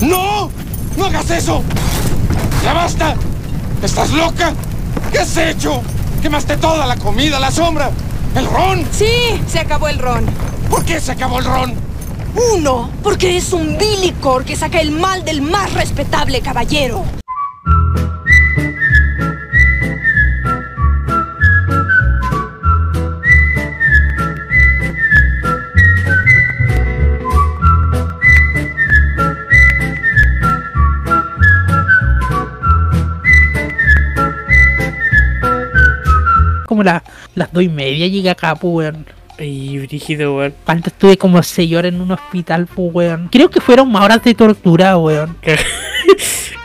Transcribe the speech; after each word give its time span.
¡No! 0.00 0.50
¡No 0.96 1.04
hagas 1.06 1.30
eso! 1.30 1.62
¡Ya 2.62 2.72
basta! 2.72 3.14
¿Estás 3.82 4.10
loca? 4.10 4.52
¿Qué 5.10 5.18
has 5.18 5.36
hecho? 5.36 5.82
Quemaste 6.20 6.56
toda 6.56 6.86
la 6.86 6.96
comida, 6.96 7.38
la 7.38 7.50
sombra, 7.50 7.90
el 8.34 8.46
ron. 8.46 8.84
Sí, 8.92 9.40
se 9.46 9.60
acabó 9.60 9.88
el 9.88 9.98
ron. 9.98 10.26
¿Por 10.70 10.84
qué 10.84 11.00
se 11.00 11.12
acabó 11.12 11.38
el 11.38 11.44
ron? 11.44 11.74
Uno, 12.54 12.90
porque 13.02 13.36
es 13.36 13.52
un 13.52 13.78
bilicor 13.78 14.44
que 14.44 14.56
saca 14.56 14.80
el 14.80 14.90
mal 14.90 15.24
del 15.24 15.40
más 15.40 15.72
respetable 15.72 16.40
caballero. 16.40 17.04
Como 36.86 36.94
la- 36.94 37.02
las 37.34 37.52
dos 37.52 37.62
y 37.64 37.68
media 37.68 38.06
llegué 38.06 38.30
acá, 38.30 38.54
pues, 38.54 38.72
weón. 38.92 39.06
Ay, 39.38 39.78
brígido, 39.86 40.36
weón. 40.36 40.54
¿Cuánto 40.64 40.88
estuve 40.90 41.16
como 41.18 41.42
seis 41.42 41.74
horas 41.74 41.92
en 41.92 42.00
un 42.00 42.12
hospital, 42.12 42.66
pues, 42.66 42.94
weón? 42.94 43.28
Creo 43.30 43.50
que 43.50 43.60
fueron 43.60 43.90
más 43.90 44.04
horas 44.04 44.22
de 44.22 44.34
tortura, 44.34 44.96
weón. 44.96 45.36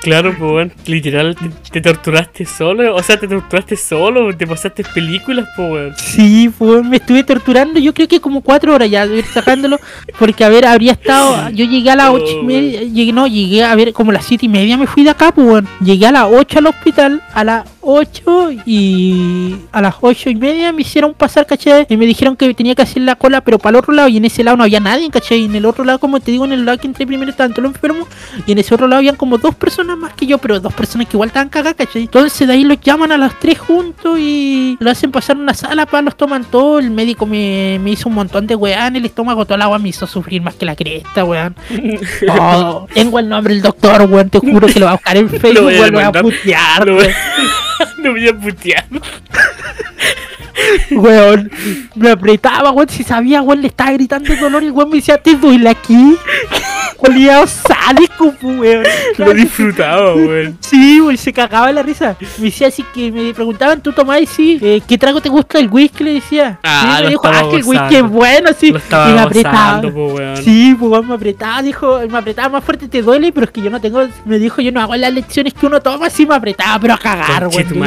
Claro, 0.01 0.35
pues. 0.37 0.71
Literal, 0.87 1.35
te, 1.35 1.49
te 1.71 1.81
torturaste 1.81 2.45
solo. 2.45 2.95
O 2.95 3.03
sea, 3.03 3.19
te 3.19 3.27
torturaste 3.27 3.75
solo. 3.77 4.35
Te 4.35 4.47
pasaste 4.47 4.83
películas, 4.93 5.47
pues, 5.55 5.71
weón. 5.71 5.93
Sí, 5.97 6.49
pues, 6.57 6.83
me 6.83 6.97
estuve 6.97 7.23
torturando, 7.23 7.79
yo 7.79 7.93
creo 7.93 8.07
que 8.07 8.19
como 8.19 8.41
cuatro 8.41 8.73
horas 8.73 8.89
ya, 8.89 9.05
de 9.07 9.17
ir 9.19 9.25
sacándolo. 9.25 9.79
Porque, 10.17 10.43
a 10.43 10.49
ver, 10.49 10.65
habría 10.65 10.93
estado. 10.93 11.49
Yo 11.51 11.65
llegué 11.65 11.89
a 11.91 11.95
las 11.95 12.09
Oh, 12.09 12.13
ocho 12.13 12.39
y 12.41 12.43
media. 12.43 12.81
Llegué, 12.81 13.13
no, 13.13 13.27
llegué 13.27 13.63
a 13.63 13.75
ver, 13.75 13.93
como 13.93 14.11
las 14.11 14.25
siete 14.25 14.47
y 14.47 14.49
media 14.49 14.75
me 14.75 14.87
fui 14.87 15.03
de 15.03 15.11
acá, 15.11 15.31
pues. 15.31 15.63
Llegué 15.83 16.07
a 16.07 16.11
las 16.11 16.27
ocho 16.31 16.59
al 16.59 16.67
hospital, 16.67 17.21
a 17.33 17.43
las 17.43 17.69
ocho 17.81 18.51
y. 18.65 19.55
A 19.71 19.81
las 19.81 19.95
ocho 20.01 20.29
y 20.29 20.35
media 20.35 20.73
me 20.73 20.81
hicieron 20.81 21.13
pasar, 21.13 21.45
¿cachai? 21.45 21.85
Y 21.89 21.97
me 21.97 22.05
dijeron 22.05 22.35
que 22.35 22.53
tenía 22.53 22.75
que 22.75 22.81
hacer 22.81 23.03
la 23.03 23.15
cola, 23.15 23.41
pero 23.41 23.59
para 23.59 23.77
el 23.77 23.83
otro 23.83 23.93
lado, 23.93 24.07
y 24.09 24.17
en 24.17 24.25
ese 24.25 24.43
lado 24.43 24.57
no 24.57 24.63
había 24.63 24.79
nadie, 24.79 25.09
¿cachai? 25.09 25.41
Y 25.41 25.45
en 25.45 25.55
el 25.55 25.65
otro 25.65 25.83
lado, 25.83 25.99
como 25.99 26.19
te 26.19 26.31
digo, 26.31 26.45
en 26.45 26.53
el 26.53 26.65
lado 26.65 26.77
que 26.79 26.87
entré 26.87 27.05
primero 27.05 27.29
estaban 27.29 27.51
todos 27.51 27.63
los 27.63 27.75
enfermos. 27.75 28.07
Y 28.45 28.51
en 28.51 28.57
ese 28.57 28.73
otro 28.73 28.87
lado 28.87 28.99
habían 28.99 29.15
como 29.15 29.37
dos 29.37 29.55
personas 29.55 29.90
más 29.95 30.13
que 30.13 30.25
yo, 30.25 30.37
pero 30.37 30.59
dos 30.59 30.73
personas 30.73 31.07
que 31.07 31.15
igual 31.15 31.27
estaban 31.27 31.49
cagadas, 31.49 31.75
¿cachai? 31.75 32.03
Entonces 32.03 32.47
de 32.47 32.53
ahí 32.53 32.63
los 32.63 32.79
llaman 32.81 33.11
a 33.11 33.17
las 33.17 33.39
tres 33.39 33.59
juntos 33.59 34.17
y 34.19 34.77
lo 34.79 34.89
hacen 34.91 35.11
pasar 35.11 35.37
una 35.37 35.53
sala, 35.53 35.85
para 35.85 36.03
los 36.03 36.15
toman 36.15 36.43
todo. 36.45 36.79
El 36.79 36.91
médico 36.91 37.25
me, 37.25 37.79
me 37.81 37.91
hizo 37.91 38.09
un 38.09 38.15
montón 38.15 38.47
de 38.47 38.55
weá 38.55 38.87
en 38.87 38.95
el 38.95 39.05
estómago, 39.05 39.45
toda 39.45 39.57
la 39.57 39.65
agua 39.65 39.79
me 39.79 39.89
hizo 39.89 40.07
sufrir 40.07 40.41
más 40.41 40.55
que 40.55 40.65
la 40.65 40.75
cresta, 40.75 41.23
weón. 41.23 41.55
Oh, 42.29 42.87
tengo 42.93 43.19
el 43.19 43.27
nombre 43.27 43.53
del 43.53 43.63
doctor, 43.63 44.01
weón, 44.09 44.29
te 44.29 44.39
juro 44.39 44.67
que 44.67 44.79
lo 44.79 44.85
va 44.85 44.91
a 44.91 44.95
buscar 44.95 45.17
en 45.17 45.29
Facebook, 45.29 45.63
voy 45.63 45.75
a 45.75 45.81
weón, 45.81 45.93
lo 45.93 45.99
voy 45.99 46.07
a 46.07 46.21
putear, 46.21 46.89
weón. 46.89 47.11
no 47.97 48.11
voy 48.11 48.27
a 48.27 48.33
putear. 48.33 48.85
Weón, 50.91 51.51
me 51.95 52.11
apretaba, 52.11 52.71
weón, 52.71 52.89
si 52.89 53.03
sabía, 53.03 53.41
weón, 53.41 53.61
le 53.61 53.67
estaba 53.67 53.91
gritando 53.91 54.29
de 54.33 54.39
dolor 54.39 54.63
y 54.63 54.67
el 54.67 54.71
weón 54.71 54.89
me 54.89 54.95
decía, 54.97 55.17
¿te 55.17 55.35
duele 55.35 55.69
aquí? 55.69 56.15
Oliado 56.97 57.47
sádico, 57.47 58.33
weón. 58.43 58.83
Lo 59.17 59.33
disfrutaba, 59.33 60.13
weón. 60.15 60.57
Sí, 60.59 61.01
weón, 61.01 61.17
se 61.17 61.33
cagaba 61.33 61.71
la 61.71 61.81
risa. 61.83 62.15
Me 62.37 62.45
decía 62.45 62.67
así 62.67 62.83
que 62.93 63.11
me 63.11 63.33
preguntaban, 63.33 63.81
¿tú 63.81 63.91
tomás? 63.91 64.21
Sí, 64.29 64.59
eh, 64.61 64.81
¿qué 64.87 64.97
trago 64.97 65.19
te 65.21 65.29
gusta 65.29 65.57
el 65.59 65.67
whisky? 65.69 66.03
Le 66.03 66.13
decía. 66.15 66.59
Ah, 66.63 66.95
sí, 66.97 67.03
me 67.03 67.09
dijo, 67.09 67.21
ah, 67.25 67.43
que 67.49 67.57
el 67.57 67.63
whisky 67.63 67.95
es 67.95 68.03
bueno, 68.09 68.49
sí. 68.57 68.67
Y 68.69 68.73
me 69.13 69.19
apretaba. 69.19 69.81
po, 69.81 70.07
weón. 70.13 70.37
Sí, 70.37 70.75
pues 70.77 70.91
weón, 70.91 71.07
me 71.07 71.15
apretaba, 71.15 71.61
dijo, 71.61 71.99
me 72.09 72.17
apretaba 72.17 72.49
más 72.49 72.63
fuerte, 72.63 72.87
te 72.87 73.01
duele, 73.01 73.31
pero 73.31 73.45
es 73.45 73.51
que 73.51 73.61
yo 73.61 73.69
no 73.69 73.81
tengo, 73.81 74.07
me 74.25 74.37
dijo, 74.37 74.61
yo 74.61 74.71
no 74.71 74.81
hago 74.81 74.95
las 74.95 75.11
lecciones 75.13 75.53
que 75.53 75.65
uno 75.65 75.81
toma, 75.81 76.09
sí 76.09 76.25
me 76.25 76.35
apretaba, 76.35 76.79
pero 76.79 76.93
a 76.93 76.97
cagar, 76.97 77.47
weón. 77.47 77.65
Y 77.71 77.73
me 77.73 77.79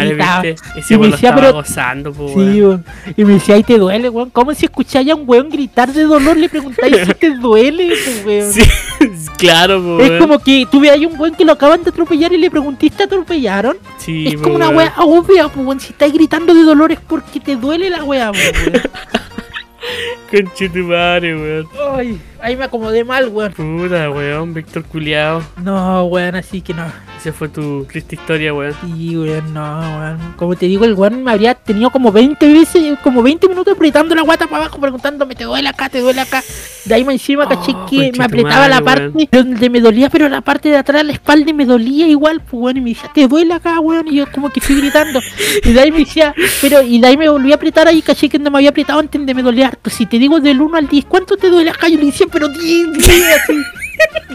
weón 0.99 1.11
decía, 1.13 1.29
estaba 1.29 1.37
pero- 1.37 1.53
gozando, 1.53 2.13
po, 2.13 2.29
Sí, 2.29 2.35
weón. 2.63 2.74
Weón. 2.75 3.15
Y 3.17 3.25
me 3.25 3.35
decía, 3.35 3.55
ay, 3.57 3.63
te 3.63 3.79
duele, 3.79 4.09
weón. 4.09 4.31
¿Cómo 4.31 4.55
si 4.55 4.65
escucháis 4.67 5.11
a 5.11 5.15
un 5.15 5.25
weón 5.27 5.49
gritar 5.51 5.93
de 5.93 6.03
dolor 6.05 6.37
le 6.37 6.49
preguntáis 6.49 6.97
si 7.07 7.15
te 7.15 7.31
duele, 7.37 7.93
weón? 8.25 8.53
Sí, 8.53 8.63
claro, 9.39 9.83
po, 9.83 10.01
Es 10.01 10.09
weón. 10.11 10.19
como 10.21 10.39
que 10.39 10.67
tú 10.71 10.81
veas 10.81 10.99
un 10.99 11.19
weón 11.19 11.35
que 11.35 11.45
lo 11.45 11.53
acaban 11.53 11.83
de 11.83 11.91
atropellar 11.91 12.33
y 12.33 12.39
le 12.39 12.51
preguntiste, 12.51 12.97
¿te 12.99 13.05
atropellaron? 13.05 13.77
Sí, 13.99 14.29
es 14.29 14.37
como 14.41 14.57
una 14.57 14.69
weón. 14.69 14.79
wea 14.79 14.95
obvia, 14.99 15.47
weón. 15.47 15.81
Si 15.81 15.93
estás 15.93 16.13
gritando 16.13 16.55
de 16.55 16.63
dolor 16.63 16.93
es 16.93 17.01
porque 17.01 17.41
te 17.41 17.57
duele 17.57 17.91
la 17.91 18.05
wea, 18.05 18.31
pues, 18.33 18.53
weón. 18.67 18.83
Conche 20.31 20.69
tu 20.69 20.79
madre, 20.81 21.35
weón. 21.37 21.69
Ay, 21.97 22.21
ahí 22.45 22.57
me 22.57 22.65
acomodé 22.65 23.05
mal, 23.05 23.29
weón. 23.29 23.53
Puta, 23.53 24.11
weón. 24.11 24.53
Víctor 24.53 24.85
Culeado. 24.85 25.43
No, 25.63 26.05
weón, 26.05 26.35
así 26.37 26.61
que 26.61 26.75
no. 26.75 26.85
Esa 27.19 27.33
fue 27.33 27.49
tu 27.49 27.87
triste 27.87 28.17
historia, 28.17 28.53
weón. 28.53 28.75
Sí, 28.83 29.17
weón, 29.17 29.55
no, 29.55 29.81
weón. 29.81 30.35
Como 30.37 30.55
te 30.55 30.67
digo, 30.67 30.85
el 30.85 30.93
weón 30.93 31.25
me 31.25 31.33
habría 31.33 31.55
tenido 31.55 31.91
como 31.91 32.13
20 32.13 32.53
veces, 32.53 32.99
como 33.03 33.23
20 33.23 33.49
minutos 33.49 33.75
apretando 33.75 34.15
la 34.15 34.23
guata 34.23 34.47
para 34.47 34.65
abajo, 34.65 34.79
preguntándome, 34.79 35.35
¿te 35.35 35.45
duele 35.45 35.69
acá? 35.71 35.89
¿Te 35.89 36.01
duele 36.01 36.21
acá? 36.21 36.43
De 36.85 36.95
ahí 36.95 37.05
más 37.05 37.15
encima, 37.15 37.45
Oh, 37.45 37.49
caché 37.49 37.75
que 37.91 38.13
me 38.17 38.25
apretaba 38.25 38.69
la 38.69 38.81
parte 38.83 39.29
donde 39.33 39.71
me 39.71 39.81
dolía, 39.81 40.11
pero 40.11 40.29
la 40.29 40.43
parte 40.43 40.69
de 40.69 40.77
atrás, 40.77 41.05
la 41.05 41.13
espalda 41.13 41.53
me 41.53 41.65
dolía 41.65 42.07
igual, 42.07 42.41
pues, 42.43 42.63
weón. 42.63 42.77
Y 42.77 42.81
me 42.83 42.91
decía, 42.91 43.11
¿te 43.15 43.27
duele 43.27 43.55
acá, 43.55 43.81
weón? 43.81 44.07
Y 44.09 44.17
yo 44.17 44.31
como 44.31 44.51
que 44.51 44.61
estoy 44.61 44.77
gritando. 44.81 45.21
Y 45.65 45.73
de 45.73 45.81
ahí 45.81 45.91
me 45.91 46.01
decía, 46.01 46.35
pero, 46.61 46.83
y 46.83 47.01
de 47.01 47.07
ahí 47.07 47.17
me 47.17 47.29
volví 47.29 47.53
a 47.53 47.55
apretar 47.55 47.89
ahí, 47.89 48.03
caché 48.03 48.29
que 48.29 48.39
no 48.39 48.51
me 48.51 48.59
había 48.59 48.71
apretado 48.71 49.01
antes 49.01 49.25
de 49.25 49.35
me 49.35 49.43
dolía 49.43 49.69
harto. 49.69 49.89
Si 49.89 50.05
te 50.05 50.19
digo 50.19 50.41
del 50.41 50.61
1 50.61 50.77
al 50.77 50.89
10, 50.89 51.07
¿cuánto 51.07 51.37
te 51.37 51.49
duele 51.49 51.71
acá? 51.71 51.89
Yo 51.89 51.99
le 51.99 52.07
decía, 52.07 52.27
pero 52.35 52.49
10, 52.49 52.93
10, 52.93 53.09
así. 53.09 53.55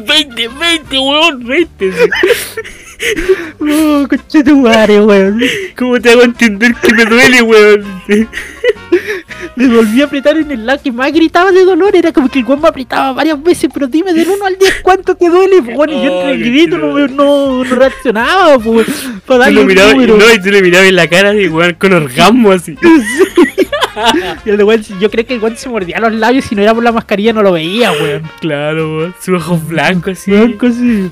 20, 0.07 0.47
20, 0.47 0.97
weón, 0.99 1.45
20. 1.45 1.91
sí. 1.91 1.97
Oh, 3.61 4.05
coche 4.09 4.43
tu 4.43 4.57
madre, 4.57 4.99
weón. 5.01 5.41
¿Cómo 5.77 5.99
te 6.01 6.09
hago 6.11 6.23
entender 6.23 6.73
que 6.75 6.93
me 6.93 7.05
duele, 7.05 7.41
weón? 7.43 7.83
Le 9.55 9.67
volví 9.67 10.01
a 10.01 10.05
apretar 10.05 10.37
en 10.37 10.51
el 10.51 10.65
lado 10.65 10.81
que 10.83 10.91
más 10.91 11.11
gritaba 11.13 11.51
de 11.51 11.63
dolor. 11.63 11.95
Era 11.95 12.11
como 12.11 12.27
que 12.29 12.39
el 12.39 12.45
weón 12.45 12.61
me 12.61 12.67
apretaba 12.69 13.13
varias 13.13 13.41
veces. 13.41 13.69
Pero 13.73 13.87
dime 13.87 14.13
del 14.13 14.27
1 14.29 14.45
al 14.45 14.57
10 14.57 14.79
cuánto 14.81 15.15
te 15.15 15.29
duele. 15.29 15.61
Bueno, 15.61 15.93
y 15.93 16.03
yo 16.05 16.11
entre 16.21 16.31
el 16.35 16.43
Ay, 16.43 16.49
grito 16.51 16.77
no, 16.77 17.07
no, 17.07 17.63
no 17.63 17.75
reaccionaba. 17.75 18.57
Pues, 18.59 18.87
para 19.25 19.25
Tú 19.25 19.37
darle 19.37 19.53
lo 19.55 19.61
un 19.61 19.67
mirabas, 19.67 19.93
número. 19.95 20.17
no, 20.17 20.33
y 20.33 20.41
tú 20.41 20.49
le 20.51 20.61
mirabas 20.61 20.87
en 20.89 20.95
la 20.95 21.07
cara 21.07 21.33
y 21.35 21.47
weón 21.47 21.75
con 21.75 21.93
orgasmo 21.93 22.51
así. 22.51 22.75
Y 24.45 24.49
el 24.49 24.83
yo 24.99 25.09
creo 25.09 25.25
que 25.25 25.33
el 25.35 25.41
weón 25.41 25.57
se 25.57 25.69
mordía 25.69 25.99
los 25.99 26.13
labios. 26.13 26.45
Si 26.45 26.55
no 26.55 26.61
era 26.61 26.73
por 26.73 26.83
la 26.83 26.91
mascarilla, 26.91 27.33
no 27.33 27.41
lo 27.41 27.51
veía, 27.51 27.91
weón. 27.91 28.23
Claro, 28.39 28.97
weón. 28.97 29.15
Sus 29.19 29.41
ojos 29.41 29.67
blancos 29.67 30.19
así. 30.19 30.31
Blanco, 30.31 30.69
sí. 30.71 31.11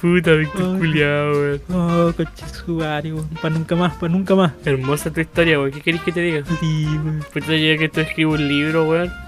Puta, 0.00 0.32
Víctor 0.32 0.72
Ay. 0.74 0.78
Culeado, 0.78 1.32
weón. 1.32 1.60
Oh, 1.70 2.12
coche 2.16 2.44
su 2.64 2.72
madre, 2.72 3.12
weón. 3.12 3.28
Para 3.40 3.54
nunca 3.54 3.76
más, 3.76 3.94
para 3.94 4.12
nunca 4.12 4.34
más. 4.34 4.52
Hermosa 4.64 5.12
tu 5.12 5.20
historia, 5.20 5.58
weón. 5.58 5.70
¿Qué 5.70 5.80
querés 5.80 6.02
que 6.02 6.12
te 6.12 6.20
diga? 6.20 6.44
Sí, 6.60 6.86
weón. 6.86 7.24
Puta, 7.32 7.54
yo 7.54 7.78
que 7.78 7.88
tú 7.88 8.00
escribo 8.00 8.32
un 8.34 8.48
libro, 8.48 8.88
weón. 8.88 9.10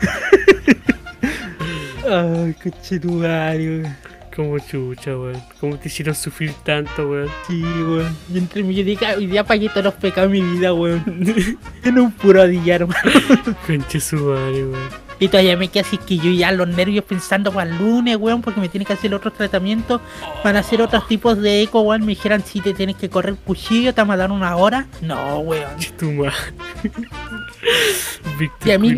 Ay, 2.09 2.55
coche 2.63 3.01
madre, 3.05 3.81
weón. 3.81 4.04
Como 4.35 4.59
chucha, 4.59 5.17
weón. 5.17 5.41
¿Cómo 5.61 5.79
te 5.79 5.89
hicieron 5.89 6.15
sufrir 6.15 6.53
tanto, 6.65 7.09
weón? 7.09 7.29
Sí, 7.47 7.63
weón. 7.63 8.17
Yo 8.29 8.39
entre 8.39 8.63
mí, 8.65 8.75
yo 8.75 8.83
dije, 8.83 9.07
"Ah, 9.07 9.15
hoy 9.17 9.27
día 9.27 9.45
pagué 9.45 9.69
todos 9.69 9.85
los 9.85 9.95
pecados 9.95 10.33
de 10.33 10.41
mi 10.41 10.53
vida, 10.55 10.73
weón. 10.75 11.05
en 11.85 11.99
un 11.99 12.11
puro 12.13 12.47
día, 12.47 12.77
hermano. 12.77 12.99
Conche 13.67 14.01
su 14.01 14.17
madre, 14.17 14.65
weón. 14.67 15.04
Y 15.25 15.29
todavía 15.29 15.57
me 15.57 15.69
queda 15.69 15.87
así 15.87 15.97
que 15.97 16.19
yo 16.19 16.31
ya 16.31 16.53
los 16.53 16.69
nervios 16.69 17.03
pensando 17.03 17.51
para 17.51 17.71
el 17.71 17.79
lunes, 17.79 18.19
weón, 18.19 18.43
porque 18.43 18.61
me 18.61 18.69
tienen 18.69 18.87
que 18.87 18.93
hacer 18.93 19.15
otros 19.15 19.33
tratamientos 19.33 20.03
para 20.43 20.59
hacer 20.59 20.83
otros 20.83 21.09
tipos 21.09 21.41
de 21.41 21.63
eco, 21.63 21.81
weón. 21.81 22.03
Me 22.03 22.09
dijeran 22.09 22.45
si 22.45 22.61
te 22.61 22.75
tienes 22.75 22.97
que 22.97 23.09
correr 23.09 23.35
cuchillo, 23.37 23.95
te 23.95 24.03
van 24.03 24.11
a 24.11 24.17
dar 24.19 24.31
una 24.31 24.55
hora. 24.57 24.87
No, 25.01 25.39
weón. 25.39 25.71
Y 28.65 28.71
a 28.71 28.79
mí 28.79 28.93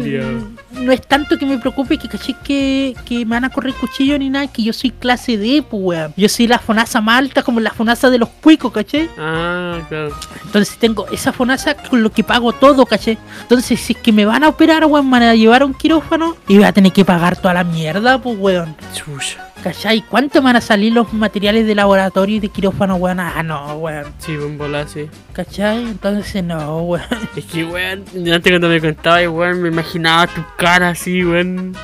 no 0.73 0.93
es 0.93 1.07
tanto 1.07 1.39
que 1.39 1.47
me 1.47 1.59
preocupe 1.59 1.99
que 1.99 2.09
caché 2.09 2.35
que, 2.43 2.95
que 3.05 3.19
me 3.19 3.37
van 3.37 3.45
a 3.45 3.51
correr 3.51 3.75
cuchillo 3.75 4.19
ni 4.19 4.31
nada, 4.31 4.47
que 4.47 4.63
yo 4.63 4.73
soy 4.73 4.91
clase 4.91 5.37
D, 5.37 5.63
pues, 5.69 5.83
weón. 5.83 6.15
Yo 6.17 6.29
soy 6.29 6.47
la 6.47 6.59
fonasa 6.59 7.01
más 7.01 7.19
alta 7.19 7.43
como 7.43 7.61
la 7.61 7.71
fonasa 7.71 8.11
de 8.11 8.19
los 8.19 8.29
cuicos, 8.29 8.73
caché. 8.73 9.09
Ah, 9.19 9.79
claro. 9.89 10.15
Entonces 10.45 10.77
tengo 10.79 11.07
esa 11.09 11.33
fonasa 11.33 11.77
con 11.77 12.03
lo 12.03 12.11
que 12.11 12.25
pago 12.25 12.53
todo, 12.53 12.87
caché. 12.87 13.19
Entonces, 13.43 13.79
si 13.79 13.93
es 13.93 13.99
que 13.99 14.13
me 14.13 14.25
van 14.25 14.43
a 14.43 14.49
operar, 14.49 14.85
weón, 14.87 15.07
me 15.07 15.13
van 15.13 15.23
a 15.23 15.35
llevar 15.35 15.63
a 15.63 15.67
un 15.67 15.75
quirófano 15.75 16.16
y 16.49 16.57
voy 16.57 16.65
a 16.65 16.73
tener 16.73 16.93
que 16.93 17.05
pagar 17.05 17.37
toda 17.37 17.55
la 17.55 17.65
mierda, 17.65 18.21
pues, 18.21 18.37
weón. 18.39 18.77
Chucha. 18.95 19.47
¿Cachai? 19.63 20.03
¿Cuánto 20.03 20.41
van 20.43 20.57
a 20.57 20.61
salir 20.61 20.93
los 20.93 21.13
materiales 21.13 21.67
de 21.67 21.75
laboratorio 21.75 22.37
y 22.37 22.41
de 22.41 22.49
quirófano, 22.49 22.97
weón? 22.97 23.21
Ah, 23.21 23.43
no, 23.43 23.79
weón. 23.79 24.05
Sí, 24.19 24.37
buen 24.37 24.57
bola, 24.59 24.87
sí. 24.87 25.09
¿Cachai? 25.33 25.83
Entonces, 25.83 26.45
no, 26.45 26.83
weón. 26.83 27.05
Es 27.35 27.45
que, 27.47 27.65
weón, 27.65 28.05
antes 28.33 28.53
cuando 28.53 28.69
me 28.69 28.81
contabas, 28.81 29.27
weón, 29.29 29.63
me 29.63 29.69
imaginaba 29.69 30.27
tu 30.27 30.45
cara 30.57 30.91
así, 30.91 31.25
weón. 31.25 31.75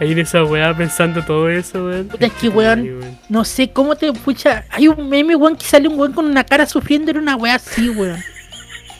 Ahí 0.00 0.12
en 0.12 0.18
esa 0.18 0.42
weá 0.44 0.76
pensando 0.76 1.22
todo 1.24 1.48
eso, 1.48 1.86
weón. 1.86 2.10
Es 2.18 2.32
que, 2.34 2.48
weón, 2.48 2.80
Ay, 2.80 3.18
No 3.28 3.44
sé 3.44 3.70
cómo 3.70 3.96
te 3.96 4.12
pucha. 4.12 4.64
Hay 4.70 4.88
un 4.88 5.08
meme, 5.08 5.34
weón, 5.34 5.56
que 5.56 5.64
sale 5.64 5.88
un 5.88 5.98
weón 5.98 6.12
con 6.12 6.26
una 6.26 6.44
cara 6.44 6.66
sufriendo 6.66 7.10
en 7.10 7.18
una 7.18 7.36
weá 7.36 7.54
así, 7.54 7.88
weón. 7.90 8.22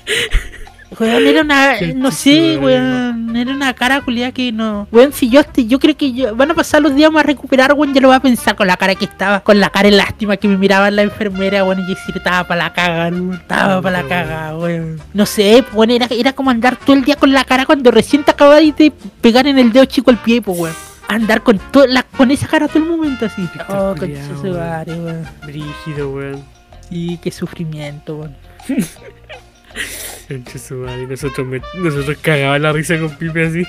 Weón, 0.98 1.26
era 1.26 1.40
una, 1.42 1.76
Qué 1.78 1.94
no 1.94 2.10
sé, 2.10 2.58
weón, 2.58 3.34
era 3.36 3.52
una 3.52 3.74
cara 3.74 4.00
culiada 4.00 4.32
que 4.32 4.52
no. 4.52 4.86
Weón, 4.92 5.12
si 5.12 5.28
yo 5.28 5.40
estoy, 5.40 5.66
yo 5.66 5.78
creo 5.78 5.96
que 5.96 6.12
yo- 6.12 6.34
van 6.36 6.50
a 6.50 6.54
pasar 6.54 6.82
los 6.82 6.94
días 6.94 7.10
más 7.10 7.24
a 7.24 7.26
recuperar, 7.26 7.72
weón, 7.72 7.92
ya 7.94 8.00
lo 8.00 8.08
voy 8.08 8.16
a 8.16 8.20
pensar 8.20 8.54
con 8.56 8.66
la 8.66 8.76
cara 8.76 8.94
que 8.94 9.04
estaba, 9.04 9.40
con 9.40 9.58
la 9.60 9.70
cara 9.70 9.90
de 9.90 9.96
lástima 9.96 10.36
que 10.36 10.48
me 10.48 10.56
miraba 10.56 10.90
la 10.90 11.02
enfermera, 11.02 11.64
weón, 11.64 11.80
y 11.80 11.86
decir, 11.94 12.16
estaba 12.16 12.46
para 12.46 12.64
la 12.64 12.72
caga, 12.72 13.08
weón, 13.08 13.32
estaba 13.34 13.80
para 13.82 14.02
la 14.02 14.08
caga, 14.08 14.56
weón. 14.56 15.00
No 15.12 15.26
sé, 15.26 15.64
weón, 15.72 15.90
era, 15.90 16.06
era 16.10 16.32
como 16.32 16.50
andar 16.50 16.76
todo 16.76 16.94
el 16.96 17.04
día 17.04 17.16
con 17.16 17.32
la 17.32 17.44
cara 17.44 17.66
cuando 17.66 17.90
recién 17.90 18.22
te 18.24 18.30
acabas 18.30 18.60
de 18.60 18.92
pegar 19.20 19.46
en 19.46 19.58
el 19.58 19.72
dedo 19.72 19.84
chico 19.86 20.10
el 20.10 20.18
pie, 20.18 20.40
pues, 20.42 20.58
weón. 20.58 20.74
Andar 21.06 21.42
con 21.42 21.58
toda 21.58 21.86
la, 21.86 22.02
con 22.02 22.30
esa 22.30 22.46
cara 22.46 22.66
todo 22.66 22.78
el 22.82 22.88
momento 22.88 23.26
así. 23.26 23.46
Oh, 23.68 23.94
concha 23.98 24.22
su 24.40 24.52
weón. 24.52 25.28
Brígido, 25.44 26.10
weón. 26.10 26.42
Sí, 26.88 27.18
qué 27.22 27.30
sufrimiento, 27.30 28.16
weón. 28.16 28.36
Madre, 30.70 31.06
nosotros, 31.06 31.46
me- 31.46 31.62
nosotros 31.78 32.16
cagaban 32.20 32.62
la 32.62 32.72
risa 32.72 32.98
con 32.98 33.10
Pipe 33.16 33.46
así. 33.46 33.64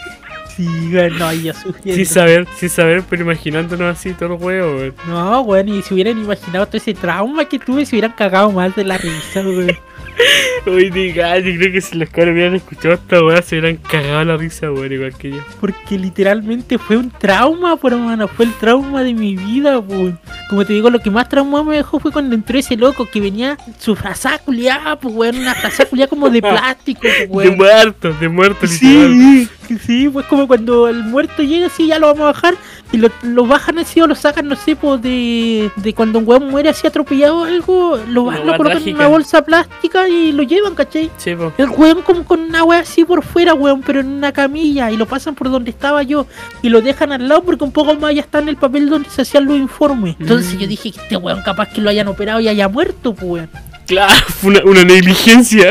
Sí, 0.56 0.68
weón, 0.94 1.18
no, 1.18 1.34
y 1.34 1.44
yo 1.44 1.54
sufriendo. 1.54 1.96
Sin 1.96 2.06
saber, 2.06 2.48
sin 2.56 2.70
saber, 2.70 3.04
pero 3.10 3.24
imaginándonos 3.24 3.98
así 3.98 4.14
todo 4.14 4.34
el 4.34 4.40
juego, 4.40 4.76
weón. 4.78 4.94
No, 5.08 5.42
weón, 5.42 5.68
y 5.70 5.82
si 5.82 5.94
hubieran 5.94 6.18
imaginado 6.18 6.66
todo 6.66 6.78
ese 6.78 6.94
trauma 6.94 7.44
que 7.46 7.60
tuve, 7.60 7.86
se 7.86 7.96
hubieran 7.96 8.14
cagado 8.14 8.52
más 8.52 8.74
de 8.76 8.86
la 8.86 8.98
risa, 8.98 9.42
weón. 9.42 9.72
Uy, 10.66 10.90
diga, 10.90 11.38
yo 11.40 11.56
creo 11.58 11.72
que 11.72 11.82
si 11.82 11.96
los 11.98 12.10
cabros 12.10 12.34
hubieran 12.34 12.56
escuchado 12.56 12.96
esta 12.96 13.24
weá 13.24 13.42
se 13.42 13.60
hubieran 13.60 13.78
cagado 13.78 14.24
la 14.26 14.38
risa, 14.38 14.72
weón, 14.72 14.92
igual 14.92 15.16
que 15.16 15.32
yo. 15.32 15.38
Porque 15.62 15.98
literalmente 15.98 16.78
fue 16.78 16.98
un 16.98 17.12
trauma, 17.12 17.76
por 17.76 17.94
hermano, 17.94 18.28
fue 18.28 18.46
el 18.46 18.54
trauma 18.54 19.04
de 19.04 19.14
mi 19.14 19.36
vida, 19.36 19.80
weón. 19.80 20.20
Como 20.50 20.66
te 20.66 20.74
digo, 20.74 20.90
lo 20.90 21.00
que 21.00 21.10
más 21.12 21.30
trauma 21.30 21.64
me 21.64 21.76
dejó 21.78 22.00
fue 22.00 22.12
cuando 22.12 22.36
entró 22.36 22.58
ese 22.58 22.76
loco 22.76 23.06
que 23.06 23.20
venía 23.22 23.58
su 23.80 23.96
frazada 23.96 24.40
culiada, 24.40 24.98
pues, 25.00 25.14
weón, 25.14 25.38
una 25.38 25.56
frazada 25.56 25.90
culiada 25.90 26.10
como 26.10 26.30
de 26.30 26.42
plástico, 26.42 27.02
pues, 27.02 27.50
De 27.50 27.56
weón. 27.56 27.58
muerto, 27.58 28.14
de 28.14 28.30
muerto. 28.30 28.68
Sí, 28.68 29.48
sí, 29.86 30.10
pues 30.10 30.26
como 30.28 30.48
cuando 30.48 30.88
el 30.88 31.04
muerto 31.04 31.44
llega 31.44 31.68
así, 31.68 31.88
ya 31.88 32.00
lo 32.00 32.08
vamos 32.08 32.22
a 32.22 32.26
bajar, 32.32 32.56
y 32.92 32.98
lo, 32.98 33.10
lo 33.24 33.46
bajan 33.46 33.80
así 33.80 34.00
o 34.02 34.08
lo 34.08 34.16
sacan, 34.16 34.48
no 34.48 34.56
sé, 34.56 34.76
pues 34.76 35.02
de, 35.02 35.70
de 35.76 35.94
cuando 35.94 36.20
un 36.20 36.28
weón 36.28 36.50
muere 36.50 36.70
así 36.70 36.88
atropellado 36.88 37.40
o 37.40 37.44
algo, 37.44 37.98
lo, 38.08 38.32
lo 38.32 38.44
weá 38.44 38.58
colocan 38.58 38.88
en 38.88 38.96
una 38.96 39.08
bolsa 39.08 39.44
plástica 39.44 40.08
y 40.08 40.32
lo 40.32 40.44
llevan, 40.44 40.55
¿cachai? 40.76 41.10
Sí, 41.18 41.36
po. 41.36 41.52
El 41.58 41.70
weón 41.70 42.02
como 42.02 42.24
con 42.24 42.40
una 42.42 42.64
wea 42.64 42.80
así 42.80 43.04
por 43.04 43.24
fuera, 43.24 43.54
weón, 43.54 43.82
pero 43.82 44.00
en 44.00 44.08
una 44.08 44.32
camilla 44.32 44.92
y 44.92 44.98
lo 44.98 45.06
pasan 45.06 45.36
por 45.36 45.50
donde 45.52 45.72
estaba 45.72 46.04
yo 46.04 46.26
y 46.62 46.70
lo 46.70 46.82
dejan 46.82 47.12
al 47.12 47.28
lado 47.28 47.44
porque 47.44 47.64
un 47.64 47.72
poco 47.72 47.94
más 47.96 48.14
ya 48.16 48.22
está 48.22 48.40
en 48.40 48.50
el 48.50 48.56
papel 48.58 48.90
donde 48.90 49.10
se 49.10 49.22
hacían 49.24 49.46
los 49.46 49.58
informes. 49.58 50.16
Entonces 50.20 50.54
Mm. 50.56 50.58
yo 50.60 50.68
dije 50.68 50.92
que 50.92 51.00
este 51.02 51.18
weón 51.18 51.42
capaz 51.44 51.70
que 51.70 51.82
lo 51.82 51.90
hayan 51.90 52.08
operado 52.08 52.40
y 52.40 52.48
haya 52.48 52.68
muerto, 52.68 53.14
pues 53.14 53.26
weón. 53.32 53.50
Claro, 53.88 54.14
fue 54.28 54.50
una, 54.52 54.62
una 54.64 54.84
negligencia. 54.84 55.70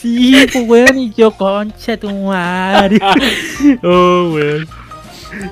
Sí, 0.00 0.34
pues 0.52 0.64
weón, 0.68 0.98
y 0.98 1.12
yo, 1.16 1.30
concha 1.30 1.96
tu 1.96 2.10
madre. 2.10 2.98
Oh, 3.82 4.32
weón. 4.34 4.66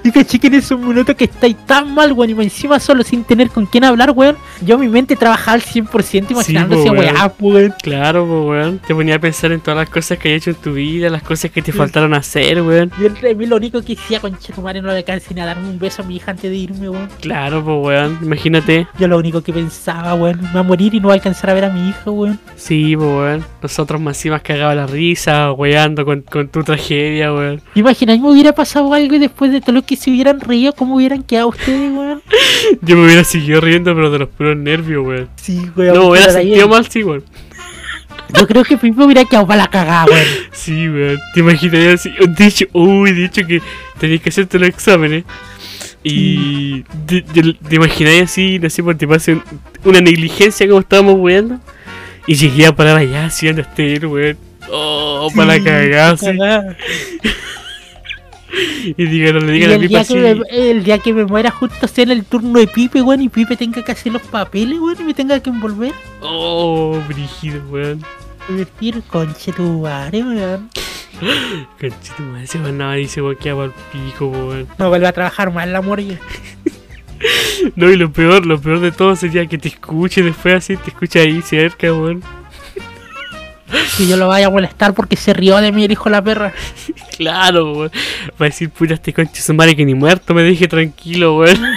Y 0.03 0.11
caché 0.11 0.39
que 0.39 0.49
en 0.49 0.55
esos 0.55 0.79
minutos 0.79 1.15
que 1.15 1.25
estáis 1.25 1.57
tan 1.67 1.95
mal, 1.95 2.13
weón, 2.13 2.31
y 2.31 2.43
encima 2.43 2.81
solo 2.81 3.03
sin 3.03 3.25
tener 3.25 3.51
con 3.51 3.67
quién 3.67 3.85
hablar, 3.85 4.11
weón, 4.11 4.37
yo 4.63 4.79
mi 4.79 4.89
mente 4.89 5.17
trabajaba 5.17 5.55
al 5.55 5.63
100% 5.63 6.31
imaginando 6.31 6.77
po, 6.77 6.83
esa 6.83 6.93
weón. 6.93 7.33
weón. 7.41 7.75
Claro, 7.83 8.27
po, 8.27 8.49
weón. 8.49 8.81
Te 8.87 8.95
ponía 8.95 9.17
a 9.17 9.19
pensar 9.19 9.53
en 9.53 9.61
todas 9.61 9.79
las 9.79 9.91
cosas 9.91 10.19
que 10.19 10.29
hay 10.29 10.35
hecho 10.35 10.51
en 10.51 10.57
tu 10.57 10.73
vida, 10.73 11.11
las 11.11 11.23
cosas 11.23 11.51
que 11.51 11.63
te 11.63 11.73
faltaron 11.73 12.15
hacer, 12.15 12.61
weón. 12.63 12.91
Yo 13.01 13.09
a 13.09 13.35
mí 13.35 13.47
lo 13.47 13.57
único 13.57 13.83
que 13.83 13.95
decía, 13.95 14.21
concha 14.21 14.53
tu 14.53 14.63
madre, 14.63 14.83
no 14.83 14.89
le 14.89 14.99
alcancé 14.99 15.35
ni 15.35 15.41
a 15.41 15.47
darme 15.47 15.69
un 15.69 15.79
beso 15.79 16.03
a 16.03 16.05
mi 16.05 16.17
hija 16.17 16.33
antes 16.33 16.51
de 16.51 16.57
irme, 16.57 16.89
weón. 16.89 17.09
Claro, 17.21 17.65
po, 17.65 17.77
weón. 17.81 18.19
Imagínate. 18.23 18.87
Yo 18.99 19.09
lo 19.09 19.19
único 19.19 19.43
que 19.43 19.53
pensaba, 19.53 20.15
weón, 20.15 20.41
me 20.41 20.53
va 20.53 20.61
a 20.61 20.65
morir 20.65 20.95
y 20.95 21.01
no 21.01 21.09
va 21.09 21.15
a 21.15 21.17
alcanzar 21.17 21.51
a 21.51 21.55
ver 21.55 21.65
a 21.65 21.71
mi 21.71 21.91
hija, 21.91 22.11
weón. 22.11 22.39
Sí, 22.57 22.97
po, 22.97 23.19
weón. 23.19 23.45
Nosotros 23.63 24.01
más 24.01 24.17
encima 24.17 24.41
cagaba 24.41 24.75
la 24.75 24.87
risa, 24.87 25.53
weando 25.53 26.05
con, 26.05 26.23
con 26.23 26.49
tu 26.49 26.63
tragedia, 26.63 27.33
weón. 27.33 27.61
Imagináis 27.75 28.21
me 28.21 28.31
hubiera 28.31 28.53
pasado 28.53 28.93
algo 28.95 29.15
y 29.15 29.19
después 29.19 29.53
de 29.53 29.61
todo 29.61 29.74
lo 29.75 29.83
que 29.85 29.97
se 29.97 30.11
hubieran 30.11 30.41
reído, 30.41 30.73
¿cómo 30.73 30.97
hubieran 30.97 31.23
quedado 31.23 31.49
ustedes, 31.49 31.93
weón? 31.93 32.23
Yo 32.83 32.97
me 32.97 33.05
hubiera 33.05 33.25
seguido 33.25 33.61
riendo, 33.61 33.95
pero 33.95 34.11
de 34.11 34.19
los 34.21 34.29
puros 34.31 34.57
nervios, 34.57 35.07
weón. 35.07 35.29
Sí, 35.37 35.71
weón. 35.77 35.95
No 35.95 36.03
me 36.05 36.11
hubiera 36.11 36.31
sentido 36.33 36.69
mal, 36.69 36.87
sí, 36.89 37.03
weón. 37.03 37.25
Yo 38.39 38.47
creo 38.47 38.65
que 38.65 38.77
Pipe 38.79 39.03
hubiera 39.05 39.25
quedado 39.25 39.47
para 39.47 39.63
la 39.65 39.69
cagada, 39.71 40.07
weón. 40.07 40.25
Sí, 40.53 40.89
weón. 40.89 41.19
Te 41.35 41.41
imaginarías 41.41 41.95
así. 41.95 42.11
De 42.27 42.47
hecho, 42.47 42.65
uy, 42.73 43.13
de 43.13 43.25
hecho 43.27 43.47
que 43.47 43.61
tenías 43.99 44.21
que 44.23 44.31
hacerte 44.31 44.59
los 44.59 44.69
exámenes. 44.69 45.25
Y 46.03 46.83
te, 47.07 47.23
te, 47.23 47.75
imagináis 47.77 48.23
así, 48.25 48.59
no 48.59 48.69
sé, 48.69 48.83
por 48.83 48.95
te 48.95 49.09
pase 49.09 49.33
un- 49.35 49.43
una 49.85 50.01
negligencia 50.01 50.67
como 50.69 50.81
estábamos 50.81 51.15
weando. 51.19 51.61
Y 52.27 52.35
llegué 52.35 52.67
a 52.67 52.75
parar 52.75 52.97
allá 52.99 53.27
haciendo 53.27 53.63
este 53.63 53.99
weón. 54.07 54.37
Oh, 54.71 55.29
para 55.35 55.59
la 55.59 55.65
cagada, 55.65 56.17
sí. 56.17 56.27
Y 58.97 59.07
digan, 59.07 59.35
no 59.35 59.41
le 59.41 59.53
Y 59.57 59.61
digan 59.61 59.71
a 59.71 59.75
el 59.75 59.89
día, 59.89 60.01
así. 60.01 60.15
que 60.15 60.21
me, 60.21 60.43
el 60.51 60.85
día 60.85 60.99
que 60.99 61.13
me 61.13 61.25
muera 61.25 61.51
justo 61.51 61.89
sea 61.89 62.05
en 62.05 62.11
el 62.11 62.25
turno 62.25 62.59
de 62.59 62.67
Pipe, 62.67 63.03
weón, 63.03 63.23
y 63.23 63.29
Pipe 63.29 63.57
tenga 63.57 63.83
que 63.85 63.93
hacer 63.93 64.13
los 64.13 64.23
papeles, 64.23 64.79
weón, 64.79 64.97
y 65.01 65.05
me 65.05 65.15
tenga 65.15 65.41
que 65.41 65.51
envolver. 65.51 65.93
Oh, 66.21 67.01
brígido, 67.09 67.63
weón. 67.71 68.03
Divertir, 68.49 69.03
conche 69.11 69.53
tu 69.53 69.81
madre, 69.81 70.23
weón. 70.23 70.69
Conchito, 71.81 72.23
madre, 72.23 72.45
ese 72.45 72.59
weón 72.59 72.79
nada 72.79 72.95
dice 72.95 73.23
weón 73.23 73.37
que 73.37 73.53
va 73.53 73.65
al 73.65 73.73
pico, 73.93 74.27
weón. 74.29 74.69
No 74.79 74.89
vuelva 74.89 75.09
a 75.09 75.13
trabajar 75.13 75.53
más 75.53 75.67
la 75.69 75.81
morgue. 75.81 76.19
No, 77.77 77.89
y 77.91 77.97
lo 77.97 78.13
peor, 78.13 78.45
lo 78.45 78.61
peor 78.61 78.81
de 78.81 78.93
todo 78.93 79.17
sería 79.17 79.47
que 79.47 79.57
te 79.57 79.69
escuche 79.69 80.23
después 80.23 80.57
así, 80.57 80.77
te 80.77 80.91
escucha 80.91 81.21
ahí 81.21 81.41
cerca, 81.41 81.91
weón. 81.93 82.23
Que 83.97 84.07
yo 84.07 84.17
lo 84.17 84.29
vaya 84.29 84.47
a 84.47 84.51
molestar 84.51 84.95
porque 84.95 85.17
se 85.17 85.33
rió 85.35 85.57
de 85.59 85.73
mí 85.73 85.85
el 85.85 85.93
hijo 85.93 86.05
de 86.05 86.11
la 86.11 86.23
perra. 86.23 86.53
Claro, 87.17 87.73
weón. 87.73 87.91
Va 88.41 88.47
a 88.47 88.49
decir, 88.49 88.71
puta, 88.71 88.95
este 88.95 89.13
conche 89.13 89.41
su 89.43 89.55
madre 89.55 89.75
que 89.77 89.85
ni 89.85 89.95
muerto 89.95 90.35
me 90.35 90.43
deje 90.43 90.67
tranquilo, 90.69 91.37
weón. 91.39 91.59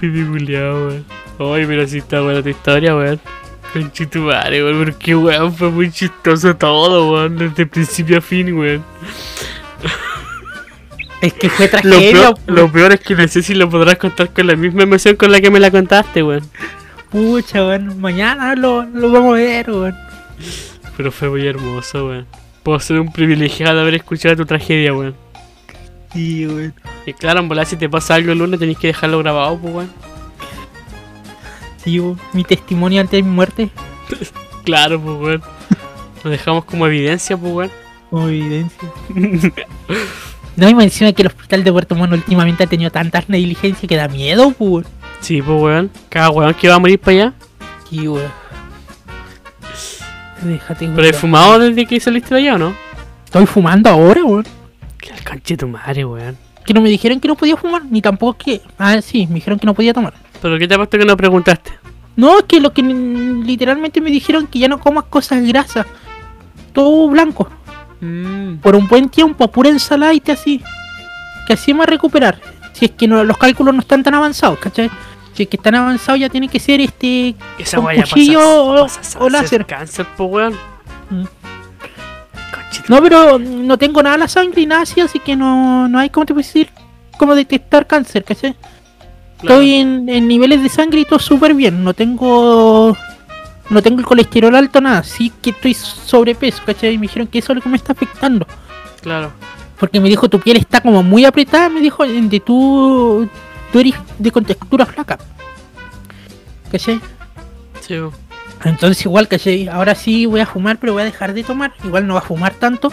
Pipi 0.00 0.24
culiao, 0.24 0.88
weón. 0.88 1.04
Ay, 1.40 1.64
pero 1.66 1.86
sí 1.86 1.98
está 1.98 2.20
buena 2.20 2.42
tu 2.42 2.48
historia, 2.48 2.94
weón. 2.96 3.20
Conchito 3.72 4.20
madre, 4.20 4.62
weón. 4.64 4.84
Pero 4.84 4.98
qué 4.98 5.14
weón, 5.14 5.54
fue 5.54 5.70
muy 5.70 5.90
chistoso 5.90 6.56
todo, 6.56 7.12
weón. 7.12 7.36
Desde 7.38 7.66
principio 7.66 8.18
a 8.18 8.20
fin, 8.20 8.52
weón. 8.58 8.84
Es 11.20 11.32
que 11.32 11.48
fue 11.50 11.66
Lo 11.66 11.70
tragedia, 11.72 12.12
peor, 12.12 12.34
pu- 12.34 12.40
lo 12.46 12.70
peor 12.70 12.92
es 12.92 13.00
que 13.00 13.16
no 13.16 13.26
sé 13.26 13.42
si 13.42 13.52
lo 13.54 13.68
podrás 13.68 13.96
contar 13.96 14.30
con 14.32 14.46
la 14.46 14.54
misma 14.54 14.84
emoción 14.84 15.16
con 15.16 15.32
la 15.32 15.40
que 15.40 15.50
me 15.50 15.58
la 15.58 15.70
contaste, 15.70 16.22
weón. 16.22 16.48
Pucha, 17.10 17.64
weón. 17.64 18.00
Mañana 18.00 18.54
lo, 18.54 18.82
lo 18.84 19.10
vamos 19.10 19.34
a 19.34 19.36
ver, 19.36 19.70
weón. 19.70 19.96
Pero 20.96 21.12
fue 21.12 21.28
muy 21.30 21.46
hermoso, 21.46 22.08
weón. 22.08 22.26
Puedo 22.62 22.80
ser 22.80 23.00
un 23.00 23.12
privilegiado 23.12 23.76
de 23.76 23.82
haber 23.82 23.94
escuchado 23.94 24.36
tu 24.36 24.46
tragedia, 24.46 24.92
weón. 24.94 25.14
Sí, 26.12 26.46
weón. 26.46 26.74
Y 27.06 27.12
claro, 27.12 27.40
en 27.40 27.48
volar 27.48 27.66
si 27.66 27.76
te 27.76 27.88
pasa 27.88 28.14
algo 28.14 28.32
el 28.32 28.38
lunes 28.38 28.60
tenés 28.60 28.78
que 28.78 28.88
dejarlo 28.88 29.18
grabado, 29.18 29.58
pues, 29.58 29.74
weón. 29.74 29.90
Sí, 31.84 32.00
weón. 32.00 32.18
Mi 32.32 32.44
testimonio 32.44 33.00
antes 33.00 33.18
de 33.18 33.22
mi 33.22 33.30
muerte. 33.34 33.70
Claro, 34.64 35.00
pues, 35.00 35.18
weón. 35.18 35.42
Lo 36.24 36.30
dejamos 36.30 36.66
como 36.66 36.86
evidencia, 36.86 37.36
pues, 37.36 37.52
weón. 37.52 37.70
Como 38.10 38.28
evidencia. 38.28 38.88
No, 40.58 40.68
y 40.68 40.74
más 40.74 40.82
encima 40.86 41.12
que 41.12 41.22
el 41.22 41.28
hospital 41.28 41.62
de 41.62 41.70
Puerto 41.70 41.94
Montt 41.94 42.14
últimamente 42.14 42.64
ha 42.64 42.66
tenido 42.66 42.90
tantas 42.90 43.28
negligencias 43.28 43.88
que 43.88 43.94
da 43.94 44.08
miedo, 44.08 44.50
pues. 44.50 44.84
Sí, 45.20 45.42
pues, 45.42 45.60
weón. 45.60 45.90
Cada 46.08 46.30
weón 46.30 46.54
que 46.54 46.68
va 46.68 46.76
a 46.76 46.78
morir 46.78 46.98
para 46.98 47.12
allá. 47.12 47.32
Sí, 47.88 48.08
weón. 48.08 48.30
Déjate, 50.42 50.88
Pero 50.94 51.08
he 51.08 51.12
fumado 51.12 51.58
desde 51.58 51.84
que 51.84 51.98
saliste 51.98 52.34
de 52.34 52.42
allá, 52.42 52.54
¿o 52.54 52.58
no? 52.58 52.74
Estoy 53.24 53.46
fumando 53.46 53.90
ahora, 53.90 54.24
weón. 54.24 54.46
Que 54.98 55.12
de 55.34 55.56
tu 55.56 55.68
madre, 55.68 56.04
weón. 56.04 56.36
Que 56.64 56.74
no 56.74 56.80
me 56.80 56.88
dijeron 56.88 57.18
que 57.20 57.28
no 57.28 57.34
podía 57.34 57.56
fumar, 57.56 57.84
ni 57.84 58.00
tampoco 58.02 58.38
que. 58.38 58.60
Ah, 58.78 59.00
sí, 59.00 59.26
me 59.26 59.36
dijeron 59.36 59.58
que 59.58 59.66
no 59.66 59.74
podía 59.74 59.92
tomar. 59.92 60.14
Pero 60.40 60.58
¿qué 60.58 60.68
te 60.68 60.74
ha 60.74 60.76
puesto 60.76 60.98
que 60.98 61.04
no 61.04 61.16
preguntaste? 61.16 61.72
No, 62.16 62.38
es 62.38 62.44
que 62.44 62.60
lo 62.60 62.72
que 62.72 62.82
literalmente 62.82 64.00
me 64.00 64.10
dijeron 64.10 64.46
que 64.46 64.58
ya 64.58 64.68
no 64.68 64.80
comas 64.80 65.04
cosas 65.04 65.42
grasas. 65.46 65.86
Todo 66.72 67.08
blanco. 67.08 67.48
Mmm. 68.00 68.56
Por 68.56 68.76
un 68.76 68.88
buen 68.88 69.08
tiempo, 69.08 69.48
pura 69.50 69.68
ensalada 69.68 70.12
y 70.14 70.22
así. 70.30 70.62
Que 71.46 71.54
así 71.54 71.72
me 71.72 71.78
va 71.78 71.84
a 71.84 71.88
recuperar. 71.88 72.40
Si 72.78 72.84
es 72.86 72.90
que 72.92 73.08
no, 73.08 73.24
los 73.24 73.36
cálculos 73.38 73.74
no 73.74 73.80
están 73.80 74.02
tan 74.02 74.14
avanzados, 74.14 74.58
¿cachai? 74.58 74.90
Si 75.34 75.42
es 75.44 75.48
que 75.48 75.56
están 75.56 75.74
avanzados 75.74 76.20
ya 76.20 76.28
tiene 76.28 76.48
que 76.48 76.60
ser 76.60 76.80
este 76.80 77.34
Esa 77.58 77.78
con 77.78 77.86
cuchillo 77.94 78.40
o- 78.64 78.82
pasa 78.82 79.18
a 79.18 79.22
o 79.22 79.26
hacer 79.26 79.32
láser. 79.32 79.66
cáncer, 79.66 80.06
pues, 80.16 80.30
weón. 80.30 80.54
Mm. 81.10 81.24
No, 82.88 83.02
pero 83.02 83.38
no 83.38 83.76
tengo 83.76 84.02
nada 84.02 84.14
en 84.14 84.20
la 84.20 84.28
sangre 84.28 84.62
y 84.62 84.66
nada 84.66 84.82
así, 84.82 85.00
así 85.00 85.18
que 85.20 85.36
no, 85.36 85.88
no 85.88 85.98
hay, 85.98 86.08
¿cómo 86.10 86.24
te 86.24 86.32
puedo 86.32 86.46
decir? 86.46 86.70
Como 87.18 87.34
detectar 87.34 87.86
cáncer, 87.86 88.24
¿cachai? 88.24 88.54
Claro. 89.40 89.54
Estoy 89.60 89.74
en, 89.74 90.08
en 90.08 90.26
niveles 90.26 90.62
de 90.62 90.68
sangre 90.68 91.00
y 91.00 91.04
todo 91.04 91.18
súper 91.18 91.54
bien. 91.54 91.84
No 91.84 91.94
tengo. 91.94 92.96
No 93.70 93.82
tengo 93.82 93.98
el 94.00 94.06
colesterol 94.06 94.54
alto, 94.54 94.80
nada. 94.80 95.02
Sí 95.02 95.30
que 95.42 95.50
estoy 95.50 95.74
sobrepeso, 95.74 96.62
¿cachai? 96.64 96.94
Y 96.94 96.98
me 96.98 97.02
dijeron 97.02 97.28
que 97.28 97.38
eso 97.40 97.52
es 97.52 97.56
lo 97.56 97.62
que 97.62 97.68
me 97.68 97.76
está 97.76 97.92
afectando. 97.92 98.46
Claro. 99.02 99.30
Porque 99.78 100.00
me 100.00 100.08
dijo, 100.08 100.28
tu 100.28 100.40
piel 100.40 100.56
está 100.56 100.80
como 100.80 101.02
muy 101.02 101.24
apretada. 101.24 101.68
Me 101.68 101.80
dijo, 101.80 102.04
de 102.06 102.40
tú. 102.40 103.28
Tú 103.72 103.80
eres 103.80 103.94
de 104.18 104.30
contextura 104.32 104.86
flaca. 104.86 105.18
¿Cachai? 106.72 107.00
Sí. 107.80 107.96
Entonces 108.64 109.04
igual, 109.04 109.28
¿cachai? 109.28 109.68
Ahora 109.68 109.94
sí 109.94 110.26
voy 110.26 110.40
a 110.40 110.46
fumar, 110.46 110.78
pero 110.78 110.92
voy 110.94 111.02
a 111.02 111.04
dejar 111.04 111.32
de 111.32 111.44
tomar. 111.44 111.72
Igual 111.84 112.06
no 112.06 112.14
va 112.14 112.20
a 112.20 112.24
fumar 112.24 112.54
tanto. 112.54 112.92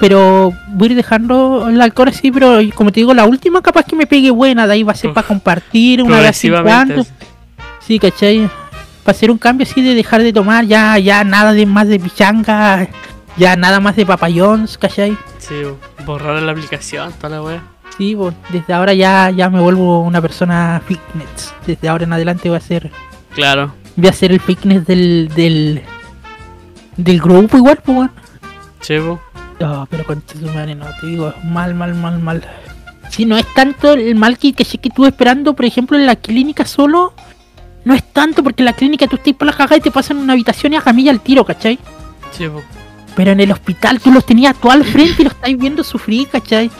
Pero 0.00 0.52
voy 0.68 0.88
a 0.88 0.90
ir 0.90 0.96
dejando 0.96 1.66
el 1.68 1.80
alcohol 1.80 2.08
así, 2.08 2.30
pero 2.30 2.58
como 2.74 2.92
te 2.92 3.00
digo, 3.00 3.14
la 3.14 3.24
última 3.24 3.62
capaz 3.62 3.84
que 3.84 3.96
me 3.96 4.06
pegue 4.06 4.30
buena, 4.30 4.66
de 4.66 4.74
ahí 4.74 4.82
va 4.84 4.92
a 4.92 4.96
ser 4.96 5.10
Uf. 5.10 5.14
para 5.14 5.26
compartir 5.26 6.02
una 6.02 6.20
vez 6.20 6.44
en 6.44 6.52
Progresivamente. 6.52 6.94
cuando. 6.94 7.10
Sí, 7.84 7.98
¿cachai? 7.98 8.48
Para 9.02 9.16
hacer 9.16 9.30
un 9.30 9.38
cambio 9.38 9.66
así 9.68 9.82
de 9.82 9.94
dejar 9.94 10.22
de 10.22 10.32
tomar, 10.32 10.66
ya, 10.66 10.98
ya 10.98 11.24
nada 11.24 11.52
de 11.52 11.66
más 11.66 11.88
de 11.88 11.98
pichanga, 11.98 12.86
ya 13.38 13.56
nada 13.56 13.80
más 13.80 13.96
de 13.96 14.04
papayons, 14.06 14.76
¿cachai? 14.78 15.16
Sí, 15.38 15.54
borrar 16.04 16.42
la 16.42 16.52
aplicación, 16.52 17.12
toda 17.14 17.28
la 17.36 17.42
wea. 17.42 17.62
Sí, 17.96 18.14
pues, 18.16 18.34
desde 18.50 18.72
ahora 18.74 18.94
ya, 18.94 19.30
ya 19.30 19.48
me 19.50 19.60
vuelvo 19.60 20.00
una 20.02 20.20
persona 20.20 20.80
fitness. 20.86 21.54
Desde 21.66 21.88
ahora 21.88 22.04
en 22.04 22.12
adelante 22.12 22.48
voy 22.48 22.58
a 22.58 22.60
ser, 22.60 22.90
Claro. 23.34 23.72
voy 23.96 24.08
a 24.08 24.12
ser 24.12 24.30
el 24.32 24.40
fitness 24.40 24.86
del, 24.86 25.30
del, 25.34 25.82
del 26.96 27.20
grupo 27.20 27.56
igual, 27.56 27.78
pues, 27.84 27.96
weón. 27.98 28.10
Sí. 28.80 28.94
No, 29.60 29.88
pero 29.90 30.04
con 30.04 30.20
tu 30.20 30.38
madre 30.52 30.74
no, 30.76 30.86
te 31.00 31.06
digo, 31.08 31.32
mal, 31.44 31.74
mal, 31.74 31.94
mal, 31.94 32.18
mal. 32.20 32.44
Si 33.10 33.24
no 33.24 33.36
es 33.36 33.46
tanto 33.54 33.94
el 33.94 34.14
mal 34.14 34.38
que, 34.38 34.52
que, 34.52 34.64
que 34.64 34.88
estuve 34.88 35.08
esperando, 35.08 35.54
por 35.54 35.64
ejemplo, 35.64 35.96
en 35.98 36.06
la 36.06 36.14
clínica 36.14 36.64
solo, 36.66 37.12
no 37.84 37.94
es 37.94 38.04
tanto 38.12 38.42
porque 38.44 38.62
en 38.62 38.66
la 38.66 38.74
clínica 38.74 39.08
tú 39.08 39.16
estás 39.16 39.34
por 39.34 39.46
la 39.46 39.52
cagada 39.54 39.76
y 39.78 39.80
te 39.80 39.90
pasan 39.90 40.18
una 40.18 40.34
habitación 40.34 40.74
y 40.74 40.76
a 40.76 40.82
camilla 40.82 41.10
al 41.10 41.20
tiro, 41.20 41.44
¿cachai? 41.44 41.78
Sí, 42.30 42.46
po. 42.48 42.62
Pero 43.18 43.32
en 43.32 43.40
el 43.40 43.50
hospital 43.50 43.98
tú 43.98 44.12
los 44.12 44.24
tenías 44.24 44.54
tú 44.60 44.70
al 44.70 44.84
frente 44.84 45.22
y 45.22 45.24
los 45.24 45.32
estáis 45.34 45.58
viendo 45.58 45.82
sufrir, 45.82 46.28
¿cachai? 46.28 46.70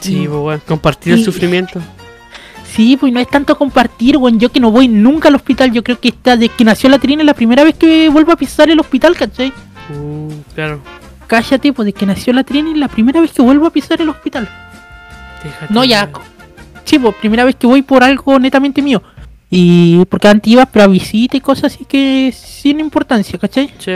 Sí, 0.00 0.22
Y- 0.24 0.26
po, 0.26 0.40
weón. 0.40 0.60
Compartir 0.66 1.12
el 1.12 1.24
sufrimiento. 1.24 1.80
Sí, 2.74 2.96
pues 2.96 3.12
no 3.12 3.20
es 3.20 3.28
tanto 3.28 3.56
compartir, 3.56 4.16
weón. 4.16 4.40
Yo 4.40 4.50
que 4.50 4.58
no 4.58 4.72
voy 4.72 4.88
nunca 4.88 5.28
al 5.28 5.36
hospital, 5.36 5.70
yo 5.70 5.84
creo 5.84 6.00
que 6.00 6.08
esta 6.08 6.36
desde 6.36 6.52
que 6.56 6.64
nació 6.64 6.88
la 6.88 6.98
Trina 6.98 7.22
es 7.22 7.26
la 7.26 7.34
primera 7.34 7.62
vez 7.62 7.76
que 7.76 8.08
vuelvo 8.08 8.32
a 8.32 8.36
pisar 8.36 8.68
el 8.68 8.80
hospital, 8.80 9.14
¿cachai? 9.16 9.52
Uh, 9.96 10.32
claro. 10.56 10.80
Cállate, 11.28 11.72
pues 11.72 11.86
desde 11.86 11.98
que 12.00 12.06
nació 12.06 12.32
la 12.32 12.42
Trina 12.42 12.72
es 12.72 12.76
la 12.76 12.88
primera 12.88 13.20
vez 13.20 13.30
que 13.30 13.40
vuelvo 13.42 13.66
a 13.68 13.70
pisar 13.70 14.00
el 14.02 14.08
hospital. 14.08 14.48
Déjate, 15.44 15.72
No, 15.72 15.84
ya. 15.84 16.10
Sí, 16.84 16.98
pues 16.98 17.14
primera 17.14 17.44
vez 17.44 17.54
que 17.54 17.68
voy 17.68 17.82
por 17.82 18.02
algo 18.02 18.40
netamente 18.40 18.82
mío. 18.82 19.00
Y 19.48 20.04
porque 20.06 20.26
antes 20.26 20.52
iba 20.52 20.66
pero 20.66 20.86
a 20.86 20.88
visita 20.88 21.36
y 21.36 21.40
cosas 21.40 21.74
así 21.74 21.84
que 21.84 22.34
sin 22.36 22.80
importancia, 22.80 23.38
¿cachai? 23.38 23.72
Sí, 23.78 23.92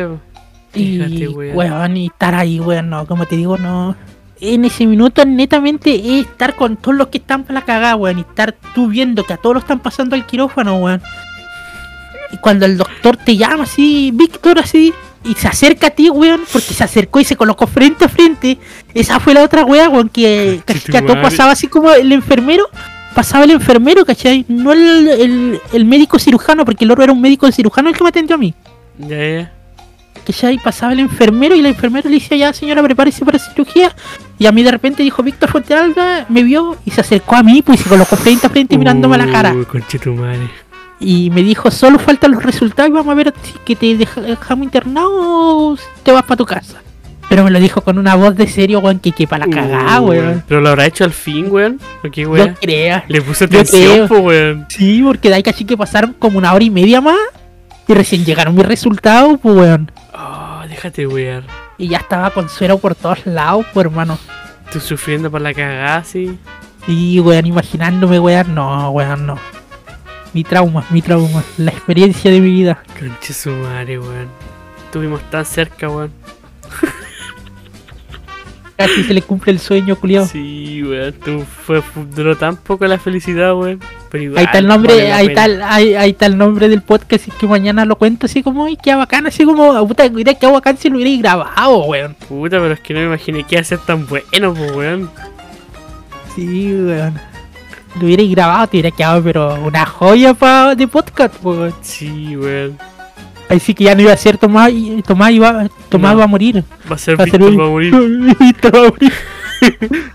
Déjate, 0.74 1.28
weón. 1.28 1.56
weón, 1.56 1.96
y 1.96 2.06
estar 2.06 2.34
ahí, 2.34 2.60
weón, 2.60 2.90
no, 2.90 3.06
como 3.06 3.26
te 3.26 3.36
digo, 3.36 3.56
no. 3.58 3.96
En 4.40 4.64
ese 4.64 4.86
minuto, 4.86 5.24
netamente, 5.24 5.94
es 5.94 6.26
estar 6.26 6.54
con 6.56 6.76
todos 6.76 6.96
los 6.96 7.08
que 7.08 7.18
están 7.18 7.44
para 7.44 7.60
la 7.60 7.64
cagada, 7.64 7.96
weón, 7.96 8.18
y 8.18 8.22
estar 8.22 8.54
tú 8.74 8.88
viendo 8.88 9.24
que 9.24 9.32
a 9.32 9.36
todos 9.36 9.54
lo 9.54 9.60
están 9.60 9.80
pasando 9.80 10.16
al 10.16 10.26
quirófano, 10.26 10.76
weón. 10.76 11.00
Y 12.32 12.36
cuando 12.38 12.66
el 12.66 12.76
doctor 12.76 13.16
te 13.16 13.36
llama 13.36 13.62
así, 13.64 14.10
Víctor, 14.12 14.58
así, 14.58 14.92
y 15.24 15.34
se 15.34 15.48
acerca 15.48 15.86
a 15.86 15.90
ti, 15.90 16.10
weón, 16.10 16.42
porque 16.52 16.74
se 16.74 16.84
acercó 16.84 17.20
y 17.20 17.24
se 17.24 17.36
colocó 17.36 17.66
frente 17.66 18.04
a 18.04 18.08
frente, 18.08 18.58
esa 18.92 19.20
fue 19.20 19.34
la 19.34 19.42
otra 19.42 19.64
weón, 19.64 19.92
weón, 19.92 20.08
que, 20.08 20.60
que, 20.66 20.74
que 20.80 20.98
a 20.98 21.06
todo 21.06 21.20
pasaba 21.22 21.52
así 21.52 21.68
como 21.68 21.92
el 21.92 22.12
enfermero. 22.12 22.66
Pasaba 23.14 23.44
el 23.44 23.52
enfermero, 23.52 24.04
¿cachai? 24.04 24.44
No 24.48 24.72
el, 24.72 25.06
el, 25.08 25.60
el 25.72 25.84
médico 25.84 26.18
cirujano, 26.18 26.64
porque 26.64 26.84
el 26.84 26.90
otro 26.90 27.04
era 27.04 27.12
un 27.12 27.20
médico 27.20 27.50
cirujano 27.52 27.88
el 27.88 27.96
que 27.96 28.02
me 28.02 28.08
atendió 28.08 28.34
a 28.34 28.38
mí 28.40 28.52
Ya, 28.98 29.16
ya. 29.16 29.52
Que 30.24 30.32
ya 30.32 30.48
ahí 30.48 30.58
pasaba 30.58 30.92
el 30.92 31.00
enfermero 31.00 31.54
y 31.54 31.60
la 31.62 31.68
enfermera 31.68 32.08
le 32.08 32.16
decía, 32.16 32.36
ya 32.36 32.52
señora, 32.52 32.82
prepárese 32.82 33.24
para 33.24 33.38
cirugía. 33.38 33.94
Y 34.38 34.46
a 34.46 34.52
mí 34.52 34.62
de 34.62 34.70
repente 34.70 35.02
dijo 35.02 35.22
Víctor 35.22 35.50
Fuentealba, 35.50 36.26
me 36.28 36.42
vio 36.42 36.76
y 36.84 36.90
se 36.90 37.00
acercó 37.02 37.36
a 37.36 37.42
mí, 37.42 37.62
pues 37.62 37.80
y 37.80 37.82
se 37.84 37.88
colocó 37.88 38.16
frente 38.16 38.46
a 38.46 38.50
frente 38.50 38.78
mirándome 38.78 39.16
a 39.16 39.18
la 39.18 39.30
cara. 39.32 39.54
Y 41.00 41.28
me 41.30 41.42
dijo, 41.42 41.70
solo 41.70 41.98
faltan 41.98 42.32
los 42.32 42.42
resultados 42.42 42.88
y 42.88 42.92
vamos 42.92 43.12
a 43.12 43.14
ver 43.14 43.34
si 43.42 43.52
que 43.64 43.76
te 43.76 43.96
deja- 43.96 44.20
dejamos 44.22 44.64
internado 44.64 45.10
o 45.72 45.76
te 46.02 46.12
vas 46.12 46.22
para 46.22 46.36
tu 46.36 46.46
casa. 46.46 46.80
Pero 47.28 47.42
me 47.44 47.50
lo 47.50 47.58
dijo 47.58 47.80
con 47.80 47.98
una 47.98 48.14
voz 48.14 48.36
de 48.36 48.46
serio, 48.46 48.78
weón, 48.80 48.98
que 49.00 49.10
que 49.12 49.26
para 49.26 49.46
la 49.46 49.54
cagada, 49.54 50.00
Uh, 50.00 50.04
weón. 50.08 50.44
Pero 50.46 50.60
lo 50.60 50.68
habrá 50.68 50.86
hecho 50.86 51.04
al 51.04 51.12
fin, 51.12 51.46
weón. 51.50 51.80
¿O 52.04 52.10
qué, 52.10 52.24
No 52.24 52.54
creas. 52.60 53.04
Le 53.08 53.20
puso 53.22 53.46
atención, 53.46 53.82
creo. 53.92 54.08
po, 54.08 54.18
weón. 54.18 54.66
Sí, 54.68 55.02
porque 55.04 55.28
de 55.30 55.34
ahí 55.36 55.42
casi 55.42 55.64
que 55.64 55.76
pasaron 55.76 56.14
como 56.18 56.38
una 56.38 56.52
hora 56.52 56.64
y 56.64 56.70
media 56.70 57.00
más. 57.00 57.16
Y 57.88 57.92
recién 57.94 58.24
llegaron 58.24 58.54
mis 58.54 58.64
resultados, 58.66 59.38
pues, 59.42 59.54
weón. 59.56 59.90
Déjate. 60.84 61.42
Y 61.78 61.88
ya 61.88 61.96
estaba 61.96 62.30
con 62.30 62.50
suero 62.50 62.76
por 62.76 62.94
todos 62.94 63.24
lados, 63.24 63.64
pues, 63.72 63.86
hermano. 63.86 64.18
Tú 64.70 64.80
sufriendo 64.80 65.30
por 65.30 65.40
la 65.40 65.54
cagada, 65.54 66.04
sí. 66.04 66.38
Sí, 66.84 67.18
weón, 67.20 67.46
imaginándome, 67.46 68.20
weón, 68.20 68.54
no, 68.54 68.90
weón, 68.90 69.26
no. 69.26 69.38
Mi 70.34 70.44
trauma, 70.44 70.84
mi 70.90 71.00
trauma, 71.00 71.42
la 71.56 71.70
experiencia 71.70 72.30
de 72.30 72.38
mi 72.40 72.50
vida. 72.50 72.82
Conche 72.98 73.32
su 73.32 73.50
madre, 73.50 73.98
weón. 73.98 74.28
Estuvimos 74.84 75.22
tan 75.30 75.46
cerca, 75.46 75.88
weón. 75.88 76.12
Casi 78.76 79.04
se 79.04 79.14
le 79.14 79.22
cumple 79.22 79.52
el 79.52 79.60
sueño, 79.60 79.94
culiao. 79.94 80.26
Sí, 80.26 80.82
weón. 80.82 81.12
Tú 81.24 81.44
fue, 81.64 81.80
fu- 81.80 82.04
duró 82.14 82.36
tan 82.36 82.56
poco 82.56 82.84
la 82.86 82.98
felicidad, 82.98 83.54
weón. 83.54 83.78
Pero 84.10 84.24
igual, 84.24 84.38
ahí 84.38 84.44
está 84.46 84.58
el 84.58 84.66
vale 84.66 84.76
nombre, 84.76 85.08
la 85.08 85.16
ahí 85.16 85.26
está, 85.28 85.44
ahí, 85.74 85.94
ahí 85.94 86.10
está 86.10 86.26
el 86.26 86.36
nombre 86.36 86.68
del 86.68 86.82
podcast 86.82 87.28
y 87.28 87.30
que 87.30 87.46
mañana 87.46 87.84
lo 87.84 87.96
cuento 87.96 88.26
así 88.26 88.42
como, 88.42 88.64
ay, 88.64 88.76
qué 88.82 88.94
bacán, 88.94 89.26
así 89.26 89.44
como, 89.44 89.86
puta, 89.86 90.08
mira 90.08 90.34
qué 90.34 90.46
bacán 90.48 90.76
si 90.76 90.88
lo 90.88 90.96
hubierais 90.96 91.20
grabado, 91.20 91.84
weón. 91.84 92.14
Puta, 92.28 92.58
pero 92.58 92.72
es 92.74 92.80
que 92.80 92.94
no 92.94 93.00
me 93.00 93.06
imaginé 93.06 93.44
que 93.44 93.54
iba 93.54 93.60
a 93.60 93.64
ser 93.64 93.78
tan 93.78 94.06
bueno, 94.06 94.52
po, 94.54 94.62
weón. 94.78 95.08
Sí, 96.34 96.72
weón. 96.72 97.14
Lo 98.00 98.06
hubierais 98.06 98.30
grabado, 98.32 98.66
te 98.66 98.76
hubiera 98.78 98.90
quedado, 98.90 99.22
pero 99.22 99.54
una 99.64 99.86
joya 99.86 100.34
pa, 100.34 100.74
de 100.74 100.88
podcast, 100.88 101.34
weón. 101.44 101.72
Sí, 101.80 102.36
weón. 102.36 102.76
Ahí 103.48 103.60
sí 103.60 103.74
que 103.74 103.84
ya 103.84 103.94
no 103.94 104.02
iba 104.02 104.12
a 104.12 104.16
ser 104.16 104.38
Tomás, 104.38 104.70
y- 104.72 105.02
Tomás 105.06 105.30
iba, 105.30 105.68
Tomás 105.88 106.12
No. 106.12 106.18
va 106.18 106.24
a 106.24 106.28
morir. 106.28 106.64
Va 106.90 106.96
a 106.96 106.98
ser 106.98 107.18
Va 107.18 107.24
a 107.24 107.26
ser 107.26 107.38
Víctor, 107.40 107.52
un- 107.52 107.60
va 107.60 107.66
a 107.66 107.70
morir. 107.70 107.94
Víctor 108.40 108.74
va 108.74 108.80
a 108.80 108.90
morir. 108.90 109.12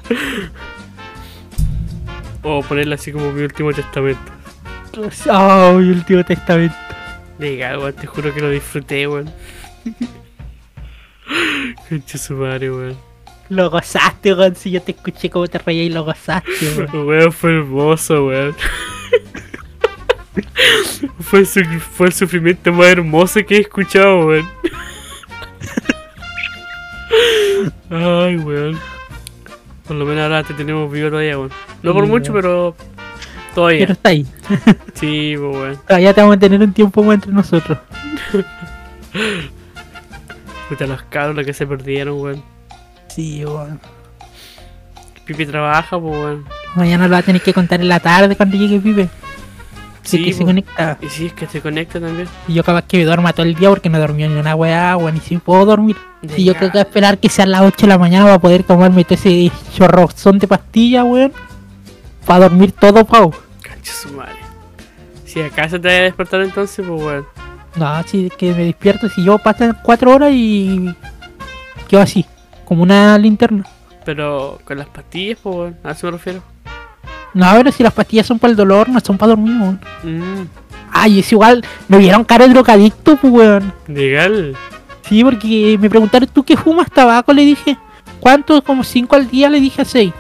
O 2.44 2.62
ponerle 2.64 2.96
así 2.96 3.12
como 3.12 3.32
mi 3.32 3.42
último 3.44 3.74
testamento. 3.74 4.22
Oh, 5.30 5.74
mi 5.78 5.90
último 5.90 6.24
testamento. 6.24 6.76
Legal, 7.38 7.78
weón. 7.80 7.94
Te 7.94 8.08
juro 8.08 8.34
que 8.34 8.42
lo 8.42 8.50
disfruté, 8.50 9.08
weón. 9.08 9.32
Conche 11.90 12.18
su 12.18 12.34
madre, 12.36 12.72
weón. 12.72 12.98
Lo 13.50 13.70
gozaste, 13.70 14.34
weón. 14.34 14.56
Si 14.56 14.72
yo 14.72 14.82
te 14.82 14.92
escuché 14.92 15.30
como 15.30 15.48
te 15.48 15.58
reía 15.60 15.84
y 15.84 15.90
lo 15.90 16.04
gozaste, 16.04 16.50
weón. 16.78 17.08
Weón, 17.08 17.32
fue 17.32 17.52
hermoso, 17.58 18.26
weón. 18.28 18.56
Fue, 21.20 21.40
el 21.40 21.48
su- 21.48 21.64
fue 21.64 22.08
el 22.08 22.14
sufrimiento 22.14 22.72
más 22.74 22.88
hermoso 22.88 23.40
que 23.46 23.58
he 23.58 23.62
escuchado, 23.62 24.28
weón. 24.28 24.48
Ay, 27.90 28.38
weón. 28.38 28.80
Por 29.88 29.96
lo 29.98 30.06
menos 30.06 30.24
ahora 30.24 30.44
te 30.44 30.54
tenemos 30.54 30.92
vivo 30.92 31.10
todavía, 31.10 31.38
weón. 31.38 31.52
No 31.82 31.94
por 31.94 32.06
mucho, 32.06 32.32
pero 32.34 32.76
Pero 32.78 33.56
todavía. 33.56 33.86
está 33.86 34.10
ahí. 34.10 34.26
Sí, 34.94 35.36
pues, 35.38 35.56
weón. 35.56 35.78
Todavía 35.88 36.14
te 36.14 36.22
vamos 36.22 36.36
a 36.36 36.40
tener 36.40 36.62
un 36.62 36.74
tiempo 36.74 37.04
más 37.04 37.16
entre 37.16 37.32
nosotros. 37.32 37.78
Puta, 40.70 40.86
los 40.86 41.02
cabros 41.04 41.46
que 41.46 41.54
se 41.54 41.66
perdieron, 41.66 42.20
weón. 42.22 42.44
Sí, 43.08 43.44
weón. 43.44 43.80
Pipi 45.26 45.46
trabaja, 45.46 46.00
pues, 46.00 46.14
weón. 46.16 46.46
Mañana 46.76 47.06
lo 47.08 47.14
va 47.14 47.18
a 47.20 47.24
tener 47.24 47.42
que 47.42 47.54
contar 47.54 47.82
en 47.82 47.88
la 47.90 48.00
tarde 48.00 48.36
cuando 48.36 48.56
llegue 48.56 48.80
Pipe. 48.80 49.10
Sí, 50.03 50.18
Sí, 50.20 50.24
que 50.25 50.34
se 50.34 50.44
conecta. 50.44 50.98
Y 51.01 51.10
si 51.10 51.25
es 51.27 51.34
que 51.34 51.48
se 51.48 51.62
conecta 51.62 52.00
también. 52.00 52.27
Y 52.48 52.53
yo 52.53 52.63
capaz 52.63 52.84
que 52.84 52.98
me 52.98 53.06
duerma 53.06 53.32
todo 53.34 53.46
el 53.46 53.56
día 53.56 53.70
porque 53.70 53.89
no 53.89 54.00
dormí 54.00 54.27
ni 54.27 54.36
una 54.36 54.56
weá, 54.56 54.98
weón. 54.98 55.18
Y 55.18 55.20
si 55.20 55.38
puedo 55.38 55.65
dormir. 55.65 55.98
Y 56.36 56.44
yo 56.44 56.56
creo 56.56 56.72
que 56.72 56.77
voy 56.77 56.82
esperar 56.82 57.18
que 57.20 57.29
sean 57.29 57.51
las 57.51 57.62
8 57.62 57.77
de 57.82 57.88
la 57.88 57.98
mañana 57.98 58.25
para 58.25 58.39
poder 58.39 58.63
tomarme 58.63 59.03
todo 59.03 59.13
ese 59.15 59.51
chorrozón 59.75 60.39
de 60.39 60.48
pastillas, 60.48 61.06
weón. 61.06 61.32
Para 62.25 62.50
dormir 62.50 62.72
todo, 62.72 63.06
pau. 63.06 63.32
Cancha 63.62 63.94
su 63.94 64.12
madre. 64.13 64.36
Si 65.25 65.41
acaso 65.41 65.79
te 65.79 65.88
vaya 65.88 66.00
a 66.00 66.03
despertar 66.03 66.41
entonces, 66.41 66.86
pues, 66.86 67.01
weón. 67.01 67.25
No, 67.75 68.03
si 68.03 68.27
es 68.27 68.34
que 68.34 68.53
me 68.53 68.65
despierto, 68.65 69.10
si 69.10 69.24
yo 69.24 69.38
pasan 69.38 69.77
4 69.84 70.12
horas 70.12 70.32
y 70.34 70.94
quedo 71.88 72.01
así, 72.01 72.25
como 72.65 72.84
una 72.84 73.18
linterna. 73.18 73.63
Pero 74.06 74.60
con 74.65 74.77
las 74.79 74.88
pastillas, 74.88 75.38
pues, 75.44 75.56
weón. 75.56 75.77
A 75.84 75.91
eso 75.91 76.08
me 76.08 76.12
refiero. 76.13 76.41
No, 77.34 77.48
pero 77.58 77.72
si 77.72 77.84
las 77.84 77.94
pastillas 77.94 78.26
son 78.26 78.40
para 78.40 78.52
el 78.52 78.58
dolor, 78.58 78.90
no 78.90 79.00
son 79.00 79.18
para 79.18 79.30
dormir, 79.32 79.56
weón. 79.60 79.80
Mmm, 80.04 80.46
Ay, 80.92 81.20
es 81.20 81.32
igual, 81.32 81.64
me 81.88 81.98
vieron 82.00 82.24
cara 82.24 82.48
de 82.48 82.54
drogadicto, 82.54 83.16
pues, 83.18 83.32
weón. 83.32 83.74
legal. 83.88 84.56
Sí, 85.08 85.24
porque 85.24 85.78
me 85.80 85.90
preguntaron, 85.90 86.30
¿tú 86.32 86.44
qué 86.44 86.56
fumas 86.58 86.90
tabaco? 86.92 87.34
Le 87.34 87.44
dije, 87.44 87.78
¿cuánto? 88.20 88.62
Como 88.64 88.84
5 88.84 89.16
al 89.16 89.30
día, 89.30 89.50
le 89.50 89.60
dije 89.60 89.82
a 89.82 89.86
6. 89.86 90.12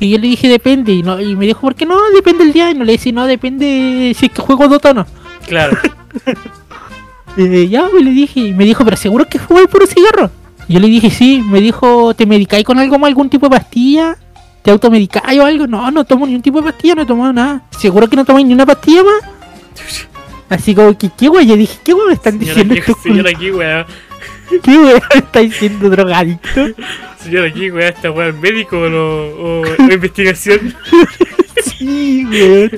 Y 0.00 0.10
yo 0.10 0.18
le 0.18 0.26
dije, 0.28 0.48
depende. 0.48 0.92
Y, 0.92 1.02
no, 1.02 1.20
y 1.20 1.36
me 1.36 1.46
dijo, 1.46 1.60
¿por 1.60 1.74
qué 1.74 1.86
no? 1.86 1.96
Depende 2.14 2.44
el 2.44 2.52
día. 2.52 2.70
Y 2.70 2.74
no 2.74 2.84
le 2.84 2.92
dije, 2.92 3.12
no, 3.12 3.26
depende 3.26 4.12
si 4.16 4.26
es 4.26 4.32
que 4.32 4.42
juego 4.42 4.66
Dota 4.68 4.90
o 4.90 4.94
no. 4.94 5.06
Claro. 5.46 5.76
Eh, 7.36 7.66
ya, 7.68 7.88
pues, 7.90 8.04
le 8.04 8.12
dije. 8.12 8.38
Y 8.38 8.52
me 8.52 8.64
dijo, 8.64 8.84
¿pero 8.84 8.96
seguro 8.96 9.28
que 9.28 9.40
fumas 9.40 9.66
puro 9.66 9.86
cigarro? 9.88 10.30
Y 10.68 10.74
yo 10.74 10.78
le 10.80 10.86
dije, 10.86 11.10
sí. 11.10 11.42
Me 11.44 11.60
dijo, 11.60 12.14
¿te 12.14 12.26
medicáis 12.26 12.64
con 12.64 12.78
algo 12.78 12.96
más, 12.96 13.08
algún 13.08 13.28
tipo 13.28 13.46
de 13.48 13.56
pastilla? 13.56 14.16
¿Te 14.64 14.70
automedicáis 14.70 15.38
o 15.38 15.44
algo? 15.44 15.66
No, 15.66 15.90
no 15.90 16.04
tomo 16.04 16.24
ningún 16.26 16.40
tipo 16.42 16.58
de 16.62 16.72
pastilla, 16.72 16.94
no 16.94 17.02
he 17.02 17.06
tomado 17.06 17.32
nada. 17.34 17.62
¿Seguro 17.78 18.08
que 18.08 18.16
no 18.16 18.24
tomáis 18.24 18.46
ni 18.46 18.54
una 18.54 18.64
pastilla 18.64 19.02
más? 19.04 19.20
Así 20.48 20.74
como 20.74 20.96
que, 20.96 21.10
¿qué 21.16 21.28
weón? 21.28 21.46
Yo 21.46 21.56
dije, 21.56 21.78
¿qué 21.84 21.92
weón 21.92 22.08
me 22.08 22.14
están 22.14 22.38
Señora, 22.38 22.54
diciendo 22.62 22.74
aquí, 22.82 22.92
señora 23.02 23.30
aquí, 23.30 23.50
weá. 23.50 23.86
¿Qué 24.62 24.70
weón 24.78 25.02
me 25.12 25.18
está 25.20 25.40
diciendo 25.40 25.90
drogadicto? 25.90 26.68
Señora 27.22 27.48
aquí, 27.48 27.70
weá, 27.70 27.88
esta 27.90 28.10
weá, 28.10 28.28
¿el 28.28 28.34
médico 28.34 28.78
o, 28.78 28.88
lo- 28.88 29.60
o- 29.60 29.62
o 29.78 29.92
investigación? 29.92 30.74
Sí, 31.78 32.24
weón. 32.26 32.70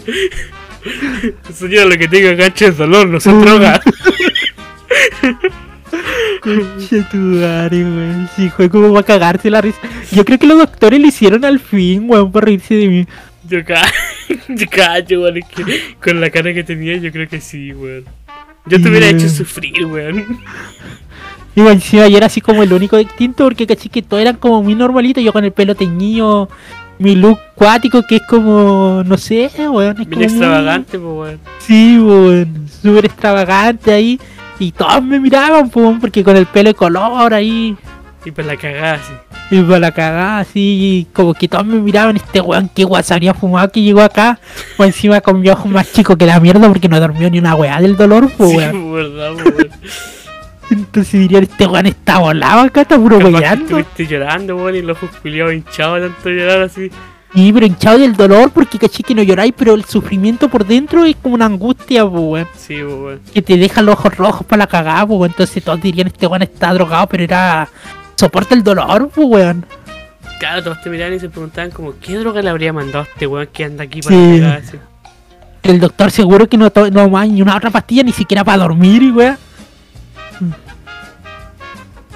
Señora, 1.52 1.86
lo 1.86 1.96
que 1.96 2.08
tenga 2.08 2.32
gancho 2.34 2.66
es 2.66 2.76
dolor, 2.76 3.08
no 3.08 3.20
son 3.20 3.40
drogas. 3.42 3.80
Tu 7.10 7.16
madre, 7.16 7.82
weón. 7.84 8.28
Sí, 8.36 8.50
fue 8.50 8.68
como 8.70 8.92
va 8.92 9.00
a 9.00 9.02
cagarse 9.02 9.50
la 9.50 9.60
risa. 9.60 9.78
Yo 10.12 10.24
creo 10.24 10.38
que 10.38 10.46
los 10.46 10.58
doctores 10.58 11.00
lo 11.00 11.06
hicieron 11.08 11.44
al 11.44 11.58
fin, 11.58 12.04
weón, 12.08 12.30
por 12.30 12.44
reírse 12.44 12.74
de 12.74 12.88
mí. 12.88 13.06
Yo 13.48 13.64
ca- 13.64 13.86
yo 14.48 14.66
cacho, 14.70 15.22
que 15.54 15.80
con 16.02 16.20
la 16.20 16.30
cara 16.30 16.52
que 16.54 16.64
tenía, 16.64 16.96
yo 16.96 17.10
creo 17.12 17.28
que 17.28 17.40
sí, 17.40 17.72
weón. 17.72 18.04
Yo 18.66 18.80
te 18.82 18.88
hubiera 18.88 19.06
hecho 19.08 19.28
sufrir, 19.28 19.84
weón. 19.86 20.24
Y 21.54 21.60
bueno, 21.60 21.70
encima 21.72 22.06
yo 22.08 22.16
era 22.16 22.26
así 22.26 22.40
como 22.40 22.62
el 22.62 22.72
único 22.72 22.96
distinto 22.96 23.44
porque 23.44 23.66
caché 23.66 23.88
que 23.88 24.02
todos 24.02 24.20
eran 24.20 24.36
como 24.36 24.62
muy 24.62 24.74
normalitos. 24.74 25.22
Yo 25.24 25.32
con 25.32 25.44
el 25.44 25.52
pelo 25.52 25.74
teñido, 25.74 26.48
mi 26.98 27.14
look 27.16 27.38
cuático 27.54 28.02
que 28.06 28.16
es 28.16 28.22
como, 28.28 29.02
no 29.06 29.16
sé, 29.16 29.50
weón. 29.58 29.92
Es 29.92 29.96
Bien 29.96 30.08
como 30.08 30.16
muy- 30.16 30.24
extravagante, 30.24 30.98
pues, 30.98 31.14
weón. 31.16 31.40
Sí, 31.60 31.98
weón. 31.98 32.68
Súper 32.82 33.04
extravagante 33.06 33.92
ahí. 33.92 34.20
Y 34.58 34.72
todos 34.72 35.02
me 35.02 35.20
miraban, 35.20 35.68
pues, 35.68 35.84
weón, 35.84 36.00
porque 36.00 36.24
con 36.24 36.36
el 36.36 36.46
pelo 36.46 36.70
de 36.70 36.74
color 36.74 37.34
ahí. 37.34 37.76
Y 38.24 38.30
pues 38.32 38.46
la 38.46 38.56
cagada, 38.56 38.94
así. 38.94 39.12
Y 39.50 39.62
para 39.62 39.78
la 39.78 39.92
cagada, 39.92 40.38
así, 40.40 40.60
y 40.60 41.06
como 41.12 41.32
que 41.34 41.46
todos 41.46 41.64
me 41.64 41.76
miraban, 41.78 42.16
este 42.16 42.40
weón, 42.40 42.68
qué 42.74 42.82
guasa 42.84 43.14
habría 43.14 43.34
fumado 43.34 43.70
que 43.70 43.82
llegó 43.82 44.00
acá. 44.00 44.40
O 44.78 44.84
encima 44.84 45.20
con 45.20 45.40
mi 45.40 45.48
ojo 45.50 45.68
más 45.68 45.92
chico 45.92 46.16
que 46.16 46.26
la 46.26 46.40
mierda 46.40 46.66
porque 46.68 46.88
no 46.88 46.98
dormió 46.98 47.30
ni 47.30 47.38
una 47.38 47.54
weá 47.54 47.80
del 47.80 47.96
dolor, 47.96 48.28
pues 48.36 48.50
Sí, 48.50 48.56
weón. 48.56 48.90
pues, 48.90 49.12
verdad, 49.14 49.32
pues, 49.34 49.54
weón. 49.54 49.70
Entonces 50.68 51.20
dirían, 51.20 51.44
este 51.44 51.66
weón 51.66 51.86
está 51.86 52.18
volado 52.18 52.62
acá, 52.62 52.80
está 52.80 52.96
puro 52.96 53.18
estuviste 53.18 54.06
llorando, 54.06 54.56
weón, 54.56 54.74
y 54.74 54.82
los 54.82 54.96
ojos 54.96 55.10
culiados 55.22 55.52
hinchados 55.54 56.00
tanto 56.00 56.30
llorar 56.30 56.62
así. 56.62 56.90
Sí, 57.34 57.52
pero 57.52 57.66
hinchado 57.66 57.98
del 57.98 58.16
dolor 58.16 58.50
porque 58.50 58.78
caché 58.78 59.02
que 59.02 59.14
no 59.14 59.22
lloráis, 59.22 59.52
pero 59.56 59.74
el 59.74 59.84
sufrimiento 59.84 60.48
por 60.48 60.64
dentro 60.66 61.04
es 61.04 61.16
como 61.16 61.34
una 61.34 61.44
angustia, 61.46 62.04
weón. 62.04 62.46
Sí, 62.56 62.82
weón. 62.82 63.20
Que 63.34 63.42
te 63.42 63.56
deja 63.58 63.82
los 63.82 63.94
ojos 63.94 64.16
rojos 64.16 64.46
para 64.46 64.60
la 64.60 64.66
cagada, 64.66 65.04
weón. 65.04 65.30
Entonces 65.30 65.62
todos 65.62 65.80
dirían, 65.82 66.06
este 66.06 66.26
weón 66.26 66.42
está 66.42 66.72
drogado, 66.72 67.06
pero 67.08 67.24
era... 67.24 67.68
Soporta 68.16 68.54
el 68.54 68.62
dolor, 68.62 69.10
weón. 69.16 69.66
Claro, 70.38 70.62
todos 70.62 70.80
te 70.82 70.88
miraban 70.88 71.14
y 71.14 71.18
se 71.20 71.28
preguntaban 71.28 71.70
como, 71.70 71.92
¿qué 72.00 72.16
droga 72.16 72.40
le 72.40 72.48
habría 72.48 72.72
mandado 72.72 73.00
a 73.00 73.02
este 73.02 73.26
weón 73.26 73.48
que 73.52 73.64
anda 73.64 73.84
aquí 73.84 74.00
para 74.00 74.16
Sí. 74.16 74.42
así? 74.42 74.76
El 75.62 75.80
doctor 75.80 76.10
seguro 76.10 76.48
que 76.48 76.56
no, 76.56 76.70
to- 76.70 76.90
no 76.90 77.06
ni 77.26 77.42
una 77.42 77.56
otra 77.56 77.70
pastilla, 77.70 78.02
ni 78.02 78.12
siquiera 78.12 78.44
para 78.44 78.58
dormir, 78.62 79.12
weón. 79.12 79.36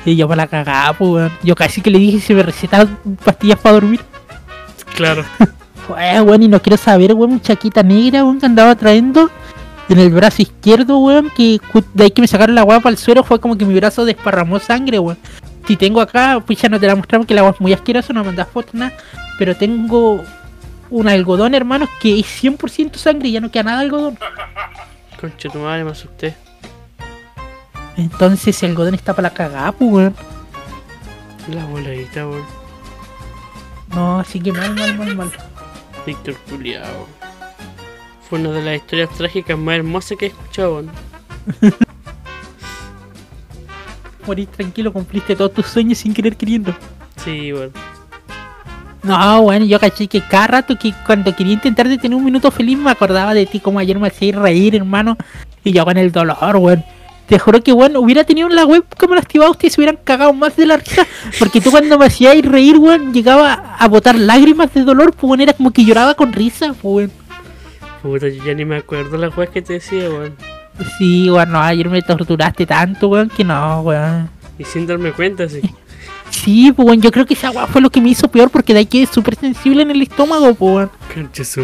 Y 0.07 0.17
yo 0.17 0.27
para 0.29 0.45
la 0.45 0.47
cagada, 0.47 0.93
pues 0.95 1.11
weón. 1.11 1.33
Yo 1.43 1.55
casi 1.55 1.83
que 1.83 1.91
le 1.91 1.99
dije 1.99 2.21
si 2.21 2.33
me 2.33 2.43
recetaron 2.43 2.97
pastillas 3.25 3.59
para 3.59 3.75
dormir. 3.75 4.01
Claro. 5.01 5.25
Weón, 5.89 6.29
weón, 6.29 6.43
y 6.43 6.49
no 6.49 6.61
quiero 6.61 6.77
saber, 6.77 7.15
weón, 7.15 7.33
mi 7.35 7.41
chaquita 7.41 7.83
negra, 7.83 8.23
weón, 8.23 8.39
que 8.39 8.45
andaba 8.45 8.77
trayendo 8.77 9.31
en 9.89 9.99
el 9.99 10.11
brazo 10.11 10.43
izquierdo, 10.43 10.99
weón, 10.99 11.31
que 11.31 11.59
de 11.95 12.05
ahí 12.05 12.11
que 12.11 12.21
me 12.21 12.29
sacaron 12.29 12.55
la 12.55 12.67
para 12.67 12.91
el 12.91 12.99
suelo 12.99 13.25
fue 13.25 13.41
como 13.41 13.57
que 13.57 13.65
mi 13.65 13.75
brazo 13.75 14.05
desparramó 14.05 14.59
sangre, 14.61 14.99
weón. 14.99 15.17
Si 15.67 15.77
tengo 15.77 16.03
acá, 16.03 16.43
pues 16.47 16.61
ya 16.61 16.69
no 16.69 16.79
te 16.79 16.87
la 16.87 16.95
mostramos 16.95 17.27
que 17.27 17.33
la 17.33 17.43
weá 17.43 17.53
es 17.53 17.61
muy 17.61 17.73
asquerosa, 17.73 18.13
no 18.13 18.23
mandas 18.23 18.47
fotos, 18.49 18.75
nada. 18.75 18.93
Pero 19.39 19.57
tengo 19.57 20.23
un 20.91 21.09
algodón, 21.09 21.55
hermanos, 21.55 21.89
que 21.99 22.21
es 22.21 22.27
100% 22.27 22.97
sangre 22.97 23.29
y 23.29 23.33
ya 23.33 23.41
no 23.41 23.51
queda 23.51 23.63
nada 23.63 23.79
de 23.79 23.85
algodón. 23.87 24.19
Concha 25.19 25.49
tu 25.49 25.59
madre, 25.61 25.83
me 25.83 25.93
asusté. 25.93 26.37
Entonces 27.97 28.63
el 28.63 28.71
algodón 28.71 28.95
está 28.95 29.15
para 29.15 29.29
la 29.29 29.35
cagada, 29.35 29.73
pues, 29.73 29.91
weón. 29.91 30.15
La 31.49 31.65
voladita, 31.65 32.29
weón. 32.29 32.60
No, 33.95 34.21
así 34.21 34.41
que 34.41 34.53
mal, 34.53 34.75
mal, 34.75 34.97
mal, 34.97 35.17
mal. 35.17 35.31
Víctor 36.07 36.35
Culiao. 36.49 37.07
Fue 38.29 38.39
una 38.39 38.51
de 38.53 38.63
las 38.63 38.77
historias 38.77 39.11
trágicas 39.11 39.59
más 39.59 39.77
hermosas 39.77 40.17
que 40.17 40.27
he 40.27 40.29
escuchado. 40.29 40.85
Morir 44.27 44.47
tranquilo, 44.49 44.93
cumpliste 44.93 45.35
todos 45.35 45.53
tus 45.53 45.67
sueños 45.67 45.99
sin 45.99 46.15
querer 46.15 46.37
queriendo. 46.37 46.75
Sí, 47.25 47.53
weón. 47.53 47.73
No, 49.03 49.43
bueno, 49.43 49.65
yo 49.65 49.81
caché 49.81 50.07
que 50.07 50.21
cada 50.21 50.47
rato 50.47 50.79
que 50.79 50.93
cuando 51.07 51.35
quería 51.35 51.55
intentar 51.55 51.89
de 51.89 51.97
tener 51.97 52.17
un 52.17 52.25
minuto 52.25 52.51
feliz 52.51 52.77
me 52.79 52.91
acordaba 52.91 53.33
de 53.33 53.47
ti 53.47 53.59
como 53.59 53.79
ayer 53.79 53.99
me 53.99 54.09
hacías 54.09 54.37
reír, 54.37 54.77
hermano. 54.77 55.17
Y 55.65 55.73
yo 55.73 55.85
con 55.85 55.97
el 55.97 56.13
dolor, 56.13 56.57
weón. 56.57 56.85
Te 57.31 57.39
juro 57.39 57.63
que, 57.63 57.73
bueno, 57.73 58.01
hubiera 58.01 58.25
tenido 58.25 58.49
la 58.49 58.67
web 58.67 58.85
como 58.99 59.15
la 59.15 59.21
activado, 59.21 59.53
ustedes 59.53 59.75
se 59.75 59.81
hubieran 59.81 60.01
cagado 60.03 60.33
más 60.33 60.57
de 60.57 60.67
la 60.67 60.79
risa. 60.79 61.07
Porque 61.39 61.61
tú 61.61 61.71
cuando 61.71 61.97
me 61.97 62.07
hacías 62.07 62.35
reír, 62.43 62.77
weón, 62.77 63.15
llegaba 63.15 63.77
a 63.79 63.87
botar 63.87 64.17
lágrimas 64.19 64.75
de 64.75 64.83
dolor, 64.83 65.13
pues, 65.13 65.23
weón, 65.31 65.41
era 65.41 65.53
como 65.53 65.71
que 65.71 65.85
lloraba 65.85 66.15
con 66.15 66.33
risa, 66.33 66.75
pues, 66.83 66.83
weón. 66.83 67.13
Puta, 68.03 68.27
yo 68.27 68.45
ya 68.45 68.53
ni 68.53 68.65
me 68.65 68.79
acuerdo 68.79 69.17
las 69.17 69.37
weas 69.37 69.51
que 69.51 69.63
te 69.63 69.75
decía, 69.75 70.11
weón. 70.11 70.35
Sí, 70.99 71.31
weón, 71.31 71.53
no, 71.53 71.61
ayer 71.61 71.89
me 71.89 72.03
torturaste 72.03 72.67
tanto, 72.67 73.07
weón, 73.07 73.29
que 73.29 73.45
no, 73.45 73.83
weón. 73.83 74.29
Y 74.59 74.65
sin 74.65 74.89
darme 74.89 75.13
cuenta, 75.13 75.49
sí. 75.49 75.61
Sí, 76.31 76.73
pues, 76.73 76.87
weón, 76.87 77.01
yo 77.01 77.13
creo 77.13 77.27
que 77.27 77.35
esa 77.35 77.51
weá 77.51 77.67
fue 77.67 77.81
lo 77.81 77.91
que 77.91 78.01
me 78.01 78.09
hizo 78.09 78.29
peor 78.29 78.51
porque 78.51 78.73
de 78.73 78.81
ahí 78.81 78.87
quedé 78.87 79.07
súper 79.07 79.37
sensible 79.37 79.83
en 79.83 79.91
el 79.91 80.03
estómago, 80.03 80.55
pues, 80.55 80.89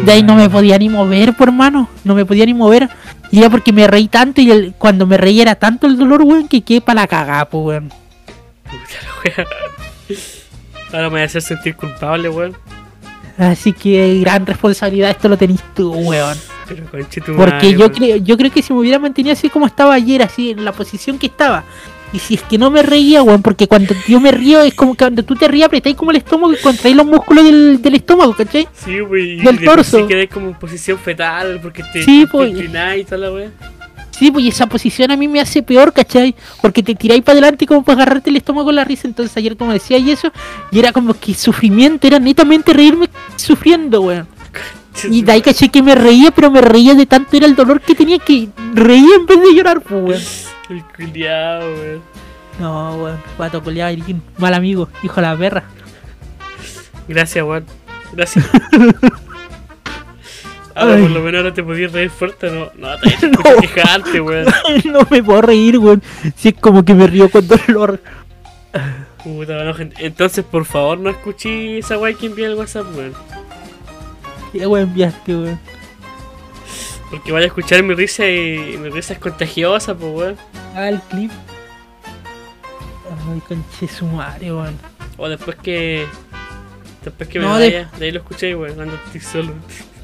De 0.05 0.11
ahí 0.11 0.23
no 0.23 0.35
me 0.35 0.49
podía 0.49 0.77
ni 0.77 0.87
mover, 0.87 1.35
por 1.35 1.47
hermano. 1.49 1.89
No 2.03 2.15
me 2.15 2.25
podía 2.25 2.45
ni 2.45 2.53
mover. 2.53 2.89
Y 3.31 3.39
era 3.39 3.49
porque 3.49 3.73
me 3.73 3.87
reí 3.87 4.07
tanto 4.07 4.41
y 4.41 4.51
el- 4.51 4.73
cuando 4.77 5.05
me 5.05 5.17
reí 5.17 5.41
era 5.41 5.55
tanto 5.55 5.87
el 5.87 5.97
dolor, 5.97 6.21
weón, 6.21 6.47
que 6.47 6.61
quedé 6.61 6.81
para 6.81 7.01
la 7.01 7.07
cagada, 7.07 7.49
pues, 7.49 7.65
weón. 7.65 7.89
Puta 7.89 8.97
la 9.03 9.43
wea. 9.43 9.47
Ahora 10.93 11.03
me 11.03 11.09
voy 11.09 11.21
a 11.21 11.25
hacer 11.25 11.41
sentir 11.41 11.75
culpable, 11.75 12.29
weón. 12.29 12.55
Así 13.37 13.71
que 13.73 14.19
gran 14.21 14.45
responsabilidad 14.45 15.11
esto 15.11 15.29
lo 15.29 15.37
tenés 15.37 15.59
tú, 15.75 15.91
weón. 15.91 16.37
Pero 16.67 16.83
Porque 17.37 17.71
yo 17.77 17.91
creo, 17.91 18.17
yo 18.17 18.37
creo 18.37 18.51
que 18.51 18.61
si 18.61 18.73
me 18.73 18.79
hubiera 18.79 18.99
mantenido 18.99 19.33
así 19.33 19.49
como 19.49 19.65
estaba 19.67 19.93
ayer, 19.93 20.21
así 20.21 20.51
en 20.51 20.65
la 20.65 20.71
posición 20.71 21.17
que 21.17 21.27
estaba. 21.27 21.63
Y 22.13 22.19
si 22.19 22.35
es 22.35 22.41
que 22.43 22.57
no 22.57 22.71
me 22.71 22.83
reía, 22.83 23.21
weón, 23.21 23.41
porque 23.41 23.67
cuando 23.67 23.93
yo 24.07 24.19
me 24.21 24.31
río 24.31 24.61
es 24.61 24.73
como 24.73 24.93
que 24.93 24.99
cuando 24.99 25.23
tú 25.23 25.35
te 25.35 25.47
ríes 25.47 25.65
apretáis 25.65 25.95
como 25.95 26.11
el 26.11 26.17
estómago 26.17 26.53
y 26.53 26.57
contraís 26.57 26.95
los 26.95 27.05
músculos 27.05 27.43
del, 27.43 27.81
del 27.81 27.95
estómago, 27.95 28.33
¿cachai? 28.33 28.67
Sí, 28.73 29.01
wey. 29.01 29.39
y 29.39 29.43
del 29.43 29.61
torso. 29.63 29.97
Sí 29.99 30.05
quedé 30.07 30.27
como 30.29 30.47
en 30.47 30.53
posición 30.55 30.97
fetal 30.97 31.59
porque 31.61 31.83
te, 31.91 32.03
Sí, 32.03 32.21
te 32.21 32.27
pues. 32.27 32.51
inclinás 32.51 32.97
y 32.97 33.03
toda 33.03 33.17
la 33.17 33.31
wea. 33.33 33.51
Sí, 34.11 34.31
pues 34.31 34.45
y 34.45 34.47
esa 34.47 34.65
posición 34.67 35.11
a 35.11 35.17
mí 35.17 35.27
me 35.27 35.39
hace 35.41 35.61
peor, 35.61 35.93
¿cachai? 35.93 36.33
Porque 36.61 36.81
te 36.81 36.95
tiráis 36.95 37.21
para 37.21 37.33
adelante 37.33 37.67
como 37.67 37.83
para 37.83 38.01
agarrarte 38.01 38.29
el 38.31 38.37
estómago 38.37 38.67
con 38.67 38.75
la 38.75 38.83
risa. 38.85 39.07
Entonces 39.07 39.35
ayer 39.37 39.55
como 39.57 39.73
decía 39.73 39.97
y 39.99 40.09
eso, 40.09 40.31
y 40.71 40.79
era 40.79 40.91
como 40.93 41.13
que 41.13 41.33
sufrimiento, 41.35 42.07
era 42.07 42.17
netamente 42.19 42.73
reírme 42.73 43.09
sufriendo, 43.35 44.01
weón. 44.01 44.27
Y 45.11 45.21
de 45.21 45.31
ahí 45.33 45.41
caché 45.41 45.69
que 45.69 45.83
me 45.83 45.93
reía, 45.93 46.31
pero 46.31 46.49
me 46.49 46.61
reía 46.61 46.95
de 46.95 47.05
tanto 47.05 47.37
era 47.37 47.45
el 47.45 47.55
dolor 47.55 47.79
que 47.81 47.93
tenía 47.93 48.17
que 48.17 48.47
reía 48.73 49.15
en 49.17 49.25
vez 49.27 49.39
de 49.41 49.53
llorar, 49.53 49.81
pues, 49.81 50.03
weón. 50.03 50.21
El 50.69 50.83
culiao, 50.95 51.59
weón. 51.73 52.01
No, 52.59 52.95
weón, 52.95 53.21
guato 53.37 53.63
culiado, 53.63 53.93
un 53.95 54.23
mal 54.37 54.53
amigo, 54.53 54.89
hijo 55.03 55.15
de 55.15 55.21
la 55.21 55.37
perra. 55.37 55.63
Gracias, 57.07 57.45
weón. 57.45 57.65
Gracias. 58.13 58.45
Ahora 60.75 60.93
Ay. 60.93 61.01
por 61.01 61.09
lo 61.09 61.21
menos 61.21 61.39
ahora 61.39 61.53
te 61.55 61.63
podías 61.63 61.91
reír 61.91 62.11
fuerte, 62.11 62.51
no, 62.51 62.69
no, 62.75 62.95
te 62.99 63.27
No. 63.27 63.39
no. 63.55 63.61
quejarte, 63.61 64.21
weón. 64.21 64.45
no 64.85 64.99
me 65.09 65.23
puedo 65.23 65.41
reír, 65.41 65.79
weón. 65.79 66.03
Si 66.35 66.49
es 66.49 66.53
como 66.55 66.85
que 66.85 66.93
me 66.93 67.07
río 67.07 67.29
con 67.31 67.47
dolor. 67.47 67.99
Puta, 69.23 69.55
bueno, 69.55 69.73
gente. 69.73 69.95
Entonces, 70.05 70.45
por 70.45 70.65
favor, 70.65 70.99
no 70.99 71.09
escuché 71.09 71.79
esa 71.79 71.97
weá 71.97 72.13
que 72.13 72.27
envía 72.27 72.45
el 72.47 72.53
WhatsApp, 72.53 72.85
weón. 72.95 73.13
¿Qué 74.53 74.67
weón 74.67 74.89
enviaste, 74.89 75.35
weón? 75.35 75.59
Porque 77.09 77.31
vaya 77.31 77.45
a 77.45 77.47
escuchar 77.47 77.81
mi 77.81 77.95
risa 77.95 78.27
y 78.27 78.77
mi 78.79 78.89
risa 78.89 79.13
es 79.13 79.19
contagiosa, 79.19 79.95
pues, 79.95 80.13
weón. 80.15 80.35
Haga 80.77 80.89
el 80.89 81.01
clip. 81.01 81.31
Ay, 83.33 83.41
conche 83.47 83.87
su 83.87 84.05
madre, 84.05 84.53
weón. 84.53 84.77
O 85.17 85.27
después 85.27 85.57
que. 85.57 86.05
Después 87.03 87.27
que 87.27 87.39
me 87.39 87.45
No, 87.45 87.57
de- 87.57 87.65
vaya, 87.65 87.89
de 87.97 88.05
ahí 88.05 88.11
lo 88.11 88.19
escuché, 88.19 88.55
weón, 88.55 88.75
cuando 88.75 88.95
estoy 88.95 89.21
solo. 89.21 89.53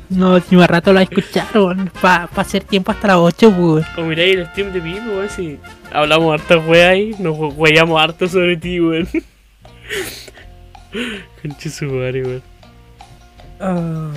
No, 0.10 0.40
si 0.40 0.56
más 0.56 0.68
rato 0.70 0.92
lo 0.92 0.96
va 0.96 1.02
a 1.02 1.04
escuchar, 1.04 1.46
weón. 1.54 1.92
Para 2.02 2.24
hacer 2.36 2.64
tiempo 2.64 2.92
hasta 2.92 3.08
las 3.10 3.18
8, 3.18 3.50
weón. 3.50 3.86
O 3.98 4.02
miráis 4.02 4.36
el 4.38 4.48
stream 4.48 4.74
de 4.74 4.82
Pipo, 4.82 5.10
weón, 5.12 5.30
si 5.30 5.60
hablamos 5.92 6.34
harta 6.42 6.58
weá 6.58 6.90
ahí, 6.90 7.16
nos 7.20 7.36
weyamos 7.56 8.02
harto 8.02 8.28
sobre 8.28 8.58
ti, 8.58 8.80
weón. 8.80 9.08
Conche 11.42 11.70
su 11.70 11.86
madre, 11.86 12.24
weón. 12.24 12.44
Ah, 13.60 14.10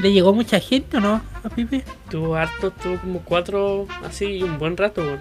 ¿Le 0.00 0.12
llegó 0.12 0.34
mucha 0.34 0.60
gente 0.60 0.98
o 0.98 1.00
no 1.00 1.22
a 1.42 1.48
Pipe? 1.48 1.82
Tuvo 2.10 2.36
harto, 2.36 2.70
tuvo 2.70 2.98
como 2.98 3.20
cuatro, 3.20 3.86
así, 4.04 4.42
un 4.42 4.58
buen 4.58 4.76
rato, 4.76 5.00
weón. 5.00 5.20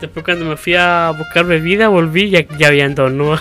Después 0.00 0.24
cuando 0.24 0.46
me 0.46 0.56
fui 0.56 0.74
a 0.74 1.12
buscar 1.16 1.44
bebida, 1.44 1.88
volví 1.88 2.24
y 2.24 2.30
ya, 2.30 2.48
ya 2.58 2.68
habían 2.68 2.94
dos, 2.94 3.12
¿no? 3.12 3.36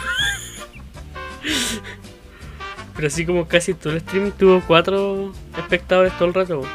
Pero 2.95 3.07
así 3.07 3.25
como 3.25 3.47
casi 3.47 3.73
todo 3.73 3.93
el 3.93 4.01
stream 4.01 4.31
tuvo 4.31 4.61
cuatro 4.67 5.33
espectadores 5.57 6.13
todo 6.17 6.27
el 6.27 6.33
rato, 6.35 6.59
weón. 6.59 6.69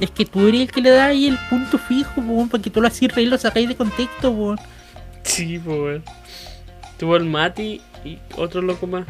Es 0.00 0.10
que 0.10 0.24
tú 0.24 0.46
eres 0.46 0.62
el 0.62 0.70
que 0.70 0.80
le 0.80 0.90
da 0.90 1.06
ahí 1.06 1.26
el 1.26 1.38
punto 1.50 1.78
fijo, 1.78 2.20
weón, 2.20 2.48
para 2.48 2.62
que 2.62 2.70
tú 2.70 2.80
lo 2.80 2.88
así 2.88 3.08
reír 3.08 3.28
lo 3.28 3.36
sacáis 3.36 3.68
de 3.68 3.76
contexto, 3.76 4.30
weón. 4.30 4.58
Sí, 5.22 5.58
pues, 5.58 5.78
weón. 5.78 6.04
Tuvo 6.98 7.16
el 7.16 7.24
Mati 7.24 7.82
y 8.04 8.18
otro 8.36 8.62
loco 8.62 8.86
más. 8.86 9.06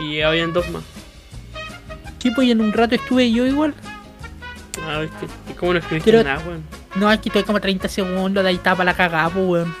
Y 0.00 0.20
habían 0.20 0.52
dos 0.52 0.68
más. 0.70 0.84
Pues 2.30 2.48
y 2.48 2.50
en 2.52 2.60
un 2.60 2.72
rato 2.72 2.94
estuve 2.94 3.30
yo 3.30 3.46
igual. 3.46 3.74
Ah, 4.86 5.00
viste. 5.00 5.26
¿Y 5.50 5.54
cómo 5.54 5.72
no 5.72 5.78
escribiste 5.78 6.10
Pero- 6.10 6.24
nada, 6.24 6.42
weón? 6.46 6.62
No, 6.96 7.08
aquí 7.08 7.28
estoy 7.28 7.42
como 7.42 7.60
30 7.60 7.88
segundos, 7.88 8.42
de 8.44 8.50
ahí 8.50 8.56
estaba 8.56 8.84
la 8.84 8.94
cagada, 8.94 9.28
pues, 9.30 9.44
weón. 9.46 9.74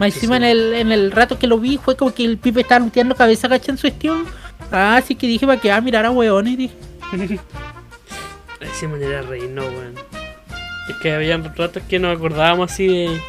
Más 0.00 0.14
encima 0.14 0.36
en 0.36 0.44
el, 0.44 0.74
en 0.74 0.90
el 0.92 1.12
rato 1.12 1.38
que 1.38 1.46
lo 1.46 1.58
vi 1.58 1.78
fue 1.78 1.96
como 1.96 2.12
que 2.12 2.24
el 2.24 2.38
pipe 2.38 2.60
estaba 2.62 2.84
luteando 2.84 3.14
cabeza 3.14 3.46
gacha 3.48 3.70
en 3.70 3.78
su 3.78 3.86
gestión. 3.86 4.24
Ah, 4.72 4.96
así 4.96 5.14
que 5.14 5.26
dije 5.26 5.46
para 5.46 5.60
que 5.60 5.68
va 5.70 5.76
a 5.76 5.80
mirar 5.80 6.04
a 6.06 6.10
weones, 6.10 6.56
dije. 6.58 6.74
Esa 8.60 8.88
manera 8.88 9.20
de 9.20 9.22
reírnos, 9.22 9.64
weón. 9.66 9.94
Es 10.88 10.96
que 11.02 11.12
había 11.12 11.36
ratos 11.36 11.82
que 11.88 11.98
nos 11.98 12.16
acordábamos 12.16 12.72
así 12.72 12.86
de, 12.88 13.20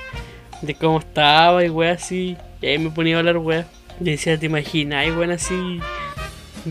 de 0.62 0.76
cómo 0.76 1.00
estaba 1.00 1.64
y 1.64 1.70
weón 1.70 1.96
así. 1.96 2.38
Y 2.62 2.66
ahí 2.68 2.78
me 2.80 2.90
ponía 2.90 3.18
a 3.18 3.20
hablar 3.20 3.38
weón. 3.38 3.66
Y 4.00 4.06
decía, 4.06 4.38
¿te 4.40 4.46
imaginas? 4.48 5.08
Y 5.08 5.12
weón 5.12 5.32
así. 5.32 5.80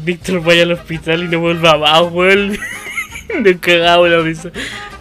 Víctor 0.04 0.42
vaya 0.42 0.62
al 0.62 0.72
hospital 0.72 1.24
y 1.24 1.28
no 1.28 1.40
vuelva 1.40 1.76
más, 1.78 2.02
weón. 2.12 2.56
Me 3.42 3.58
cagaba 3.58 4.08
la 4.08 4.18
risa 4.20 4.50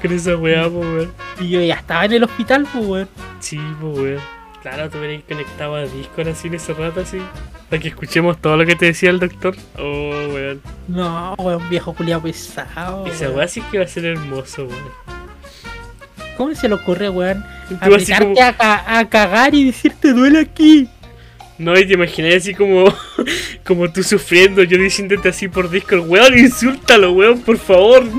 con 0.02 0.12
esa 0.14 0.36
weá, 0.36 0.68
weón. 0.68 1.12
Y 1.40 1.50
yo 1.50 1.62
ya 1.62 1.76
estaba 1.76 2.06
en 2.06 2.14
el 2.14 2.24
hospital, 2.24 2.68
weón. 2.76 3.08
Sí, 3.40 3.58
weón. 3.82 4.20
Claro, 4.62 4.90
tú 4.90 5.00
venías 5.00 5.22
conectado 5.28 5.76
a 5.76 5.84
Discord 5.84 6.30
así 6.30 6.48
en 6.48 6.56
ese 6.56 6.74
rato 6.74 7.02
así. 7.02 7.22
Para 7.70 7.82
que 7.82 7.88
escuchemos 7.90 8.40
todo 8.42 8.58
lo 8.58 8.66
que 8.66 8.76
te 8.76 8.86
decía 8.86 9.10
el 9.12 9.20
doctor. 9.20 9.56
Oh, 9.78 10.10
weón. 10.34 10.62
No, 10.88 11.36
weón, 11.38 11.70
viejo 11.70 11.94
culiado 11.94 12.24
pesado. 12.24 13.06
Esa 13.06 13.30
weá 13.30 13.48
sí 13.48 13.62
que 13.72 13.78
va 13.80 13.84
a 13.86 13.88
ser 13.88 14.06
hermoso, 14.06 14.66
weón. 14.66 15.16
¿Cómo 16.38 16.54
se 16.56 16.68
le 16.68 16.76
ocurre, 16.76 17.10
weón? 17.10 17.46
Aplicarte 17.80 18.34
como- 18.36 18.44
a, 18.44 18.54
ca- 18.54 18.98
a 19.00 19.10
cagar 19.10 19.56
y 19.56 19.66
decirte 19.66 20.12
duele 20.14 20.40
aquí. 20.40 20.90
No, 21.58 21.80
y 21.80 21.88
te 21.88 21.94
imaginé 21.94 22.36
así 22.36 22.54
como, 22.54 22.94
como 23.66 23.90
tú 23.92 24.04
sufriendo, 24.04 24.62
yo 24.64 24.78
diciéndote 24.78 25.30
así 25.30 25.48
por 25.48 25.70
Discord, 25.70 26.06
weón, 26.08 26.38
insúltalo, 26.38 27.14
weón, 27.14 27.40
por 27.42 27.58
favor. 27.58 28.04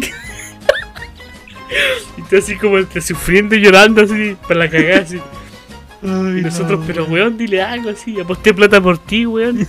y 2.16 2.22
tú 2.22 2.38
así 2.38 2.56
como 2.56 2.78
entre 2.78 3.02
sufriendo 3.02 3.54
y 3.54 3.60
llorando 3.60 4.00
así, 4.02 4.34
para 4.42 4.60
la 4.60 4.70
cagada 4.70 5.02
así. 5.02 5.20
Y 6.02 6.42
nosotros, 6.42 6.82
pero 6.86 7.04
weón, 7.04 7.36
dile 7.36 7.60
algo 7.62 7.90
así, 7.90 8.18
aposté 8.18 8.54
plata 8.54 8.80
por 8.80 8.96
ti, 8.98 9.26
weón. 9.26 9.60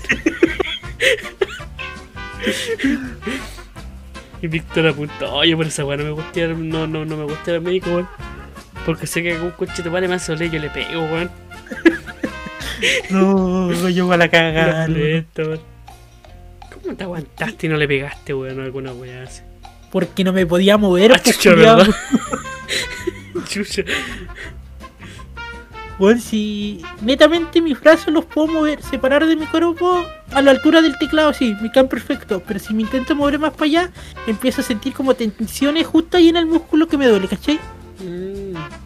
y 4.42 4.48
Víctor 4.48 4.88
apuntó, 4.88 5.34
oye, 5.34 5.58
por 5.58 5.68
esa 5.68 5.84
weón 5.84 6.00
no 6.00 6.06
me 6.06 6.12
gusta 6.12 6.40
ir, 6.40 6.56
no, 6.56 6.88
no, 6.88 7.04
no 7.04 7.18
me 7.18 7.24
gusta 7.24 7.52
ir 7.52 7.58
al 7.58 7.64
médico, 7.64 7.90
weón. 7.90 8.08
Porque 8.86 9.08
sé 9.08 9.22
que 9.22 9.34
algún 9.34 9.52
coche 9.52 9.84
te 9.84 9.90
vale 9.90 10.08
más 10.08 10.24
sole, 10.24 10.50
yo 10.50 10.60
le 10.60 10.70
pego, 10.70 11.04
weón. 11.04 11.30
No, 13.10 13.90
yo 13.90 14.12
a 14.12 14.18
la 14.18 14.30
cagada. 14.30 14.88
¿Cómo 14.88 16.96
te 16.96 17.04
aguantaste 17.04 17.68
y 17.68 17.70
no 17.70 17.78
le 17.78 17.88
pegaste, 17.88 18.34
weón, 18.34 18.60
alguna 18.62 18.94
weá 18.94 19.24
así? 19.24 19.42
Porque 19.92 20.24
no 20.24 20.34
me 20.34 20.46
podía 20.46 20.78
mover, 20.78 21.14
Ah, 21.14 21.20
pues, 21.24 21.38
chucha. 21.38 21.56
¿verdad? 21.56 21.88
Chucha. 23.50 23.84
Weón, 26.00 26.20
si 26.22 26.82
netamente 27.02 27.60
mis 27.62 27.80
brazos 27.80 28.14
los 28.14 28.26
puedo 28.26 28.48
mover, 28.48 28.84
separar 28.84 29.26
de 29.26 29.36
mi 29.36 29.46
cuerpo 29.48 30.06
a 30.32 30.42
la 30.44 30.52
altura 30.52 30.82
del 30.82 30.96
teclado, 31.00 31.34
sí, 31.34 31.56
me 31.62 31.72
quedan 31.72 31.88
perfecto. 31.88 32.44
Pero 32.46 32.60
si 32.60 32.74
me 32.76 32.84
intento 32.84 33.16
mover 33.16 33.40
más 33.40 33.54
para 33.54 33.66
allá, 33.66 33.90
empiezo 34.28 34.62
a 34.62 34.64
sentir 34.64 34.94
como 34.94 35.16
tensiones 35.16 35.88
justo 35.88 36.18
ahí 36.18 36.30
en 36.30 36.38
el 36.38 36.46
músculo 36.46 36.88
que 36.88 36.98
me 36.98 37.08
duele, 37.08 37.28
¿cachai? 37.28 37.60
Mm, 38.00 38.37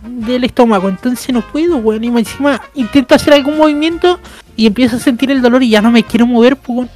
Del 0.03 0.43
estómago, 0.43 0.89
entonces 0.89 1.33
no 1.33 1.41
puedo, 1.41 1.77
weón. 1.77 2.03
Y 2.03 2.07
encima 2.07 2.61
intento 2.73 3.15
hacer 3.15 3.33
algún 3.33 3.57
movimiento 3.57 4.19
y 4.55 4.67
empiezo 4.67 4.97
a 4.97 4.99
sentir 4.99 5.31
el 5.31 5.41
dolor 5.41 5.63
y 5.63 5.69
ya 5.69 5.81
no 5.81 5.91
me 5.91 6.03
quiero 6.03 6.25
mover, 6.27 6.55
pues, 6.57 6.69
weón. 6.69 6.89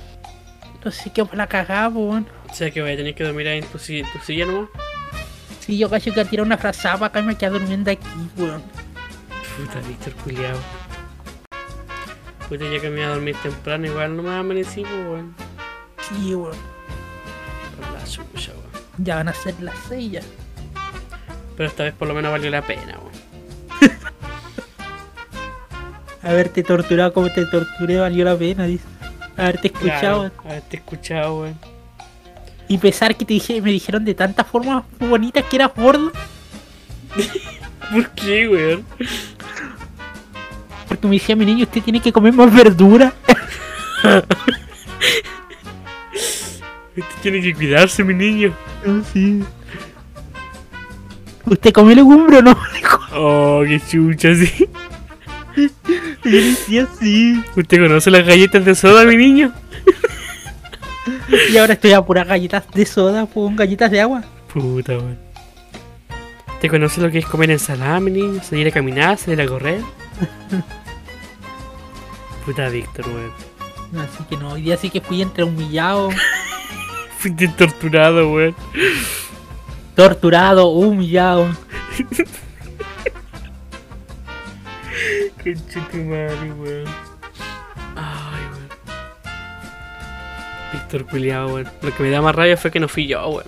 Entonces 0.75 1.11
quedo 1.11 1.25
para 1.25 1.37
la 1.37 1.47
cagada, 1.47 1.89
pues, 1.89 2.05
weón. 2.05 2.27
O 2.49 2.53
sea 2.53 2.71
que 2.71 2.81
voy 2.81 2.91
a 2.91 2.97
tener 2.97 3.15
que 3.15 3.23
dormir 3.23 3.47
ahí 3.47 3.57
en 3.59 3.65
tu, 3.65 3.77
en 3.87 4.11
tu 4.11 4.19
silla 4.19 4.45
nomás. 4.45 4.69
Sí, 5.59 5.77
yo 5.77 5.89
casi 5.89 6.11
que 6.11 6.25
tirar 6.25 6.45
una 6.45 6.57
frazada 6.57 6.95
para 6.97 7.07
acá 7.07 7.19
y 7.21 7.23
me 7.23 7.35
quedo 7.35 7.53
durmiendo 7.53 7.89
aquí, 7.89 8.07
weón. 8.37 8.61
Puta, 9.57 9.79
Víctor 9.87 10.13
culiao. 10.23 10.57
Puta, 12.47 12.65
ya 12.71 12.79
que 12.79 12.89
me 12.89 12.97
voy 12.97 13.05
a 13.05 13.09
dormir 13.09 13.35
temprano, 13.41 13.87
igual 13.87 14.15
no 14.15 14.23
me 14.23 14.35
amanecí, 14.35 14.81
pues, 14.81 14.93
weón. 14.93 15.35
Sí, 16.01 16.35
weón. 16.35 16.55
Por 17.77 17.91
la 17.93 18.05
suya, 18.05 18.53
weón. 18.53 18.85
Ya 18.99 19.15
van 19.15 19.29
a 19.29 19.33
ser 19.33 19.55
las 19.59 19.75
seis 19.89 20.11
ya. 20.11 20.21
Pero 21.55 21.69
esta 21.69 21.83
vez 21.83 21.93
por 21.93 22.07
lo 22.07 22.13
menos 22.13 22.31
valió 22.31 22.49
la 22.49 22.61
pena, 22.61 22.97
weón. 22.99 23.91
Haberte 26.23 26.63
torturado 26.63 27.13
como 27.13 27.31
te 27.31 27.45
torturé 27.45 27.97
valió 27.97 28.25
la 28.25 28.35
pena, 28.35 28.65
dice. 28.65 28.83
Haberte 29.37 29.67
escuchado. 29.67 30.31
Claro, 30.31 30.33
haberte 30.43 30.77
escuchado, 30.77 31.41
weón. 31.41 31.59
Y 32.67 32.77
pesar 32.79 33.15
que 33.15 33.25
te 33.25 33.33
dije, 33.33 33.61
me 33.61 33.71
dijeron 33.71 34.03
de 34.03 34.15
tantas 34.15 34.47
formas 34.47 34.83
bonitas 34.99 35.43
que 35.45 35.57
eras 35.57 35.71
gordo. 35.75 36.11
¿Por 37.91 38.09
qué, 38.11 38.47
weón? 38.47 38.85
Porque 40.87 41.07
me 41.07 41.15
decía 41.15 41.35
mi 41.35 41.45
niño, 41.45 41.63
usted 41.63 41.81
tiene 41.81 41.99
que 41.99 42.11
comer 42.11 42.33
más 42.33 42.53
verdura. 42.53 43.13
Usted 46.97 47.15
tiene 47.21 47.41
que 47.41 47.53
cuidarse, 47.53 48.03
mi 48.03 48.13
niño. 48.13 48.53
sí. 49.11 49.43
¿Usted 51.45 51.71
come 51.71 51.95
legumbre 51.95 52.37
o 52.37 52.41
no? 52.41 52.57
Oh, 53.17 53.63
qué 53.65 53.79
chucha, 53.79 54.35
sí. 54.35 54.67
Sí. 56.99 57.43
¿Usted 57.55 57.79
conoce 57.79 58.11
las 58.11 58.25
galletas 58.25 58.65
de 58.65 58.75
soda, 58.75 59.05
mi 59.05 59.15
niño? 59.15 59.53
Y 61.49 61.57
ahora 61.57 61.73
estoy 61.73 61.93
a 61.93 62.01
puras 62.01 62.27
galletas 62.27 62.63
de 62.73 62.85
soda, 62.85 63.25
con 63.25 63.55
galletas 63.55 63.89
de 63.89 64.01
agua. 64.01 64.23
Puta, 64.53 64.97
weón. 64.97 65.17
¿Te 66.59 66.69
conoce 66.69 66.99
lo 66.99 67.09
que 67.09 67.19
es 67.19 67.25
comer 67.25 67.51
ensalada, 67.51 67.99
mi 67.99 68.11
niño? 68.11 68.43
¿Salir 68.43 68.67
a 68.67 68.71
caminar? 68.71 69.17
¿Salir 69.17 69.41
a 69.41 69.47
correr? 69.47 69.81
Puta 72.45 72.67
Víctor, 72.69 73.05
weón. 73.07 73.31
Así 74.03 74.23
que 74.29 74.35
no, 74.35 74.53
hoy 74.53 74.63
día 74.63 74.77
sí 74.77 74.89
que 74.89 74.99
fui 74.99 75.21
entre 75.21 75.43
humillado, 75.43 76.09
Fuiste 77.19 77.47
torturado, 77.47 78.31
weón. 78.31 78.55
Torturado, 79.95 80.67
humillado. 80.67 81.47
Conche 85.43 85.79
tu 85.91 85.97
madre, 85.97 86.51
weón. 86.53 86.85
Ay, 87.95 88.43
weón. 88.51 88.69
Víctor 90.73 91.05
culiao, 91.05 91.47
weón. 91.47 91.67
Lo 91.81 91.95
que 91.95 92.03
me 92.03 92.09
da 92.09 92.21
más 92.21 92.35
rabia 92.35 92.57
fue 92.57 92.71
que 92.71 92.79
no 92.79 92.87
fui 92.87 93.07
yo, 93.07 93.27
weón. 93.27 93.47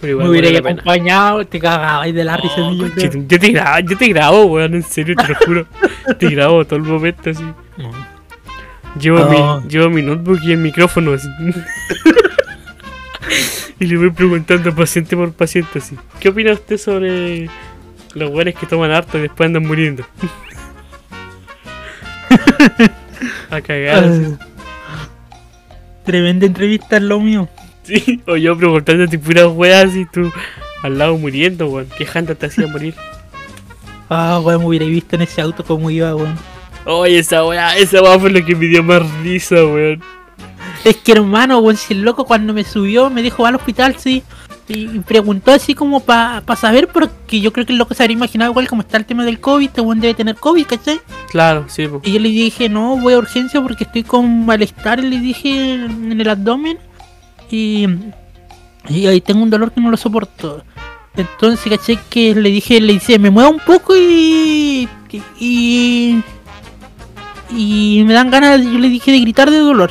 Pero 0.00 0.12
igual 0.12 0.26
Me 0.26 0.30
hubiera 0.30 0.58
acompañado, 0.58 1.44
te 1.46 1.58
cagabas 1.58 2.14
de 2.14 2.24
la 2.24 2.36
risa. 2.36 2.54
Oh, 2.58 2.72
yo 2.72 2.86
yo 3.26 3.38
te 3.38 3.50
grabo, 3.50 3.80
yo 3.80 3.98
te 3.98 4.08
grabo, 4.08 4.44
weón, 4.44 4.74
en 4.74 4.82
serio, 4.82 5.16
te 5.16 5.26
lo 5.26 5.34
juro. 5.34 5.66
te 6.18 6.28
grabo 6.30 6.64
todo 6.64 6.76
el 6.76 6.84
momento 6.84 7.30
así. 7.30 7.44
Llevo, 9.00 9.20
Oh. 9.20 9.60
mi, 9.60 9.68
llevo 9.68 9.90
mi 9.90 10.02
notebook 10.02 10.40
y 10.42 10.52
el 10.52 10.58
micrófono 10.58 11.12
así. 11.14 11.28
y 13.80 13.86
le 13.86 13.96
voy 13.96 14.10
preguntando 14.10 14.74
paciente 14.74 15.16
por 15.16 15.32
paciente 15.32 15.78
así. 15.78 15.96
¿Qué 16.20 16.28
opina 16.30 16.52
usted 16.52 16.76
sobre 16.78 17.48
los 18.14 18.30
weones 18.30 18.54
que 18.56 18.66
toman 18.66 18.90
harto 18.90 19.18
y 19.18 19.22
después 19.22 19.46
andan 19.46 19.66
muriendo? 19.66 20.04
A 23.50 23.60
cagar. 23.60 24.04
así. 24.04 24.36
Tremenda 26.04 26.46
entrevista 26.46 26.96
es 26.96 27.02
lo 27.02 27.20
mío. 27.20 27.48
Sí, 27.84 28.22
o 28.26 28.36
yo 28.36 28.56
preguntándote 28.56 29.18
puras 29.18 29.46
weas 29.48 29.94
y 29.94 30.04
tú 30.06 30.30
al 30.82 30.98
lado 30.98 31.16
muriendo, 31.16 31.68
weón. 31.68 31.88
¿Qué 31.96 32.04
janta 32.06 32.34
te 32.34 32.46
hacía 32.46 32.66
morir? 32.66 32.94
Ah, 34.10 34.40
weón, 34.42 34.60
me 34.62 34.66
hubiera 34.68 34.86
visto 34.86 35.16
en 35.16 35.22
ese 35.22 35.40
auto 35.40 35.64
como 35.64 35.90
iba, 35.90 36.14
weón. 36.14 36.36
Oye, 36.90 37.18
esa 37.18 37.44
wea, 37.44 37.76
esa 37.76 38.02
wea 38.02 38.18
fue 38.18 38.30
lo 38.30 38.42
que 38.42 38.56
me 38.56 38.64
dio 38.64 38.82
más 38.82 39.02
risa, 39.22 39.56
weón. 39.56 40.02
Es 40.84 40.96
que 40.96 41.12
hermano, 41.12 41.58
weón, 41.58 41.76
si 41.76 41.92
el 41.92 42.00
loco 42.00 42.24
cuando 42.24 42.54
me 42.54 42.64
subió 42.64 43.10
me 43.10 43.20
dijo 43.20 43.42
va 43.42 43.50
al 43.50 43.56
hospital, 43.56 43.96
sí. 43.98 44.22
Y 44.68 44.86
preguntó 45.00 45.52
así 45.52 45.74
como 45.74 46.00
para 46.00 46.42
saber, 46.56 46.88
porque 46.88 47.40
yo 47.40 47.52
creo 47.52 47.66
que 47.66 47.72
el 47.72 47.78
loco 47.78 47.92
se 47.92 48.02
habría 48.02 48.16
imaginado 48.16 48.52
igual 48.52 48.68
como 48.68 48.80
está 48.80 48.96
el 48.96 49.04
tema 49.04 49.26
del 49.26 49.38
COVID, 49.38 49.66
este 49.66 49.82
weón 49.82 50.00
debe 50.00 50.14
tener 50.14 50.36
COVID, 50.36 50.64
¿cachai? 50.64 50.98
Claro, 51.30 51.66
sí, 51.68 51.86
po. 51.86 52.00
Y 52.04 52.12
yo 52.12 52.20
le 52.20 52.30
dije, 52.30 52.70
no, 52.70 52.96
voy 52.96 53.12
a 53.12 53.18
urgencia 53.18 53.60
porque 53.60 53.84
estoy 53.84 54.02
con 54.02 54.46
malestar, 54.46 55.02
le 55.04 55.20
dije 55.20 55.74
en 55.74 56.18
el 56.18 56.28
abdomen. 56.28 56.78
Y, 57.50 57.86
y 58.88 59.06
ahí 59.06 59.20
tengo 59.20 59.42
un 59.42 59.50
dolor 59.50 59.72
que 59.72 59.80
no 59.82 59.90
lo 59.90 59.96
soporto. 59.98 60.64
Entonces, 61.16 61.70
caché 61.70 61.98
que 62.08 62.34
le 62.34 62.48
dije, 62.50 62.80
le 62.80 62.94
dice, 62.94 63.18
me 63.18 63.28
muevo 63.30 63.50
un 63.50 63.60
poco 63.60 63.94
y 63.94 64.88
Y. 65.10 65.28
Y 65.38 66.22
me 67.50 68.12
dan 68.12 68.30
ganas, 68.30 68.62
yo 68.62 68.78
le 68.78 68.88
dije 68.88 69.10
de 69.12 69.20
gritar 69.20 69.50
de 69.50 69.58
dolor. 69.58 69.90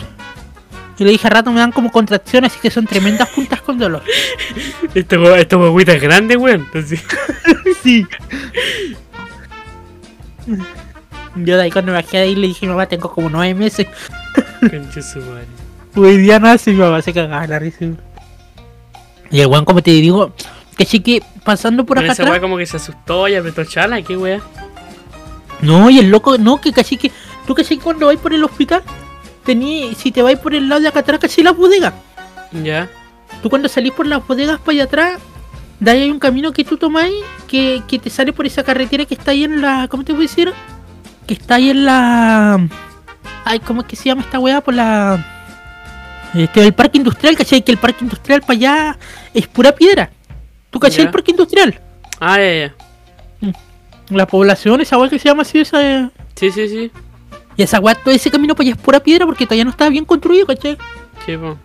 Y 0.99 1.03
le 1.03 1.11
dije 1.11 1.27
a 1.27 1.29
rato 1.29 1.51
me 1.51 1.59
dan 1.59 1.71
como 1.71 1.91
contracciones, 1.91 2.51
así 2.51 2.59
que 2.59 2.71
son 2.71 2.87
tremendas 2.87 3.29
puntas 3.29 3.61
con 3.61 3.77
dolor. 3.77 4.01
Esta 4.95 5.37
esta 5.37 5.57
huevita 5.57 5.93
es 5.93 6.01
grande, 6.01 6.37
weón. 6.37 6.61
Entonces, 6.61 7.03
Sí. 7.83 8.05
Yo 11.35 11.55
de 11.57 11.63
ahí 11.63 11.71
cuando 11.71 11.91
me 11.91 12.01
bajé 12.01 12.17
de 12.17 12.23
ahí 12.23 12.35
le 12.35 12.47
dije, 12.47 12.65
mamá, 12.67 12.87
tengo 12.87 13.11
como 13.11 13.29
nueve 13.29 13.53
meses. 13.53 13.87
concha 14.59 15.01
su 15.01 15.19
madre. 15.19 15.45
Hoy 15.95 16.17
día 16.17 16.39
nace 16.39 16.71
y 16.71 16.73
mi 16.73 16.79
mamá 16.79 17.01
se 17.01 17.13
cagaba 17.13 17.45
la 17.45 17.59
risa. 17.59 17.85
Y 19.29 19.39
el 19.39 19.47
weón, 19.47 19.65
como 19.65 19.83
te 19.83 19.91
digo, 19.91 20.33
que 20.77 20.85
sí 20.85 20.99
que 21.01 21.21
pasando 21.43 21.85
por 21.85 21.97
Pero 21.97 22.07
acá 22.07 22.13
esa 22.13 22.23
atrás. 22.23 22.39
como 22.39 22.57
que 22.57 22.65
se 22.65 22.77
asustó 22.77 23.27
y 23.27 23.35
apretó 23.35 23.63
chala, 23.65 24.01
qué 24.01 24.17
weá. 24.17 24.41
No, 25.61 25.89
y 25.89 25.99
el 25.99 26.09
loco, 26.09 26.37
no, 26.37 26.61
que 26.61 26.71
casi 26.71 26.97
que. 26.97 27.11
Tú 27.47 27.55
que 27.55 27.79
cuando 27.79 28.07
vais 28.07 28.19
por 28.19 28.33
el 28.33 28.43
hospital, 28.43 28.83
tení, 29.45 29.95
si 29.95 30.11
te 30.11 30.21
vais 30.21 30.37
por 30.37 30.53
el 30.53 30.67
lado 30.67 30.81
de 30.81 30.89
acá 30.89 30.99
atrás, 30.99 31.21
casi 31.21 31.41
las 31.41 31.55
bodegas. 31.55 31.93
Ya. 32.51 32.89
Tú 33.41 33.49
cuando 33.49 33.69
salís 33.69 33.93
por 33.93 34.05
las 34.05 34.27
bodegas 34.27 34.59
para 34.59 34.73
allá 34.73 34.83
atrás, 34.83 35.19
de 35.79 35.91
ahí 35.91 36.01
hay 36.03 36.11
un 36.11 36.19
camino 36.19 36.51
que 36.51 36.65
tú 36.65 36.77
tomáis 36.77 37.15
que, 37.47 37.81
que 37.87 37.99
te 37.99 38.09
sale 38.09 38.33
por 38.33 38.45
esa 38.45 38.63
carretera 38.63 39.05
que 39.05 39.13
está 39.13 39.31
ahí 39.31 39.45
en 39.45 39.61
la. 39.61 39.87
¿Cómo 39.87 40.03
te 40.03 40.11
voy 40.11 40.25
a 40.25 40.27
decir? 40.27 40.53
Que 41.25 41.35
está 41.35 41.55
ahí 41.55 41.69
en 41.69 41.85
la. 41.85 42.67
Ay, 43.45 43.59
¿cómo 43.61 43.81
es 43.81 43.87
que 43.87 43.95
se 43.95 44.05
llama 44.05 44.23
esta 44.23 44.39
weá? 44.39 44.59
Por 44.59 44.73
la. 44.73 45.25
Este, 46.33 46.65
el 46.65 46.73
parque 46.73 46.97
industrial, 46.97 47.37
¿cachai? 47.37 47.61
Que 47.61 47.71
el 47.71 47.77
parque 47.77 48.03
industrial 48.03 48.41
para 48.41 48.53
allá 48.53 48.97
es 49.33 49.47
pura 49.47 49.71
piedra. 49.71 50.11
¿Tú 50.69 50.81
cachai 50.81 51.05
el 51.05 51.11
parque 51.11 51.31
industrial? 51.31 51.79
Ah, 52.19 52.37
ya, 52.37 52.73
ya. 53.41 53.53
La 54.09 54.27
población, 54.27 54.81
esa 54.81 54.97
weá 54.97 55.09
que 55.09 55.17
se 55.17 55.29
llama 55.29 55.43
así, 55.43 55.59
esa. 55.59 56.11
Sí, 56.35 56.51
sí, 56.51 56.67
sí. 56.67 56.91
Y 57.57 57.63
esa 57.63 57.79
weá, 57.79 57.95
todo 57.95 58.13
ese 58.13 58.29
camino 58.29 58.55
para 58.55 58.67
allá 58.67 58.75
es 58.75 58.81
pura 58.81 58.99
piedra 58.99 59.25
porque 59.25 59.45
todavía 59.45 59.65
no 59.65 59.71
estaba 59.71 59.89
bien 59.89 60.05
construido, 60.05 60.45
¿cachai? 60.45 60.77
Sí, 61.25 61.35
po. 61.35 61.57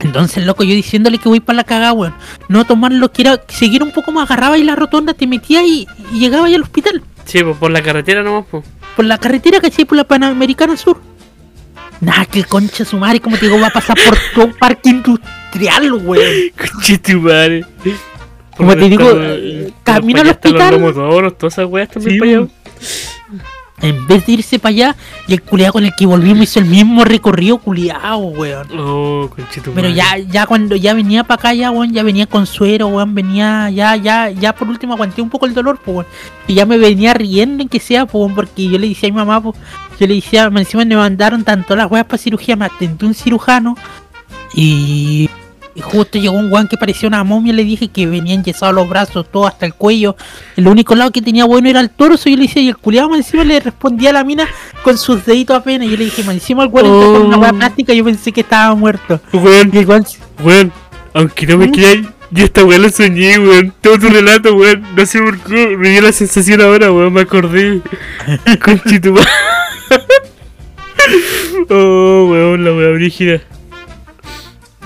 Entonces, 0.00 0.44
loco, 0.44 0.64
yo 0.64 0.74
diciéndole 0.74 1.18
que 1.18 1.28
voy 1.28 1.40
para 1.40 1.58
la 1.58 1.64
cagada, 1.64 1.92
weón. 1.92 2.14
No 2.48 2.64
tomarlo, 2.64 3.12
que 3.12 3.22
era 3.22 3.40
seguir 3.48 3.82
un 3.82 3.92
poco 3.92 4.12
más, 4.12 4.30
agarraba 4.30 4.54
ahí 4.56 4.64
la 4.64 4.76
rotonda, 4.76 5.14
te 5.14 5.26
metía 5.26 5.62
y, 5.64 5.86
y 6.12 6.18
llegaba 6.18 6.46
ahí 6.46 6.54
al 6.54 6.62
hospital. 6.62 7.02
Sí, 7.26 7.42
po, 7.42 7.54
por 7.54 7.70
la 7.70 7.82
carretera 7.82 8.22
nomás, 8.22 8.46
po. 8.46 8.64
Por 8.96 9.04
la 9.04 9.18
carretera, 9.18 9.60
¿cachai? 9.60 9.84
Por 9.84 9.96
la 9.98 10.04
Panamericana 10.04 10.76
Sur. 10.76 11.00
Nah, 12.00 12.24
que 12.24 12.44
concha 12.44 12.84
su 12.84 12.98
madre, 12.98 13.20
como 13.20 13.36
te 13.36 13.46
digo, 13.46 13.58
va 13.60 13.68
a 13.68 13.70
pasar 13.70 13.96
por 14.06 14.18
todo 14.34 14.44
un 14.46 14.54
parque 14.54 14.90
industrial, 14.90 15.92
weón. 15.92 16.24
Concha 16.56 16.98
tu 16.98 17.20
madre. 17.20 17.64
Como 18.56 18.74
te 18.74 18.88
digo, 18.88 19.06
camino 19.82 20.20
al 20.20 20.28
hospital. 20.28 20.80
Los 20.80 21.38
todas 21.38 21.54
esas 21.54 21.66
weas 21.66 21.90
también 21.90 22.14
Sí, 22.14 22.18
para 22.18 22.30
allá. 22.30 22.48
En 23.86 24.06
vez 24.06 24.26
de 24.26 24.32
irse 24.32 24.58
para 24.58 24.70
allá, 24.70 24.96
y 25.28 25.34
el 25.34 25.42
culiado 25.42 25.74
con 25.74 25.84
el 25.84 25.92
que 25.96 26.06
volvimos 26.06 26.44
hizo 26.44 26.58
el 26.58 26.66
mismo 26.66 27.04
recorrido, 27.04 27.58
culiado, 27.58 28.18
weón. 28.18 28.66
Oh, 28.78 29.30
Pero 29.74 29.88
ya, 29.88 30.18
ya 30.18 30.46
cuando 30.46 30.76
ya 30.76 30.94
venía 30.94 31.24
para 31.24 31.38
acá, 31.38 31.54
ya, 31.54 31.70
weón, 31.70 31.92
ya 31.92 32.02
venía 32.02 32.26
con 32.26 32.46
suero, 32.46 32.88
weón, 32.88 33.14
venía, 33.14 33.70
ya, 33.70 33.96
ya, 33.96 34.30
ya 34.30 34.54
por 34.54 34.68
último 34.68 34.94
aguanté 34.94 35.22
un 35.22 35.30
poco 35.30 35.46
el 35.46 35.54
dolor, 35.54 35.78
pues, 35.84 35.96
weón. 35.98 36.06
Y 36.46 36.54
ya 36.54 36.66
me 36.66 36.78
venía 36.78 37.14
riendo 37.14 37.62
en 37.62 37.68
que 37.68 37.80
sea, 37.80 38.06
pues, 38.06 38.32
porque 38.34 38.68
yo 38.68 38.78
le 38.78 38.88
decía 38.88 39.08
a 39.08 39.12
mi 39.12 39.16
mamá, 39.16 39.40
pues, 39.40 39.56
yo 39.98 40.06
le 40.06 40.14
decía, 40.14 40.50
me 40.50 40.60
encima 40.60 40.84
me 40.84 40.96
mandaron 40.96 41.44
tanto 41.44 41.74
las 41.76 41.90
weas 41.90 42.06
para 42.06 42.18
cirugía, 42.18 42.56
me 42.56 42.66
atendió 42.66 43.08
un 43.08 43.14
cirujano, 43.14 43.76
y, 44.54 45.28
y 45.76 45.80
justo 45.82 46.18
llegó 46.18 46.34
un 46.36 46.50
weón 46.50 46.66
que 46.68 46.76
parecía 46.78 47.06
una 47.08 47.22
momia, 47.22 47.52
le 47.52 47.62
dije 47.62 47.88
que 47.88 48.06
venía 48.06 48.34
enyesado 48.34 48.72
los 48.72 48.88
brazos, 48.88 49.26
todo 49.30 49.46
hasta 49.46 49.66
el 49.66 49.74
cuello. 49.74 50.16
El 50.56 50.66
único 50.66 50.94
lado 50.94 51.10
que 51.12 51.20
tenía 51.22 51.44
bueno 51.44 51.68
era 51.68 51.80
el 51.80 51.90
torso, 51.90 52.28
y 52.28 52.32
yo 52.32 52.38
le 52.38 52.46
decía, 52.46 52.62
y 52.62 52.68
el 52.68 52.76
culiado 52.78 53.14
encima 53.14 53.44
le 53.44 53.60
respondía 53.60 54.10
a 54.10 54.14
la 54.14 54.24
mina 54.24 54.48
con 54.82 54.96
sus 54.96 55.24
deditos 55.26 55.56
apenas, 55.56 55.86
y 55.86 55.90
yo 55.90 55.96
le 55.98 56.04
dije, 56.06 56.22
encima 56.22 56.62
el 56.64 56.70
weón 56.70 56.86
está 56.86 57.06
con 57.06 57.26
una 57.26 57.36
wea 57.38 57.50
Oh. 57.52 57.58
plástica, 57.58 57.92
yo 57.92 58.04
pensé 58.04 58.32
que 58.32 58.40
estaba 58.40 58.74
muerto. 58.74 59.20
Weón, 59.32 59.70
Y 59.72 59.78
el 59.78 59.86
weón 59.86 60.04
weón, 60.42 60.72
aunque 61.12 61.46
no 61.46 61.58
me 61.58 61.66
¿Mm? 61.68 61.72
creáis, 61.72 62.06
yo 62.30 62.44
esta 62.44 62.64
weá 62.64 62.78
lo 62.78 62.88
soñé, 62.88 63.38
weón. 63.38 63.72
Todo 63.80 63.98
tu 63.98 64.08
relato, 64.08 64.54
weón. 64.54 64.82
No 64.96 65.04
sé 65.06 65.20
por 65.20 65.38
qué, 65.40 65.76
me 65.76 65.90
dio 65.90 66.00
la 66.00 66.12
sensación 66.12 66.60
ahora, 66.62 66.90
weón, 66.90 67.12
me 67.12 67.20
acordé. 67.20 67.80
Madre. 68.46 69.30
Oh, 71.70 72.28
weón, 72.30 72.64
la 72.64 72.72
weá 72.72 72.90
brígida. 72.90 73.40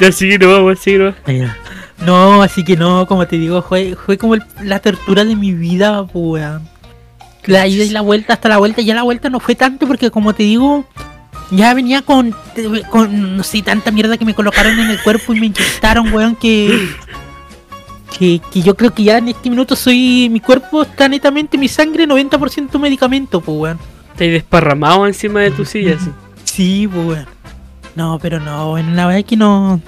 Ya 0.01 0.11
nomás, 0.39 0.59
weón, 0.61 0.77
sigue 0.77 0.99
nomás. 0.99 1.15
No, 2.05 2.43
así 2.43 2.65
que 2.65 2.77
no, 2.77 3.07
como 3.07 3.27
te 3.27 3.37
digo, 3.37 3.61
fue, 3.63 3.95
fue 4.07 4.17
como 4.17 4.35
el- 4.35 4.43
la 4.63 4.79
tortura 4.81 5.25
de 5.25 5.37
mi 5.37 5.53
vida, 5.53 6.03
weón. 6.15 6.67
La 7.45 7.67
ida 7.67 7.85
y 7.85 7.91
la 7.91 8.01
vuelta, 8.01 8.33
hasta 8.35 8.49
la 8.49 8.59
vuelta, 8.59 8.81
ya 8.83 8.95
la 8.95 9.03
vuelta 9.03 9.29
no 9.31 9.41
fue 9.41 9.55
tanto 9.55 9.87
porque 9.87 10.11
como 10.11 10.35
te 10.35 10.43
digo, 10.45 10.85
ya 11.51 11.73
venía 11.75 12.03
con, 12.03 12.35
con 12.91 13.37
no 13.37 13.43
sé, 13.43 13.63
tanta 13.63 13.91
mierda 13.91 14.17
que 14.17 14.25
me 14.25 14.35
colocaron 14.35 14.79
en 14.79 14.91
el 14.91 15.03
cuerpo 15.03 15.35
y 15.35 15.41
me 15.41 15.47
inyectaron, 15.47 16.13
weón, 16.13 16.37
que, 16.37 16.89
que, 18.19 18.41
que 18.53 18.63
yo 18.63 18.75
creo 18.77 18.93
que 18.95 19.05
ya 19.05 19.19
en 19.19 19.29
este 19.29 19.49
minuto 19.51 19.75
soy, 19.77 20.29
mi 20.31 20.41
cuerpo 20.41 20.83
está 20.83 21.09
netamente, 21.09 21.57
mi 21.59 21.69
sangre 21.69 22.07
90% 22.07 22.79
medicamento, 22.79 23.41
pues, 23.41 23.59
weón. 23.59 23.79
Estás 24.13 24.29
desparramado 24.29 25.07
encima 25.07 25.41
de 25.41 25.51
tu 25.51 25.65
silla, 25.65 25.97
así. 26.01 26.11
Sí, 26.45 26.89
pues, 26.93 27.07
weón. 27.07 27.27
No, 28.01 28.19
pero 28.19 28.41
no, 28.41 28.71
bueno, 28.71 28.95
la 28.95 29.05
verdad 29.05 29.19
es 29.19 29.27
que 29.27 29.37
no. 29.37 29.79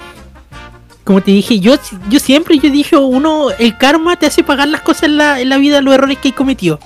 Como 1.03 1.21
te 1.21 1.31
dije, 1.31 1.59
yo, 1.59 1.77
yo 2.09 2.19
siempre 2.19 2.59
yo 2.59 2.69
dije, 2.69 2.95
uno, 2.95 3.49
el 3.57 3.75
karma 3.79 4.17
te 4.17 4.27
hace 4.27 4.43
pagar 4.43 4.67
las 4.67 4.81
cosas 4.81 5.05
en 5.05 5.17
la, 5.17 5.41
en 5.41 5.49
la 5.49 5.57
vida, 5.57 5.81
los 5.81 5.95
errores 5.95 6.19
que 6.19 6.27
hay 6.27 6.31
cometido. 6.31 6.79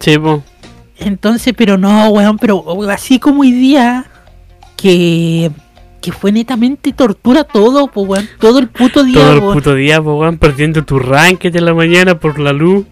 Sí, 0.00 0.18
po. 0.18 0.42
Entonces, 0.98 1.54
pero 1.56 1.78
no, 1.78 2.08
weón, 2.08 2.36
pero 2.36 2.64
así 2.90 3.20
como 3.20 3.42
hoy 3.42 3.52
día, 3.52 4.06
que, 4.76 5.52
que 6.00 6.10
fue 6.10 6.32
netamente 6.32 6.92
tortura 6.92 7.44
todo, 7.44 7.86
pues, 7.86 8.08
weón, 8.08 8.28
todo 8.40 8.58
el 8.58 8.66
puto 8.66 9.04
día, 9.04 9.20
Todo 9.20 9.32
el 9.34 9.40
puto 9.54 9.74
día, 9.76 10.02
po, 10.02 10.14
weón, 10.14 10.36
perdiendo 10.36 10.84
tu 10.84 10.98
ranked 10.98 11.54
en 11.54 11.64
la 11.64 11.74
mañana 11.74 12.18
por 12.18 12.40
la 12.40 12.52
luz. 12.52 12.86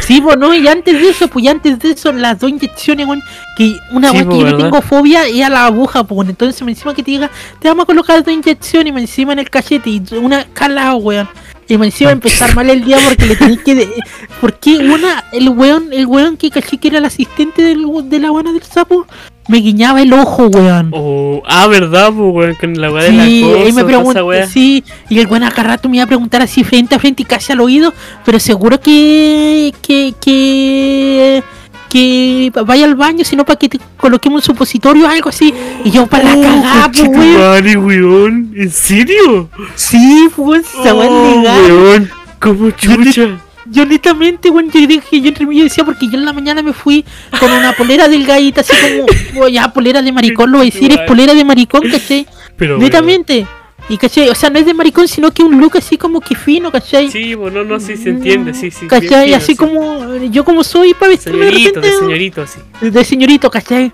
Sí, 0.00 0.20
pues 0.20 0.36
no, 0.36 0.54
y 0.54 0.66
antes 0.68 0.94
de 1.00 1.08
eso, 1.10 1.28
pues 1.28 1.44
y 1.44 1.48
antes 1.48 1.78
de 1.78 1.90
eso, 1.90 2.12
las 2.12 2.38
dos 2.38 2.50
inyecciones, 2.50 3.06
weón, 3.06 3.22
que 3.56 3.76
una 3.90 4.10
Sí, 4.10 4.16
weón 4.18 4.28
que 4.30 4.38
yo 4.38 4.56
tengo 4.56 4.82
fobia 4.82 5.26
es 5.26 5.42
a 5.42 5.48
la 5.50 5.66
aguja, 5.66 6.04
pues 6.04 6.28
entonces 6.28 6.62
me 6.62 6.72
encima 6.72 6.94
que 6.94 7.02
te 7.02 7.10
diga, 7.10 7.30
te 7.60 7.68
vamos 7.68 7.84
a 7.84 7.86
colocar 7.86 8.22
dos 8.22 8.32
inyecciones 8.32 8.88
y 8.88 8.92
me 8.92 9.00
encima 9.00 9.32
en 9.32 9.40
el 9.40 9.50
cachete 9.50 9.90
y 9.90 10.02
una 10.20 10.44
calado, 10.52 10.96
weón. 10.96 11.28
Y 11.68 11.76
me 11.78 11.86
encima 11.86 12.12
empezar 12.12 12.54
mal 12.54 12.70
el 12.70 12.84
día 12.84 12.96
porque 13.04 13.26
le 13.26 13.34
tenés 13.34 13.58
que 13.64 13.74
de- 13.74 13.92
porque 14.40 14.78
una, 14.78 15.24
el 15.32 15.48
weón, 15.48 15.88
el 15.92 16.06
weón 16.06 16.36
que 16.36 16.48
caché 16.50 16.78
que 16.78 16.88
era 16.88 16.98
el 16.98 17.04
asistente 17.04 17.60
del, 17.62 17.84
de 18.04 18.20
la 18.20 18.30
buena 18.30 18.52
del 18.52 18.62
sapo, 18.62 19.04
me 19.48 19.58
guiñaba 19.58 20.02
el 20.02 20.12
ojo, 20.12 20.46
weón. 20.48 20.90
Oh, 20.92 21.42
ah, 21.46 21.66
verdad, 21.68 22.08
po, 22.12 22.30
weón, 22.30 22.54
con 22.56 22.74
la 22.80 22.90
weá 22.90 23.04
de 23.04 23.10
Sí, 23.10 23.40
la 23.42 23.58
él 23.58 23.72
me 23.72 23.82
cosa, 23.82 23.84
preguntó, 23.86 24.10
esa 24.10 24.24
weá. 24.24 24.46
sí, 24.46 24.82
y 25.08 25.18
el 25.18 25.26
buen 25.26 25.42
acá 25.44 25.62
rato 25.62 25.88
me 25.88 25.96
iba 25.96 26.04
a 26.04 26.08
preguntar 26.08 26.42
así 26.42 26.64
frente 26.64 26.94
a 26.94 26.98
frente 26.98 27.22
y 27.22 27.26
casi 27.26 27.52
al 27.52 27.60
oído, 27.60 27.92
pero 28.24 28.38
seguro 28.40 28.80
que 28.80 29.72
que 29.82 30.14
que 30.20 31.42
que 31.88 32.50
vaya 32.66 32.84
al 32.84 32.96
baño, 32.96 33.24
sino 33.24 33.44
para 33.44 33.58
que 33.58 33.68
te 33.68 33.78
coloquemos 33.96 34.42
un 34.42 34.54
supositorio 34.54 35.06
o 35.06 35.08
algo 35.08 35.28
así. 35.28 35.54
Y 35.84 35.90
yo 35.92 36.06
para 36.08 36.24
la 36.34 36.42
cagada, 36.42 36.90
pues, 36.90 37.08
weón. 37.08 37.76
Weón. 37.86 38.52
¿En 38.56 38.70
serio? 38.70 39.48
Sí, 39.76 40.28
pues, 40.34 40.66
esa 40.80 40.94
Oh, 40.94 41.36
legal. 41.36 41.72
weón. 41.72 42.10
Como 42.40 42.70
chucha. 42.72 43.38
Yo 43.70 43.84
netamente, 43.84 44.50
weón, 44.50 44.70
yo 44.70 44.86
dije, 44.86 45.20
yo 45.20 45.28
entre 45.28 45.46
mí 45.46 45.60
decía, 45.60 45.84
porque 45.84 46.08
yo 46.08 46.18
en 46.18 46.24
la 46.24 46.32
mañana 46.32 46.62
me 46.62 46.72
fui 46.72 47.04
con 47.38 47.50
una 47.50 47.72
polera 47.72 48.08
delgadita, 48.08 48.60
así 48.60 48.72
como, 48.72 49.06
oh, 49.44 49.48
ya, 49.48 49.72
polera 49.72 50.02
de 50.02 50.12
maricón, 50.12 50.50
lo 50.50 50.58
voy 50.58 50.68
a 50.68 50.70
decir, 50.70 50.92
es 50.92 50.98
polera 51.06 51.34
de 51.34 51.44
maricón, 51.44 51.82
¿cachai? 51.90 52.26
Pero, 52.56 52.78
Netamente. 52.78 53.46
Y 53.88 53.98
cachai, 53.98 54.28
o 54.28 54.34
sea, 54.34 54.50
no 54.50 54.58
es 54.58 54.66
de 54.66 54.74
maricón, 54.74 55.06
sino 55.06 55.30
que 55.30 55.44
un 55.44 55.60
look 55.60 55.76
así 55.76 55.96
como 55.96 56.20
que 56.20 56.34
fino, 56.34 56.72
¿cachai? 56.72 57.08
Sí, 57.08 57.34
bueno, 57.34 57.62
no, 57.62 57.78
sí 57.78 57.96
se 57.96 58.08
entiende, 58.10 58.52
sí, 58.52 58.72
sí. 58.72 58.88
¿Cachai? 58.88 59.26
bien 59.26 59.38
así 59.38 59.54
como 59.54 60.16
yo 60.16 60.44
como 60.44 60.64
soy 60.64 60.92
para 60.92 61.12
sí. 61.12 61.16
vestirme 61.16 61.46
de 61.46 61.52
Señorito, 61.52 61.80
de 61.80 61.86
repente 61.86 61.98
señorito, 62.04 62.42
así. 62.42 62.60
de 62.80 63.04
señorito, 63.04 63.50
¿cachai? 63.50 63.92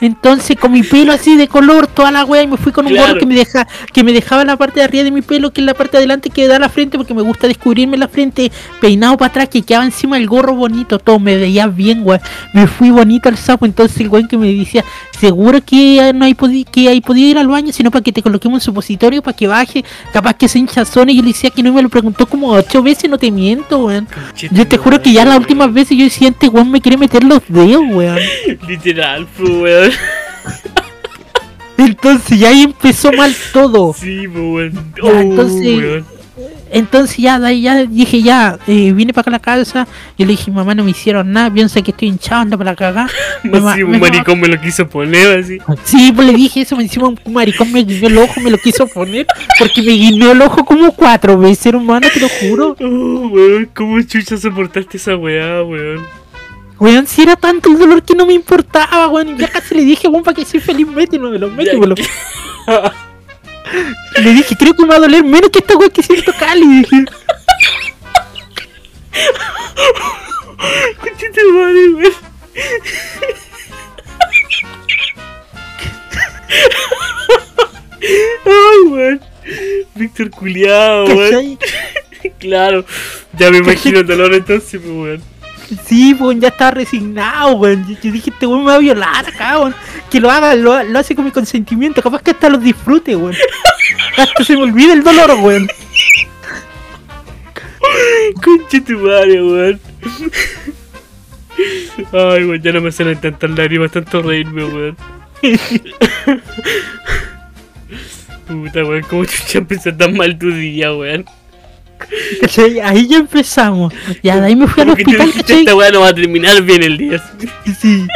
Entonces 0.00 0.56
con 0.58 0.72
mi 0.72 0.82
pelo 0.82 1.12
así 1.12 1.36
de 1.36 1.48
color, 1.48 1.86
toda 1.86 2.10
la 2.10 2.24
wea, 2.24 2.42
y 2.42 2.46
me 2.46 2.56
fui 2.56 2.72
con 2.72 2.86
un 2.86 2.92
Claro. 2.92 3.08
gorro 3.08 3.20
que 3.20 3.26
me 3.26 3.34
deja, 3.34 3.66
que 3.92 4.02
me 4.04 4.12
dejaba 4.12 4.44
la 4.44 4.56
parte 4.56 4.80
de 4.80 4.84
arriba 4.84 5.04
de 5.04 5.10
mi 5.10 5.22
pelo, 5.22 5.52
que 5.52 5.60
es 5.60 5.66
la 5.66 5.74
parte 5.74 5.92
de 5.92 5.98
adelante 5.98 6.30
que 6.30 6.46
da 6.48 6.58
la 6.58 6.68
frente, 6.68 6.96
porque 6.96 7.14
me 7.14 7.22
gusta 7.22 7.46
descubrirme 7.46 7.96
la 7.96 8.08
frente, 8.08 8.50
peinado 8.80 9.16
para 9.16 9.30
atrás, 9.30 9.48
que 9.48 9.62
quedaba 9.62 9.84
encima 9.84 10.16
el 10.18 10.26
gorro 10.26 10.54
bonito, 10.54 10.98
todo, 10.98 11.18
me 11.18 11.36
veía 11.36 11.66
bien, 11.66 12.02
weón. 12.04 12.20
Me 12.52 12.66
fui 12.66 12.90
bonito 12.90 13.28
al 13.28 13.36
sapo, 13.36 13.66
entonces 13.66 14.00
el 14.00 14.08
weón 14.08 14.26
que 14.28 14.36
me 14.38 14.52
decía, 14.52 14.84
seguro 15.18 15.60
que 15.64 16.12
no 16.14 16.24
hay 16.24 16.34
que 16.70 16.88
hay 16.88 17.00
podido 17.00 17.28
ir 17.28 17.38
al 17.38 17.48
baño, 17.48 17.72
sino 17.72 17.90
para 17.90 18.02
que 18.02 18.12
te 18.12 18.22
coloquemos 18.22 18.56
un 18.56 18.60
supositorio 18.60 19.22
para 19.22 19.36
que 19.36 19.46
baje, 19.46 19.84
capaz 20.12 20.34
que 20.34 20.48
se 20.48 20.58
hinchazón, 20.58 21.10
y 21.10 21.16
yo 21.16 21.22
le 21.22 21.28
decía 21.28 21.50
que 21.50 21.62
no 21.62 21.68
y 21.68 21.72
me 21.72 21.82
lo 21.82 21.88
preguntó 21.88 22.26
como 22.26 22.48
ocho 22.48 22.82
veces, 22.82 23.10
no 23.10 23.18
te 23.18 23.30
miento, 23.30 23.78
weón. 23.78 24.08
Yo 24.50 24.66
te 24.66 24.76
juro 24.76 25.00
que 25.02 25.12
ya 25.12 25.24
las 25.24 25.38
últimas 25.38 25.72
veces 25.72 25.96
yo 25.96 26.04
decía, 26.04 26.28
este 26.28 26.48
weón 26.48 26.70
me 26.70 26.80
quiere 26.80 26.96
meter 26.96 27.22
los 27.24 27.40
dedos, 27.48 27.82
weón. 27.90 28.18
Literal, 28.68 29.26
pues, 29.36 29.89
weón. 29.90 30.80
Entonces 31.78 32.38
ya 32.38 32.48
ahí 32.50 32.62
empezó 32.64 33.12
mal 33.12 33.34
todo. 33.52 33.94
Sí, 33.98 34.26
weón. 34.26 34.72
Ya, 34.72 35.02
Oh, 35.02 35.12
entonces- 35.18 35.78
weón. 35.78 36.04
entonces 36.70 37.16
ya, 37.16 37.38
de 37.38 37.46
ahí 37.48 37.62
ya 37.62 37.84
dije 37.86 38.22
ya, 38.22 38.58
eh, 38.66 38.92
vine 38.92 39.12
para 39.14 39.22
acá 39.22 39.30
a 39.30 39.56
la 39.56 39.64
casa. 39.64 39.88
Yo 40.18 40.26
le 40.26 40.32
dije, 40.32 40.50
mamá, 40.50 40.74
no 40.74 40.84
me 40.84 40.90
hicieron 40.90 41.32
nada, 41.32 41.50
piensa 41.52 41.80
que 41.82 41.90
estoy 41.90 42.08
hinchado, 42.08 42.42
anda 42.42 42.56
para 42.58 42.72
la 42.72 42.76
cagada. 42.76 43.08
Mamá- 43.44 43.72
Así 43.72 43.82
me- 43.84 43.94
un 43.94 44.00
maricón 44.00 44.38
me 44.40 44.48
lo 44.48 44.60
quiso 44.60 44.86
poner 44.88 45.38
así. 45.40 45.58
Sí, 45.84 46.12
pues 46.14 46.26
le 46.28 46.34
dije 46.34 46.60
eso, 46.60 46.76
me 46.76 46.82
encima 46.82 47.08
un 47.08 47.18
maricón 47.32 47.72
me 47.72 47.82
guiñó 47.82 48.08
el 48.08 48.18
ojo, 48.18 48.40
me 48.40 48.50
lo 48.50 48.58
quiso 48.58 48.86
poner, 48.86 49.26
porque 49.58 49.80
me 49.82 49.92
guiñó 49.92 50.32
el 50.32 50.42
ojo 50.42 50.64
como 50.66 50.92
cuatro 50.92 51.38
veces, 51.38 51.66
hermano, 51.66 52.06
te 52.12 52.20
lo 52.20 52.28
juro. 52.28 52.76
Oh, 52.78 53.28
weón, 53.28 53.70
¿cómo 53.74 54.00
chucha 54.02 54.36
soportaste 54.36 54.98
esa 54.98 55.16
weá, 55.16 55.62
weón? 55.64 56.19
Weón, 56.80 57.06
si 57.06 57.22
era 57.22 57.36
tanto 57.36 57.68
el 57.70 57.78
dolor 57.78 58.02
que 58.02 58.14
no 58.14 58.26
me 58.26 58.32
importaba, 58.32 59.06
weón. 59.08 59.36
Ya 59.38 59.48
casi 59.48 59.74
le 59.74 59.82
dije, 59.84 60.08
weón, 60.08 60.24
para 60.24 60.34
que 60.34 60.44
soy 60.44 60.60
feliz, 60.60 60.86
mételo, 60.88 61.30
lo 61.30 61.48
meto, 61.50 61.72
Ya, 61.72 61.78
me 61.78 61.86
lo- 61.86 61.94
Le 64.22 64.32
dije, 64.32 64.56
creo 64.56 64.74
que 64.74 64.82
me 64.82 64.88
va 64.88 64.96
a 64.96 65.00
doler 65.00 65.22
menos 65.22 65.50
que 65.50 65.58
esta 65.60 65.76
weón 65.76 65.90
que 65.90 66.02
siento 66.02 66.32
Cali. 66.38 66.66
Dije, 66.66 67.04
Conchita 71.00 71.40
madre, 71.54 71.88
weón. 71.90 72.12
Ay, 78.44 78.88
weón. 78.88 79.20
Víctor 79.94 80.30
culiao, 80.30 81.04
weón. 81.06 81.58
Claro. 82.38 82.84
Ya 83.38 83.50
me 83.50 83.58
imagino 83.58 84.00
el 84.00 84.06
dolor 84.06 84.34
entonces, 84.34 84.78
pues, 84.78 84.92
weón. 84.94 85.22
Sí, 85.86 86.14
weón, 86.14 86.40
ya 86.40 86.48
estaba 86.48 86.72
resignado, 86.72 87.52
weón. 87.54 87.86
Yo, 87.86 87.96
yo 88.02 88.12
dije, 88.12 88.30
este 88.30 88.46
weón 88.46 88.64
me 88.64 88.70
va 88.70 88.76
a 88.76 88.78
violar 88.78 89.26
acá, 89.26 89.58
weón. 89.58 89.74
Que 90.10 90.20
lo 90.20 90.30
haga, 90.30 90.54
lo, 90.54 90.82
lo 90.82 90.98
hace 90.98 91.14
con 91.14 91.24
mi 91.24 91.30
consentimiento. 91.30 92.02
Capaz 92.02 92.22
que 92.22 92.32
hasta 92.32 92.48
lo 92.48 92.58
disfrute, 92.58 93.14
weón. 93.16 93.36
Hasta 94.16 94.44
se 94.44 94.56
me 94.56 94.62
olvida 94.64 94.92
el 94.92 95.02
dolor, 95.02 95.30
weón. 95.40 95.68
Concha 98.42 98.84
tu 98.84 98.98
madre, 98.98 99.42
weón. 99.42 99.80
Ay, 102.12 102.44
weón, 102.44 102.62
ya 102.62 102.72
no 102.72 102.80
me 102.80 102.90
salen 102.92 103.20
tantas 103.20 103.50
lágrimas, 103.50 103.92
tanto 103.92 104.22
reírme, 104.22 104.64
weón. 104.64 104.96
Puta, 108.46 108.84
weón, 108.84 109.02
cómo 109.08 109.24
chucha 109.24 109.58
empezó 109.58 109.94
tan 109.94 110.16
mal 110.16 110.36
tu 110.38 110.50
día, 110.50 110.92
weón. 110.94 111.24
¿Cachai? 112.40 112.80
Ahí 112.80 113.06
ya 113.08 113.18
empezamos. 113.18 113.92
Ya, 114.22 114.40
de 114.40 114.46
ahí 114.46 114.56
me 114.56 114.66
fui 114.66 114.82
al 114.82 114.90
hospital, 114.90 115.32
¿cachai? 115.32 115.58
esta 115.60 115.74
weá 115.74 115.90
no 115.90 116.00
va 116.00 116.08
a 116.08 116.14
terminar 116.14 116.62
bien 116.62 116.82
el 116.82 116.96
día. 116.98 117.22
Sí, 117.80 118.06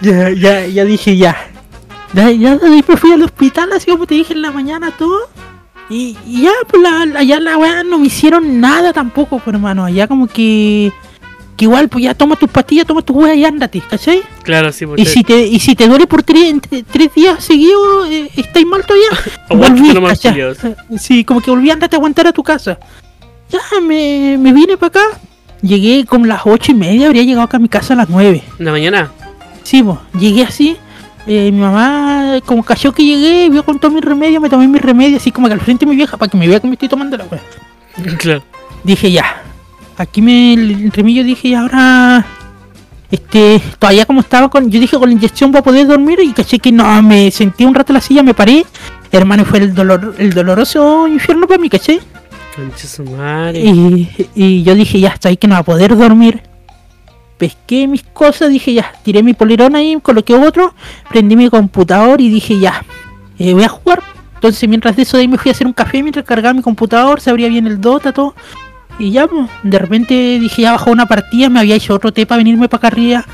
ya, 0.00 0.30
ya, 0.30 0.66
ya 0.66 0.84
dije 0.84 1.16
ya. 1.16 1.36
Ya, 2.12 2.30
ya 2.30 2.56
de 2.56 2.66
ahí 2.66 2.84
me 2.86 2.96
fui 2.96 3.12
al 3.12 3.22
hospital, 3.22 3.72
así 3.72 3.90
como 3.90 4.06
te 4.06 4.14
dije 4.14 4.32
en 4.34 4.42
la 4.42 4.52
mañana, 4.52 4.90
todo. 4.96 5.28
Y, 5.88 6.16
y 6.26 6.42
ya, 6.42 6.52
pues 6.68 6.82
la, 6.82 7.18
allá 7.18 7.40
la 7.40 7.58
weá 7.58 7.82
no 7.82 7.98
me 7.98 8.06
hicieron 8.06 8.60
nada 8.60 8.92
tampoco, 8.92 9.38
pues 9.38 9.54
hermano. 9.54 9.84
Allá 9.84 10.06
como 10.06 10.26
que. 10.26 10.92
Que 11.56 11.66
igual, 11.66 11.90
pues 11.90 12.04
ya 12.04 12.14
toma 12.14 12.36
tus 12.36 12.48
pastillas, 12.48 12.86
toma 12.86 13.02
tus 13.02 13.14
weas 13.14 13.36
y 13.36 13.44
ándate, 13.44 13.82
¿cachai? 13.88 14.22
Claro, 14.42 14.72
sí, 14.72 14.86
pues. 14.86 14.98
Y 15.00 15.04
si 15.04 15.22
te, 15.22 15.46
y 15.46 15.58
si 15.58 15.74
te 15.74 15.86
duele 15.86 16.06
por 16.06 16.22
tres, 16.22 16.54
tres 16.90 17.14
días 17.14 17.44
seguidos, 17.44 18.08
eh, 18.08 18.30
estáis 18.36 18.64
mal 18.66 18.86
todavía. 18.86 19.10
Volví, 19.50 19.92
culiados. 20.22 20.58
Sí, 20.98 21.24
como 21.24 21.42
que 21.42 21.50
volví 21.50 21.68
a 21.68 21.74
andarte 21.74 21.96
a 21.96 21.98
aguantar 21.98 22.26
a 22.26 22.32
tu 22.32 22.42
casa. 22.42 22.78
Ya, 23.52 23.60
me, 23.80 24.36
me 24.38 24.52
vine 24.52 24.76
para 24.76 24.88
acá. 24.88 25.00
Llegué 25.60 26.04
como 26.06 26.26
las 26.26 26.42
ocho 26.44 26.72
y 26.72 26.74
media, 26.74 27.06
habría 27.06 27.22
llegado 27.22 27.42
acá 27.44 27.58
a 27.58 27.60
mi 27.60 27.68
casa 27.68 27.94
a 27.94 27.96
las 27.96 28.08
nueve. 28.08 28.42
¿En 28.58 28.64
la 28.64 28.72
mañana? 28.72 29.10
Sí, 29.62 29.82
pues, 29.82 29.98
llegué 30.18 30.42
así. 30.42 30.76
eh, 31.26 31.50
mi 31.52 31.60
mamá, 31.60 32.40
como 32.44 32.64
cayó 32.64 32.92
que 32.92 33.04
llegué, 33.04 33.48
vio 33.48 33.64
con 33.64 33.78
todo 33.78 33.92
mi 33.92 34.00
remedio, 34.00 34.40
me 34.40 34.50
tomé 34.50 34.66
mi 34.66 34.78
remedio, 34.78 35.18
así 35.18 35.30
como 35.30 35.46
que 35.46 35.52
al 35.54 35.60
frente 35.60 35.84
de 35.84 35.90
mi 35.90 35.96
vieja, 35.96 36.16
para 36.16 36.28
que 36.30 36.36
me 36.36 36.48
vea 36.48 36.58
que 36.58 36.66
me 36.66 36.72
estoy 36.72 36.88
tomando 36.88 37.16
la 37.16 37.24
wea. 37.26 37.40
Claro. 38.18 38.42
Dije 38.82 39.12
ya. 39.12 39.42
Aquí 39.98 40.22
me 40.22 40.54
el 40.54 40.90
remedio 40.90 41.22
dije 41.22 41.48
y 41.48 41.54
ahora. 41.54 42.24
Este, 43.10 43.60
todavía 43.78 44.06
como 44.06 44.20
estaba 44.20 44.48
con. 44.48 44.70
Yo 44.70 44.80
dije 44.80 44.96
con 44.98 45.10
la 45.10 45.12
inyección 45.12 45.52
voy 45.52 45.58
a 45.58 45.62
poder 45.62 45.86
dormir 45.86 46.18
y 46.24 46.32
caché 46.32 46.58
que 46.58 46.72
no, 46.72 47.02
me 47.02 47.30
sentí 47.30 47.64
un 47.66 47.74
rato 47.74 47.92
en 47.92 47.94
la 47.94 48.00
silla, 48.00 48.22
me 48.22 48.32
paré. 48.34 48.64
Hermano, 49.12 49.44
fue 49.44 49.58
el 49.58 49.74
dolor, 49.74 50.14
el 50.18 50.32
doloroso 50.32 51.06
infierno 51.06 51.46
para 51.46 51.60
mí, 51.60 51.68
caché. 51.68 52.00
Y, 53.56 54.08
y 54.34 54.62
yo 54.62 54.74
dije, 54.74 55.00
ya 55.00 55.14
ahí 55.24 55.36
que 55.36 55.48
no 55.48 55.54
va 55.54 55.60
a 55.60 55.64
poder 55.64 55.96
dormir. 55.96 56.42
Pesqué 57.38 57.88
mis 57.88 58.02
cosas, 58.02 58.50
dije, 58.50 58.74
ya, 58.74 58.92
tiré 59.02 59.22
mi 59.22 59.34
polerón 59.34 59.74
ahí, 59.74 59.98
coloqué 60.00 60.34
otro, 60.34 60.74
prendí 61.08 61.34
mi 61.34 61.50
computador 61.50 62.20
y 62.20 62.28
dije, 62.28 62.58
ya, 62.60 62.84
eh, 63.38 63.52
voy 63.52 63.64
a 63.64 63.68
jugar. 63.68 64.02
Entonces, 64.34 64.68
mientras 64.68 64.96
de 64.96 65.02
eso, 65.02 65.16
de 65.16 65.22
ahí 65.22 65.28
me 65.28 65.38
fui 65.38 65.50
a 65.50 65.52
hacer 65.52 65.66
un 65.66 65.72
café 65.72 66.02
mientras 66.02 66.24
cargaba 66.24 66.52
mi 66.52 66.62
computador, 66.62 67.20
se 67.20 67.30
abría 67.30 67.48
bien 67.48 67.66
el 67.66 67.80
Dota, 67.80 68.12
todo. 68.12 68.34
Y 68.98 69.10
ya, 69.10 69.26
pues, 69.26 69.48
de 69.62 69.78
repente 69.78 70.38
dije, 70.38 70.62
ya 70.62 70.72
bajó 70.72 70.90
una 70.90 71.06
partida, 71.06 71.48
me 71.48 71.60
había 71.60 71.74
hecho 71.74 71.94
otro 71.94 72.12
té 72.12 72.26
para 72.26 72.38
venirme 72.38 72.68
para 72.68 72.78
acá 72.78 72.86
arriba. 72.88 73.24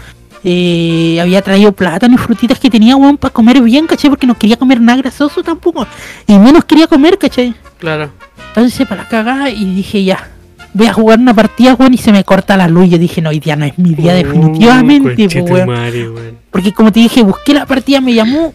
Eh, 0.50 1.20
había 1.20 1.42
traído 1.42 1.72
plátano 1.72 2.14
y 2.14 2.16
frutitas 2.16 2.58
que 2.58 2.70
tenía, 2.70 2.96
weón, 2.96 3.18
para 3.18 3.34
comer 3.34 3.60
bien, 3.60 3.86
caché, 3.86 4.08
porque 4.08 4.26
no 4.26 4.34
quería 4.34 4.56
comer 4.56 4.80
nada 4.80 4.96
grasoso 5.02 5.42
tampoco. 5.42 5.86
Y 6.26 6.38
menos 6.38 6.64
quería 6.64 6.86
comer, 6.86 7.18
caché. 7.18 7.52
Claro. 7.78 8.10
Entonces 8.48 8.88
para 8.88 9.02
la 9.02 9.08
cagada 9.10 9.50
y 9.50 9.62
dije 9.74 10.02
ya, 10.04 10.30
voy 10.72 10.86
a 10.86 10.94
jugar 10.94 11.18
una 11.18 11.34
partida, 11.34 11.74
weón, 11.74 11.92
y 11.92 11.98
se 11.98 12.12
me 12.12 12.24
corta 12.24 12.56
la 12.56 12.66
luz. 12.66 12.88
Yo 12.88 12.96
dije, 12.96 13.20
no, 13.20 13.28
hoy 13.28 13.40
día 13.40 13.56
no 13.56 13.66
es 13.66 13.76
mi 13.78 13.94
día 13.94 14.14
definitivamente, 14.14 15.26
Uh, 15.40 15.44
po, 15.46 15.52
weón. 15.52 15.66
madre, 15.68 16.08
weón. 16.08 16.38
Porque 16.50 16.72
como 16.72 16.90
te 16.92 17.00
dije, 17.00 17.22
busqué 17.22 17.52
la 17.52 17.66
partida, 17.66 18.00
me 18.00 18.14
llamó, 18.14 18.54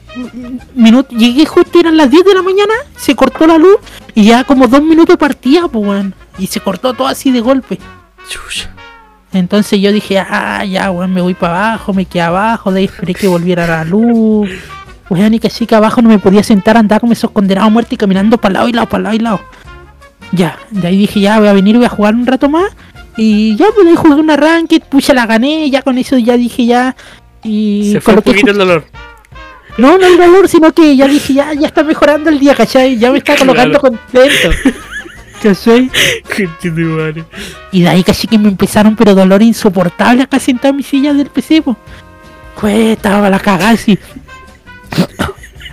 minuto, 0.74 1.16
llegué 1.16 1.46
justo, 1.46 1.80
eran 1.80 1.96
las 1.96 2.10
10 2.10 2.26
de 2.26 2.34
la 2.34 2.42
mañana, 2.42 2.74
se 2.98 3.16
cortó 3.16 3.46
la 3.46 3.60
luz 3.60 3.78
y 4.16 4.24
ya 4.24 4.44
como 4.46 4.68
dos 4.68 4.82
minutos 4.82 5.16
partía, 5.18 5.68
pues 5.68 5.86
weón. 5.88 6.16
Y 6.40 6.48
se 6.48 6.60
cortó 6.60 6.96
todo 6.96 7.06
así 7.08 7.32
de 7.32 7.40
golpe. 7.42 7.78
Chucha. 8.28 8.72
Entonces 9.34 9.82
yo 9.82 9.92
dije, 9.92 10.20
ah, 10.20 10.64
ya, 10.64 10.92
weón, 10.92 11.14
me 11.14 11.22
voy 11.22 11.34
para 11.34 11.72
abajo, 11.72 11.94
me 11.94 12.06
quedé 12.06 12.22
abajo, 12.22 12.72
de 12.72 12.80
ahí 12.80 12.86
esperé 12.86 13.16
que 13.16 13.28
volviera 13.28 13.66
la 13.66 13.84
luz. 13.84 14.50
Weón, 15.10 15.34
y 15.34 15.40
que 15.40 15.48
así 15.48 15.66
que 15.66 15.76
abajo 15.76 16.02
no 16.02 16.10
me 16.10 16.20
podía 16.20 16.44
sentar, 16.44 16.78
andaba 16.78 17.00
como 17.00 17.14
esos 17.14 17.32
condenados 17.32 17.72
muertos 17.72 17.94
y 17.94 17.98
caminando 17.98 18.38
para 18.38 18.54
lado 18.54 18.70
y 18.70 18.74
lado, 18.74 18.88
para 18.88 19.04
lado 19.04 19.16
y 19.16 19.20
lado. 19.20 19.42
Ya, 20.32 20.58
de 20.70 20.88
ahí 20.88 20.98
dije, 20.98 21.20
ya, 21.20 21.40
voy 21.40 21.48
a 21.48 21.54
venir, 21.54 21.76
voy 21.76 21.86
a 21.86 21.90
jugar 21.90 22.14
un 22.14 22.26
rato 22.26 22.48
más. 22.48 22.72
Y 23.18 23.56
ya, 23.56 23.68
pues 23.76 23.88
ahí 23.88 23.96
jugué 23.96 24.16
una 24.16 24.38
ranked, 24.38 24.82
pucha, 24.90 25.14
la 25.14 25.26
gané, 25.26 25.70
ya 25.70 25.82
con 25.82 25.98
eso 25.98 26.18
ya 26.18 26.38
dije, 26.38 26.66
ya. 26.66 26.96
Y 27.44 27.92
Se 27.92 28.02
fue 28.02 28.14
un 28.14 28.22
poquito 28.22 28.52
el 28.52 28.58
dolor. 28.58 28.86
no, 29.78 29.98
no 29.98 30.06
el 30.06 30.18
dolor, 30.18 30.48
sino 30.48 30.72
que 30.74 30.96
ya 30.96 31.08
dije, 31.08 31.34
ya, 31.34 31.54
ya 31.54 31.68
está 31.68 31.84
mejorando 31.84 32.30
el 32.30 32.40
día, 32.40 32.56
¿cachai? 32.56 32.98
Ya 32.98 33.12
me 33.12 33.18
está 33.18 33.36
colocando 33.36 33.80
contento. 33.80 34.50
¿Cachai? 35.44 35.92
Concha 36.24 36.62
tu 36.62 36.70
madre. 36.70 37.26
Y 37.74 37.82
de 37.82 37.90
ahí 37.90 38.04
casi 38.04 38.28
que 38.28 38.38
me 38.38 38.48
empezaron, 38.48 38.96
pero 38.96 39.14
dolor 39.14 39.42
insoportable 39.42 40.24
acá 40.24 40.40
sentado 40.40 40.70
en 40.70 40.78
mi 40.78 40.84
silla 40.84 41.14
del 41.14 41.28
PC, 41.28 41.62
po. 41.62 41.76
Pues 42.60 42.98
estaba 42.98 43.30
la 43.30 43.40
cagada 43.40 43.72
así. 43.72 44.00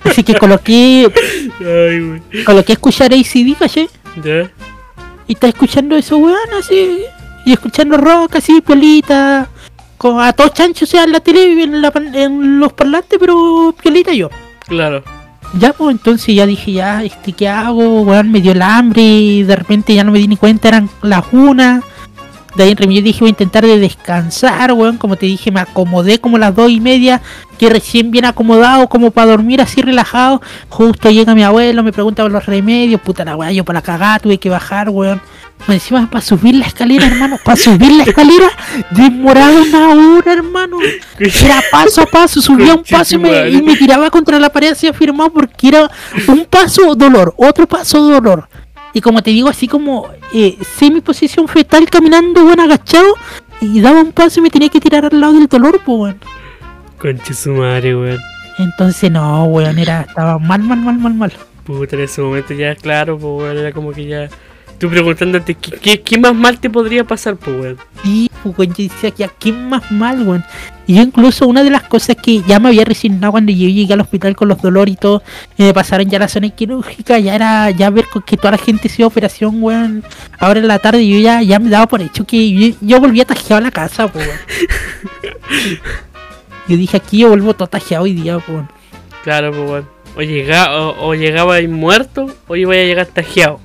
Así 0.02 0.22
que 0.22 0.34
coloqué, 0.34 1.12
Ay, 1.60 2.00
weón. 2.00 2.22
coloqué 2.46 2.72
a 2.72 2.76
escuchar 2.76 3.12
ACD, 3.12 3.54
¿cachai? 3.58 3.86
Ya. 4.24 4.50
Y 5.26 5.34
está 5.34 5.48
escuchando 5.48 5.94
eso, 5.94 6.16
weón, 6.16 6.38
así. 6.58 7.02
Y 7.44 7.52
escuchando 7.52 7.98
rock, 7.98 8.36
así, 8.36 8.62
piolita. 8.62 9.50
Con, 9.98 10.18
a 10.18 10.32
todos 10.32 10.54
chanchos, 10.54 10.88
o 10.88 10.90
sea, 10.90 11.04
en 11.04 11.12
la 11.12 11.20
tele, 11.20 11.62
en, 11.62 11.82
la 11.82 11.92
en 12.14 12.58
los 12.58 12.72
parlantes, 12.72 13.18
pero 13.20 13.74
piolita 13.80 14.14
yo. 14.14 14.30
Claro. 14.66 15.04
Ya, 15.58 15.72
pues 15.72 15.90
entonces 15.90 16.34
ya 16.34 16.46
dije, 16.46 16.72
ya, 16.72 17.02
este, 17.02 17.32
¿qué 17.32 17.48
hago? 17.48 18.02
Weón, 18.02 18.30
me 18.30 18.40
dio 18.40 18.52
el 18.52 18.62
hambre 18.62 19.02
y 19.02 19.42
de 19.42 19.56
repente 19.56 19.94
ya 19.94 20.04
no 20.04 20.12
me 20.12 20.18
di 20.18 20.28
ni 20.28 20.36
cuenta, 20.36 20.68
eran 20.68 20.88
las 21.02 21.24
una. 21.32 21.82
De 22.54 22.64
ahí 22.64 22.70
en 22.70 22.76
remedio 22.76 23.02
dije, 23.02 23.20
voy 23.20 23.28
a 23.28 23.30
intentar 23.30 23.64
de 23.64 23.78
descansar, 23.78 24.72
weón. 24.72 24.96
Como 24.96 25.16
te 25.16 25.26
dije, 25.26 25.50
me 25.50 25.60
acomodé 25.60 26.20
como 26.20 26.38
las 26.38 26.54
dos 26.54 26.70
y 26.70 26.80
media, 26.80 27.20
que 27.58 27.68
recién 27.68 28.10
bien 28.10 28.24
acomodado, 28.24 28.88
como 28.88 29.10
para 29.10 29.30
dormir 29.30 29.60
así 29.60 29.82
relajado. 29.82 30.40
Justo 30.68 31.10
llega 31.10 31.34
mi 31.34 31.42
abuelo, 31.42 31.82
me 31.82 31.92
pregunta 31.92 32.22
por 32.22 32.32
los 32.32 32.46
remedios, 32.46 33.00
puta 33.00 33.24
la 33.24 33.36
weá, 33.36 33.52
yo 33.52 33.64
para 33.64 33.78
la 33.78 33.82
cagada 33.82 34.18
tuve 34.20 34.38
que 34.38 34.50
bajar, 34.50 34.88
weón. 34.88 35.20
Me 35.68 35.74
encima 35.74 36.08
para 36.10 36.22
subir 36.22 36.54
la 36.54 36.66
escalera, 36.66 37.06
hermano, 37.06 37.38
para 37.44 37.56
subir 37.56 37.92
la 37.92 38.04
escalera, 38.04 38.50
demoraba 38.90 39.60
una 39.60 39.90
hora, 39.90 40.32
hermano. 40.32 40.78
Era 41.18 41.62
paso 41.70 42.02
a 42.02 42.06
paso, 42.06 42.40
subía 42.40 42.74
un 42.74 42.82
paso 42.82 43.16
y 43.16 43.18
me, 43.18 43.50
y 43.50 43.62
me 43.62 43.76
tiraba 43.76 44.10
contra 44.10 44.38
la 44.38 44.50
pared 44.50 44.72
así 44.72 44.86
afirmado 44.88 45.32
porque 45.32 45.68
era 45.68 45.90
un 46.26 46.44
paso 46.46 46.94
dolor, 46.94 47.34
otro 47.36 47.68
paso 47.68 48.02
dolor. 48.02 48.48
Y 48.92 49.00
como 49.00 49.22
te 49.22 49.30
digo, 49.30 49.48
así 49.48 49.68
como 49.68 50.08
eh, 50.32 50.58
semi 50.76 51.00
posición 51.00 51.46
fetal 51.46 51.88
caminando, 51.88 52.44
bueno, 52.44 52.64
agachado, 52.64 53.14
y 53.60 53.80
daba 53.80 54.00
un 54.00 54.12
paso 54.12 54.40
y 54.40 54.42
me 54.42 54.50
tenía 54.50 54.68
que 54.68 54.80
tirar 54.80 55.04
al 55.04 55.20
lado 55.20 55.34
del 55.34 55.46
dolor, 55.46 55.80
pues, 55.84 55.98
weón. 55.98 56.20
Concha 56.98 57.34
su 57.34 57.50
madre, 57.50 57.94
weón. 57.94 58.18
Entonces, 58.58 59.10
no, 59.10 59.44
weón, 59.44 59.78
era, 59.78 60.02
estaba 60.02 60.38
mal, 60.38 60.62
mal, 60.62 60.78
mal, 60.80 60.98
mal, 60.98 61.14
mal. 61.14 61.32
Puta, 61.64 61.94
en 61.96 62.02
ese 62.02 62.20
momento 62.20 62.54
ya, 62.54 62.74
claro, 62.74 63.16
pues, 63.18 63.42
weón. 63.44 63.58
Era 63.58 63.72
como 63.72 63.92
que 63.92 64.06
ya. 64.06 64.28
Tú 64.80 64.88
preguntándote, 64.88 65.56
¿qué, 65.56 65.72
qué, 65.72 66.00
qué 66.00 66.18
más 66.18 66.34
mal 66.34 66.58
te 66.58 66.70
podría 66.70 67.04
pasar, 67.04 67.36
pues, 67.36 67.54
weón? 67.54 67.76
Pues, 68.42 68.58
weón, 68.58 68.74
yo 68.74 68.84
decía 68.88 69.10
que 69.10 69.24
aquí 69.24 69.52
más 69.52 69.92
mal, 69.92 70.26
weón. 70.26 70.42
Y 70.86 70.94
yo 70.94 71.02
incluso 71.02 71.46
una 71.46 71.62
de 71.62 71.68
las 71.68 71.82
cosas 71.82 72.16
que 72.16 72.40
ya 72.48 72.58
me 72.58 72.68
había 72.68 72.86
resignado 72.86 73.32
cuando 73.32 73.52
yo 73.52 73.68
llegué 73.68 73.92
al 73.92 74.00
hospital 74.00 74.34
con 74.34 74.48
los 74.48 74.62
dolores 74.62 74.94
y 74.94 74.96
todo, 74.96 75.22
y 75.58 75.64
me 75.64 75.74
pasaron 75.74 76.08
ya 76.08 76.16
a 76.16 76.20
la 76.20 76.28
zona 76.28 76.48
quirúrgica, 76.48 77.18
ya 77.18 77.34
era 77.34 77.70
ya 77.72 77.90
ver 77.90 78.06
que 78.24 78.38
toda 78.38 78.52
la 78.52 78.56
gente 78.56 78.88
hacía 78.88 79.06
operación, 79.06 79.62
weón. 79.62 80.02
Ahora 80.38 80.60
en 80.60 80.68
la 80.68 80.78
tarde 80.78 81.06
yo 81.06 81.18
ya, 81.18 81.42
ya 81.42 81.58
me 81.58 81.68
daba 81.68 81.86
por 81.86 82.00
hecho 82.00 82.26
que 82.26 82.50
yo, 82.50 82.74
yo 82.80 83.00
volvía 83.00 83.26
tajeado 83.26 83.56
a 83.56 83.60
la 83.60 83.70
casa, 83.70 84.08
pues. 84.08 84.30
yo 86.68 86.76
dije 86.78 86.96
aquí 86.96 87.18
yo 87.18 87.28
vuelvo 87.28 87.52
todo 87.52 87.68
tajeado 87.68 88.04
hoy 88.04 88.14
día, 88.14 88.38
pues. 88.38 88.64
Claro, 89.24 89.50
pues, 89.50 89.70
weón. 89.70 89.88
O, 90.16 90.22
llega, 90.22 90.74
o, 90.80 91.08
o 91.08 91.14
llegaba 91.14 91.56
ahí 91.56 91.68
muerto 91.68 92.34
o 92.48 92.56
iba 92.56 92.72
a 92.72 92.76
llegar 92.76 93.06
tajeado. 93.06 93.60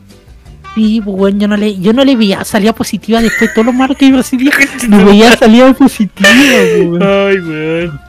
Sí, 0.75 1.01
pues 1.03 1.15
bueno, 1.17 1.39
yo 1.39 1.47
no 1.47 1.55
le, 1.57 1.79
yo 1.79 1.93
no 1.93 2.03
le 2.03 2.15
veía 2.17 2.43
salida 2.43 2.73
positiva 2.73 3.21
después 3.21 3.49
de 3.49 3.53
todo 3.55 3.63
lo 3.65 3.73
malo 3.73 3.95
que 3.95 4.09
yo 4.09 4.17
recibía. 4.17 4.51
No 4.89 5.05
veía 5.05 5.35
salida 5.37 5.73
positiva, 5.73 6.29
pues, 6.29 6.85
weón. 6.85 7.01
Ay, 7.03 7.37
weón. 7.39 7.99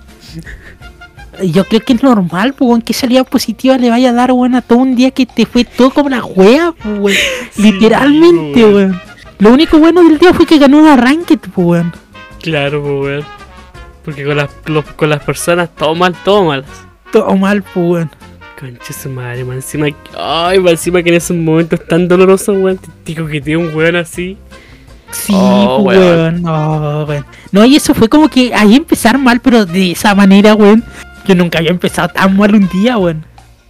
Yo 1.43 1.64
creo 1.64 1.81
que 1.83 1.93
es 1.93 2.03
normal, 2.03 2.55
pues, 2.55 2.69
weón, 2.69 2.83
que 2.83 2.93
salida 2.95 3.23
positiva 3.25 3.77
le 3.77 3.91
vaya 3.91 4.09
a 4.11 4.12
dar, 4.12 4.33
weón, 4.33 4.55
a 4.55 4.62
todo 4.62 4.79
un 4.79 4.97
día 4.97 5.11
que 5.11 5.27
te 5.27 5.45
fue 5.47 5.64
todo 5.64 5.91
como 5.91 6.09
la 6.09 6.25
wea, 6.25 6.73
pues, 6.73 6.99
weón. 6.99 7.19
Sí, 7.53 7.62
Literalmente, 7.62 8.64
weón. 8.64 9.01
Lo 9.39 9.51
único 9.53 9.79
bueno 9.79 10.03
del 10.03 10.19
día 10.19 10.33
fue 10.33 10.47
que 10.47 10.59
ganó 10.59 10.79
un 10.79 10.89
arranque, 10.89 11.37
pues, 11.37 11.53
weón. 11.67 11.93
Claro, 12.41 12.83
pues, 12.83 12.95
weón. 13.23 13.25
Porque 14.05 14.25
con 14.25 14.37
las, 14.37 14.51
los- 14.67 14.85
con 14.85 15.11
las 15.11 15.23
personas 15.23 15.69
todo 15.77 15.95
mal, 15.95 16.14
todo 16.25 16.45
mal. 16.45 16.64
Todo 17.12 17.37
mal, 17.37 17.62
pues, 17.62 17.77
weón. 17.87 18.11
Concha 18.59 18.92
su 18.92 19.11
madre, 19.11 19.44
man. 19.44 19.57
Encima, 19.57 19.86
ay, 20.16 20.59
man, 20.59 20.72
encima 20.72 21.02
que 21.02 21.11
en 21.11 21.16
esos 21.16 21.36
momentos 21.36 21.80
tan 21.86 22.09
dolorosos, 22.09 22.57
weón, 22.57 22.78
te, 22.78 22.88
te 23.14 23.20
coquetea 23.20 23.59
un 23.59 23.74
weón 23.74 23.96
así. 23.96 24.36
Sí, 25.11 25.32
Oh, 25.36 25.82
pues, 25.84 25.98
weón. 25.98 26.16
weón. 26.18 26.42
No, 26.42 27.04
weón. 27.04 27.26
No, 27.52 27.64
y 27.64 27.76
eso 27.76 27.94
fue 27.94 28.09
como 28.09 28.28
que 28.28 28.54
ahí 28.54 28.74
empezar 28.74 29.18
mal, 29.18 29.40
pero 29.40 29.66
de 29.66 29.92
esa 29.92 30.14
manera, 30.14 30.54
weón. 30.54 30.82
Yo 31.26 31.34
nunca 31.34 31.59
había 31.59 31.70
empezado 31.70 32.09
tan 32.09 32.36
mal 32.36 32.54
un 32.54 32.68
día, 32.68 32.96
weón. 32.98 33.24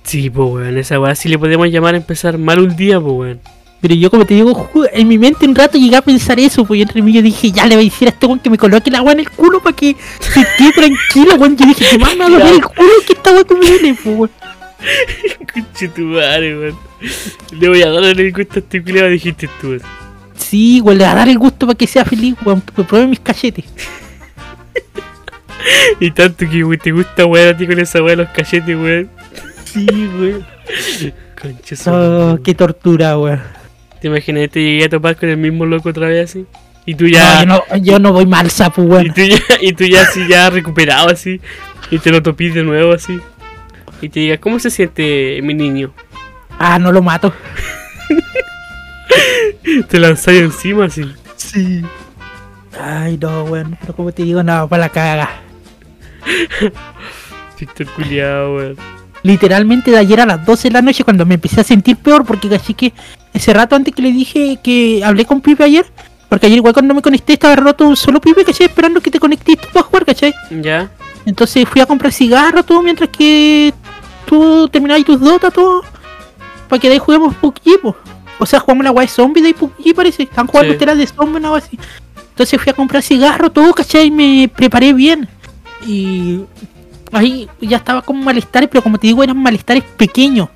Sí, 0.05 0.31
pues, 0.31 0.49
weón, 0.51 0.79
esa 0.79 1.01
weá 1.01 1.15
sí 1.17 1.29
le 1.29 1.39
podemos 1.39 1.69
llamar 1.69 1.95
a 1.95 1.99
empezar 1.99 2.39
mal 2.39 2.61
un 2.61 2.77
día, 2.77 3.01
pues, 3.01 3.13
weón. 3.13 3.41
Pero 3.81 3.95
yo, 3.95 4.11
como 4.11 4.25
te 4.25 4.35
digo, 4.35 4.71
en 4.93 5.07
mi 5.09 5.19
mente 5.19 5.47
un 5.47 5.55
rato 5.55 5.77
llegué 5.79 5.97
a 5.97 6.01
pensar 6.03 6.41
eso, 6.41 6.65
pues 6.65 6.79
yo 6.79 6.83
entre 6.85 7.03
mí 7.03 7.13
yo 7.13 7.21
dije, 7.21 7.51
ya 7.53 7.67
le 7.67 7.77
voy 7.77 7.85
a 7.87 7.91
decir 7.91 8.09
a 8.09 8.11
este 8.11 8.25
weón 8.27 8.39
que 8.41 8.49
me 8.51 8.57
coloque 8.57 8.91
la 8.91 9.03
weá 9.03 9.13
en 9.13 9.21
el 9.21 9.31
culo 9.31 9.61
para 9.63 9.77
que 9.77 9.95
se 10.21 10.47
quede 10.57 10.73
tranquilo, 10.73 11.35
weón. 11.37 11.57
Yo 11.57 11.67
dije, 11.67 11.85
que 11.91 11.99
más 11.99 12.13
me 12.17 12.21
va 12.21 12.27
a 12.27 12.31
doler 12.31 12.55
el 12.55 12.63
culo 12.65 12.89
que 13.07 13.13
esta 13.13 13.33
weá 13.33 13.45
que 13.45 13.55
me 13.55 13.61
viene, 13.61 13.95
pues, 14.03 14.17
weón. 14.17 14.31
Concha 15.53 15.89
tu 15.95 16.03
madre, 16.03 16.59
weón. 16.59 16.79
Le 17.53 17.69
voy 17.69 17.83
a 17.83 17.91
dar 17.91 18.05
el 18.05 18.33
gusto 18.33 18.55
a 18.57 18.59
este 18.59 18.83
culiao, 18.83 19.09
dijiste 19.09 19.49
tú. 19.61 19.69
weón. 19.71 19.83
Sí, 20.37 20.81
weón, 20.81 20.99
le 20.99 21.05
va 21.05 21.13
a 21.13 21.15
dar 21.17 21.29
el 21.29 21.39
gusto 21.39 21.67
para 21.67 21.77
que 21.77 21.87
sea 21.87 22.05
feliz, 22.05 22.37
weón, 22.45 22.61
pruebe 22.61 23.07
mis 23.07 23.21
cachetes. 23.21 23.65
Y 26.01 26.11
tanto 26.13 26.49
que 26.49 26.63
weón, 26.65 26.79
te 26.79 26.93
gusta, 26.93 27.27
weón, 27.27 27.55
a 27.55 27.57
ti 27.57 27.67
con 27.67 27.79
esa 27.81 28.01
de 28.01 28.17
los 28.17 28.29
cachetes, 28.29 28.77
weón. 28.77 29.11
Sí, 29.65 29.87
weón. 29.91 30.47
Concha 31.41 31.93
Oh, 31.93 32.39
qué 32.45 32.55
tortura, 32.55 33.19
weón. 33.19 33.43
¿Te 34.01 34.09
imaginas 34.09 34.51
te 34.51 34.61
llegué 34.63 34.85
a 34.85 34.89
topar 34.89 35.17
con 35.17 35.29
el 35.29 35.37
mismo 35.39 35.65
loco 35.67 35.89
otra 35.89 36.09
vez 36.09 36.31
así? 36.31 36.45
Y 36.85 36.95
tú 36.95 37.09
ya. 37.09 37.45
No, 37.45 37.63
yo 37.69 37.77
no, 37.77 37.77
yo 37.85 37.99
no 37.99 38.13
voy 38.13 38.27
mal, 38.27 38.51
sapo, 38.51 38.83
Y 38.83 38.87
weón. 38.87 39.15
tú 39.15 39.23
ya, 39.23 39.39
y 39.61 39.73
tú 39.73 39.85
ya 39.85 40.03
así, 40.03 40.27
ya 40.29 40.51
recuperado 40.51 41.09
así. 41.09 41.41
Y 41.91 41.99
te 41.99 42.11
lo 42.11 42.23
topís 42.23 42.55
de 42.55 42.63
nuevo 42.63 42.93
así. 42.93 43.19
Y 44.01 44.09
te 44.09 44.21
digas, 44.21 44.39
¿cómo 44.41 44.59
se 44.59 44.71
siente 44.71 45.41
mi 45.43 45.55
niño? 45.55 45.93
Ah, 46.59 46.79
no 46.79 46.93
lo 46.93 47.03
mato. 47.03 47.33
Te 49.89 49.99
lanzáis 49.99 50.43
encima 50.43 50.85
así. 50.87 51.03
Sí. 51.37 51.83
Ay, 52.81 53.19
no, 53.19 53.45
weón. 53.45 53.77
Pero 53.81 53.95
como 53.95 54.13
te 54.13 54.23
digo, 54.23 54.43
no, 54.43 54.69
para 54.69 54.85
la 54.85 54.89
caga. 54.89 55.31
Víctor 57.59 57.87
culiao, 57.95 58.57
weón. 58.57 58.77
Literalmente 59.23 59.91
de 59.91 59.99
ayer 59.99 60.21
a 60.21 60.27
las 60.27 60.45
12 60.47 60.69
de 60.69 60.73
la 60.73 60.83
noche 60.83 61.03
cuando 61.03 61.27
me 61.27 61.35
empecé 61.35 61.61
a 61.61 61.65
sentir 61.65 61.97
peor 61.97 62.25
porque 62.25 62.55
así 62.55 62.75
que 62.75 62.93
ese 63.33 63.53
rato 63.53 63.75
antes 63.75 63.93
que 63.93 64.03
le 64.03 64.13
dije 64.13 64.59
que 64.63 65.03
hablé 65.05 65.25
con 65.25 65.41
Pipe 65.41 65.65
ayer, 65.65 65.85
porque 66.29 66.47
ayer 66.47 66.59
igual 66.59 66.75
cuando 66.75 66.95
me 66.95 67.03
conecté 67.03 67.33
estaba 67.33 67.57
roto 67.57 67.87
un 67.87 67.97
solo 67.97 68.21
Pipe, 68.21 68.45
¿cachai? 68.45 68.67
Esperando 68.67 69.01
que 69.01 69.11
te 69.11 69.19
conectes 69.19 69.59
tú 69.59 69.69
para 69.73 69.85
jugar, 69.85 70.05
¿cachai? 70.05 70.33
¿Ya? 70.51 70.91
Entonces 71.25 71.69
fui 71.69 71.81
a 71.81 71.87
comprar 71.87 72.13
cigarros 72.13 72.65
todo 72.65 72.83
mientras 72.83 73.11
que 73.11 73.75
tú 74.27 74.69
terminabas 74.69 75.05
tus 75.05 75.21
dotas 75.21 75.53
todo 75.53 75.83
para 76.69 76.81
que 76.81 76.89
de 76.89 76.95
ahí 76.95 76.99
juguemos 77.01 77.35
PUBG, 77.37 77.81
po. 77.81 77.97
O 78.39 78.45
sea, 78.47 78.61
jugamos 78.61 78.85
la 78.85 78.91
guay 78.91 79.09
zombie 79.09 79.43
de 79.43 79.55
PUBG 79.55 79.95
parece, 79.95 80.25
están 80.25 80.47
jugando 80.47 80.73
Sí. 80.73 80.79
telas 80.79 80.99
de 80.99 81.07
zombie 81.07 81.35
o 81.43 81.45
algo 81.47 81.57
así. 81.57 81.79
Entonces 82.31 82.61
fui 82.61 82.71
a 82.71 82.75
comprar 82.75 83.03
cigarros 83.03 83.53
todo, 83.53 83.73
¿cachai? 83.73 84.07
Y 84.07 84.11
me 84.11 84.51
preparé 84.55 84.93
bien. 84.93 85.27
Y 85.87 86.41
ahí 87.13 87.49
ya 87.61 87.79
estaba 87.79 88.03
con 88.03 88.23
malestares, 88.23 88.69
pero 88.69 88.83
como 88.83 88.99
te 88.99 89.07
digo, 89.07 89.23
eran 89.23 89.39
malestares 89.39 89.85
pequeños. 89.97 90.49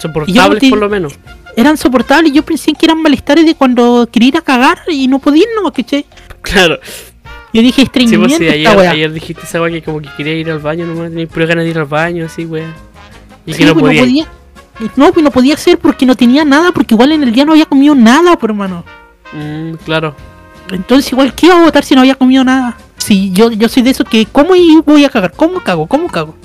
Soportables 0.00 0.60
te- 0.60 0.70
por 0.70 0.78
lo 0.78 0.88
menos. 0.88 1.14
Eran 1.56 1.76
soportables. 1.76 2.32
Yo 2.32 2.44
pensé 2.44 2.72
que 2.74 2.86
eran 2.86 3.02
malestares 3.02 3.44
de 3.44 3.56
cuando 3.56 4.08
quería 4.12 4.28
ir 4.28 4.36
a 4.36 4.42
cagar 4.42 4.78
y 4.88 5.08
no 5.08 5.18
podía 5.18 5.42
ir, 5.42 5.48
no, 5.60 5.72
¿cachai? 5.72 6.06
Claro. 6.40 6.78
Yo 7.52 7.62
dije 7.62 7.76
Sí, 7.76 7.82
estreñimiento 7.82 8.26
pues 8.36 8.38
sí, 8.38 8.46
ayer, 8.48 8.76
weá. 8.76 8.90
ayer 8.92 9.12
dijiste 9.12 9.42
esa 9.42 9.60
weá 9.60 9.72
que 9.72 9.82
como 9.82 10.00
que 10.00 10.08
quería 10.16 10.34
ir 10.34 10.50
al 10.52 10.60
baño 10.60 10.86
nomás, 10.86 11.08
tenías 11.10 11.28
pura 11.30 11.46
ganas 11.46 11.64
de 11.64 11.70
ir 11.70 11.78
al 11.78 11.86
baño, 11.86 12.26
así, 12.26 12.44
weón. 12.44 12.72
Y 13.48 13.54
Sí, 13.54 13.58
que 13.60 13.64
no 13.64 13.72
pues, 13.72 13.84
podía. 13.98 14.02
podía. 14.02 14.26
No, 14.96 15.12
pues 15.12 15.24
no 15.24 15.30
podía 15.30 15.56
ser 15.56 15.78
porque 15.78 16.04
no 16.06 16.14
tenía 16.14 16.44
nada, 16.44 16.70
porque 16.70 16.94
igual 16.94 17.12
en 17.12 17.22
el 17.22 17.32
día 17.32 17.44
no 17.44 17.52
había 17.52 17.64
comido 17.64 17.94
nada, 17.94 18.36
por 18.36 18.50
hermano. 18.50 18.84
Mm, 19.32 19.72
claro. 19.84 20.14
Entonces 20.70 21.10
igual, 21.12 21.34
¿qué 21.34 21.46
iba 21.46 21.58
a 21.58 21.62
votar 21.62 21.82
si 21.82 21.94
no 21.94 22.02
había 22.02 22.14
comido 22.14 22.44
nada? 22.44 22.76
Sí, 22.98 23.32
yo, 23.32 23.50
yo 23.50 23.68
soy 23.68 23.82
de 23.82 23.90
esos 23.90 24.06
que 24.06 24.26
como 24.26 24.54
y 24.54 24.82
voy 24.84 25.04
a 25.04 25.08
cagar, 25.08 25.32
¿cómo 25.32 25.60
cago? 25.60 25.86
¿Cómo 25.86 26.08
cago? 26.08 26.36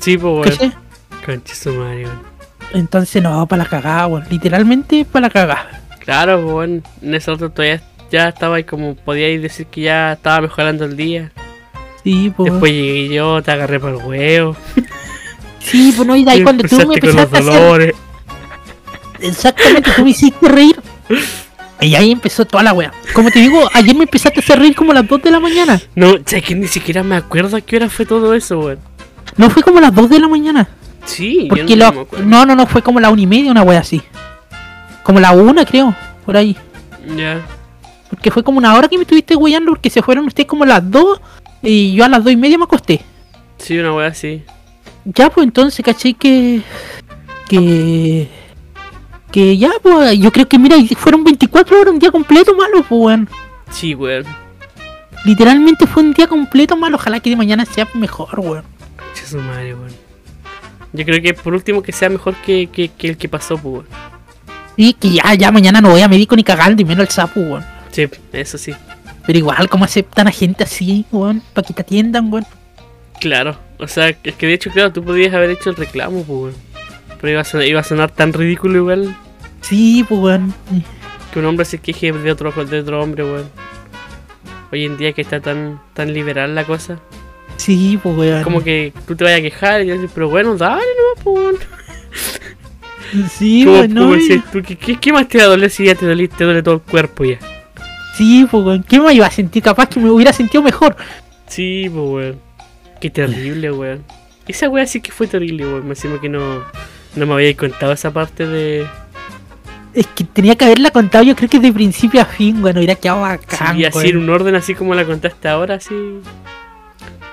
Sí, 0.00 0.18
pues, 0.18 0.58
weón. 0.58 0.74
Weón. 1.78 2.10
Entonces 2.72 3.22
no, 3.22 3.46
para 3.46 3.62
la 3.62 3.68
cagada, 3.68 4.06
weón. 4.08 4.24
Literalmente 4.28 5.04
para 5.04 5.28
la 5.28 5.30
cagada. 5.30 5.80
Claro, 6.00 6.42
pues, 6.42 6.52
weón. 6.54 6.82
En 7.00 7.14
ese 7.14 7.30
rato 7.30 7.50
todavía 7.50 7.80
ya 8.10 8.28
estaba 8.28 8.56
ahí 8.56 8.64
como 8.64 8.96
podíais 8.96 9.40
decir 9.40 9.66
que 9.66 9.82
ya 9.82 10.14
estaba 10.14 10.40
mejorando 10.40 10.84
el 10.84 10.96
día. 10.96 11.30
Sí, 12.02 12.32
pues. 12.36 12.50
Después 12.50 12.72
llegué 12.72 13.08
yo, 13.14 13.40
te 13.42 13.52
agarré 13.52 13.78
por 13.78 13.90
el 13.90 13.96
huevo. 13.96 14.56
Sí, 15.60 15.92
pues 15.94 16.06
no, 16.08 16.16
y 16.16 16.24
de 16.24 16.30
ahí 16.32 16.42
cuando 16.42 16.64
tú 16.64 16.76
me 16.88 16.94
empezaste 16.94 17.36
a 17.36 17.40
hacer. 17.40 17.94
Exactamente, 19.20 19.90
tú 19.94 20.02
me 20.04 20.10
hiciste 20.10 20.48
reír. 20.48 20.76
Y 21.80 21.94
ahí 21.94 22.10
empezó 22.10 22.44
toda 22.44 22.62
la 22.62 22.72
wea. 22.72 22.92
Como 23.14 23.30
te 23.30 23.38
digo, 23.40 23.58
ayer 23.72 23.94
me 23.94 24.04
empezaste 24.04 24.40
a 24.40 24.42
hacer 24.42 24.58
reír 24.58 24.74
como 24.74 24.92
a 24.92 24.94
las 24.96 25.08
2 25.08 25.22
de 25.22 25.30
la 25.30 25.40
mañana. 25.40 25.80
No, 25.94 26.14
sé 26.26 26.42
que 26.42 26.54
ni 26.54 26.66
siquiera 26.66 27.02
me 27.02 27.16
acuerdo 27.16 27.56
a 27.56 27.60
qué 27.60 27.76
hora 27.76 27.88
fue 27.88 28.04
todo 28.06 28.34
eso, 28.34 28.58
weón. 28.60 28.78
No 29.36 29.48
fue 29.50 29.62
como 29.62 29.78
a 29.78 29.82
las 29.82 29.94
2 29.94 30.10
de 30.10 30.20
la 30.20 30.28
mañana. 30.28 30.68
Sí, 31.04 31.46
Porque 31.48 31.76
no, 31.76 31.90
lo- 31.92 32.08
no, 32.24 32.44
no, 32.44 32.54
no, 32.54 32.66
fue 32.66 32.82
como 32.82 33.00
la 33.00 33.08
una 33.10 33.22
y 33.22 33.26
media, 33.26 33.50
una 33.50 33.62
wea 33.62 33.80
así. 33.80 34.02
Como 35.02 35.20
la 35.20 35.32
una, 35.32 35.64
creo, 35.64 35.94
por 36.26 36.36
ahí. 36.36 36.56
Ya. 37.16 37.40
Porque 38.10 38.30
fue 38.30 38.42
como 38.42 38.58
una 38.58 38.74
hora 38.74 38.88
que 38.88 38.96
me 38.98 39.02
estuviste 39.02 39.34
weyando 39.36 39.70
porque 39.72 39.88
se 39.88 40.02
fueron 40.02 40.26
ustedes 40.26 40.46
como 40.48 40.64
a 40.64 40.66
las 40.66 40.90
2 40.90 41.20
y 41.62 41.92
yo 41.94 42.04
a 42.04 42.08
las 42.08 42.22
2 42.22 42.32
y 42.34 42.36
media 42.36 42.58
me 42.58 42.64
acosté. 42.64 43.00
Sí, 43.56 43.78
una 43.78 43.94
wea 43.94 44.08
así. 44.08 44.42
Ya, 45.14 45.30
pues 45.30 45.46
entonces, 45.46 45.84
caché 45.84 46.14
que. 46.14 46.62
Que. 47.48 48.28
Que 49.30 49.56
ya, 49.56 49.70
pues 49.82 50.18
yo 50.18 50.32
creo 50.32 50.48
que, 50.48 50.58
mira, 50.58 50.76
fueron 50.96 51.22
24 51.22 51.80
horas, 51.80 51.92
un 51.94 52.00
día 52.00 52.10
completo 52.10 52.54
malo, 52.54 52.84
pues, 52.88 53.00
weón. 53.00 53.28
Sí, 53.70 53.94
weón. 53.94 54.24
Literalmente 55.24 55.86
fue 55.86 56.02
un 56.02 56.12
día 56.12 56.26
completo 56.26 56.76
malo, 56.76 56.96
ojalá 56.96 57.20
que 57.20 57.30
de 57.30 57.36
mañana 57.36 57.64
sea 57.64 57.88
mejor, 57.94 58.40
weón. 58.40 58.64
Su 59.14 59.38
madre, 59.38 59.74
weón. 59.74 59.92
Yo 60.92 61.04
creo 61.04 61.22
que 61.22 61.34
por 61.34 61.54
último 61.54 61.82
que 61.82 61.92
sea 61.92 62.08
mejor 62.08 62.34
que, 62.36 62.66
que, 62.66 62.88
que 62.88 63.10
el 63.10 63.16
que 63.16 63.28
pasó, 63.28 63.56
pues, 63.56 63.74
weón. 63.74 63.86
Sí, 64.76 64.94
que 64.94 65.10
ya, 65.10 65.34
ya 65.34 65.52
mañana 65.52 65.80
no 65.80 65.90
voy 65.90 66.00
a 66.00 66.08
médico 66.08 66.34
ni 66.34 66.42
cagando 66.42 66.82
y 66.82 66.84
menos 66.84 67.06
el 67.06 67.12
sapo, 67.12 67.40
weón. 67.40 67.64
Sí, 67.92 68.08
eso 68.32 68.58
sí. 68.58 68.74
Pero 69.26 69.38
igual, 69.38 69.68
¿cómo 69.68 69.84
aceptan 69.84 70.26
a 70.26 70.32
gente 70.32 70.64
así, 70.64 71.04
weón? 71.12 71.42
Para 71.52 71.66
que 71.66 71.74
te 71.74 71.82
atiendan, 71.82 72.32
weón. 72.32 72.46
Claro. 73.20 73.69
O 73.80 73.88
sea, 73.88 74.08
es 74.08 74.34
que 74.34 74.46
de 74.46 74.54
hecho, 74.54 74.70
claro, 74.70 74.92
tú 74.92 75.02
podías 75.02 75.32
haber 75.34 75.50
hecho 75.50 75.70
el 75.70 75.76
reclamo, 75.76 76.24
pues, 76.24 76.28
weón. 76.28 76.54
Pero 77.20 77.32
iba 77.32 77.40
a, 77.40 77.44
sonar, 77.44 77.66
iba 77.66 77.80
a 77.80 77.84
sonar 77.84 78.10
tan 78.10 78.32
ridículo 78.32 78.78
igual 78.78 79.16
Sí, 79.60 80.04
pues, 80.08 80.20
weón. 80.20 80.54
que 81.32 81.38
un 81.38 81.46
hombre 81.46 81.64
se 81.64 81.78
queje 81.78 82.12
de 82.12 82.32
otro, 82.32 82.52
de 82.52 82.80
otro 82.80 83.02
hombre, 83.02 83.24
weón. 83.24 83.50
Hoy 84.72 84.84
en 84.84 84.96
día 84.96 85.12
que 85.12 85.22
está 85.22 85.40
tan, 85.40 85.80
tan 85.94 86.12
liberal 86.12 86.54
la 86.54 86.64
cosa. 86.64 87.00
Sí, 87.56 87.98
pues, 88.02 88.16
weón. 88.16 88.42
Como 88.42 88.62
que 88.62 88.92
tú 89.06 89.16
te 89.16 89.24
vayas 89.24 89.40
a 89.40 89.42
quejar 89.42 89.82
y 89.82 89.86
decir, 89.86 90.10
pero 90.14 90.28
bueno, 90.28 90.56
dale 90.56 90.82
nomás, 90.82 91.24
pues, 91.24 91.36
weón. 91.36 91.56
Sí, 93.28 93.64
¿Cómo, 93.64 93.78
weón. 93.80 93.94
no, 93.94 94.42
tú? 94.52 94.62
¿Qué, 95.00 95.12
más 95.12 95.26
te 95.26 95.38
va 95.38 95.44
a 95.44 95.48
doler 95.48 95.68
si 95.68 95.84
ya 95.84 95.96
te 95.96 96.06
duele, 96.06 96.28
te 96.28 96.44
duele 96.44 96.62
todo 96.62 96.76
el 96.76 96.80
cuerpo 96.80 97.24
ya? 97.24 97.38
Sí, 98.16 98.46
pues, 98.50 98.64
weón. 98.64 98.84
¿Qué 98.84 99.00
me 99.00 99.12
iba 99.12 99.26
a 99.26 99.30
sentir? 99.30 99.62
Capaz 99.62 99.88
que 99.88 99.98
me 99.98 100.10
hubiera 100.10 100.32
sentido 100.32 100.62
mejor. 100.62 100.96
Sí, 101.48 101.90
pues, 101.92 102.08
weón. 102.08 102.49
Qué 103.00 103.10
terrible, 103.10 103.72
weón. 103.72 104.04
Esa 104.46 104.68
weá 104.68 104.86
sí 104.86 105.00
que 105.00 105.12
fue 105.12 105.26
terrible, 105.26 105.64
weón. 105.66 105.84
Me 105.84 105.90
encima 105.90 106.20
que 106.20 106.28
no, 106.28 106.62
no 107.16 107.26
me 107.26 107.32
había 107.34 107.56
contado 107.56 107.92
esa 107.92 108.10
parte 108.12 108.46
de. 108.46 108.86
Es 109.94 110.06
que 110.06 110.22
tenía 110.24 110.54
que 110.56 110.64
haberla 110.66 110.90
contado, 110.92 111.24
yo 111.24 111.34
creo 111.34 111.48
que 111.48 111.58
de 111.58 111.72
principio 111.72 112.20
a 112.20 112.24
fin, 112.24 112.62
weón. 112.62 112.76
Hubiera 112.78 112.94
quedado 112.94 113.22
bacán, 113.22 113.76
Sí, 113.76 113.84
así 113.84 113.96
weón. 113.98 114.08
en 114.10 114.16
un 114.18 114.30
orden 114.30 114.54
así 114.54 114.74
como 114.74 114.94
la 114.94 115.04
contaste 115.04 115.48
ahora, 115.48 115.76
así. 115.76 115.94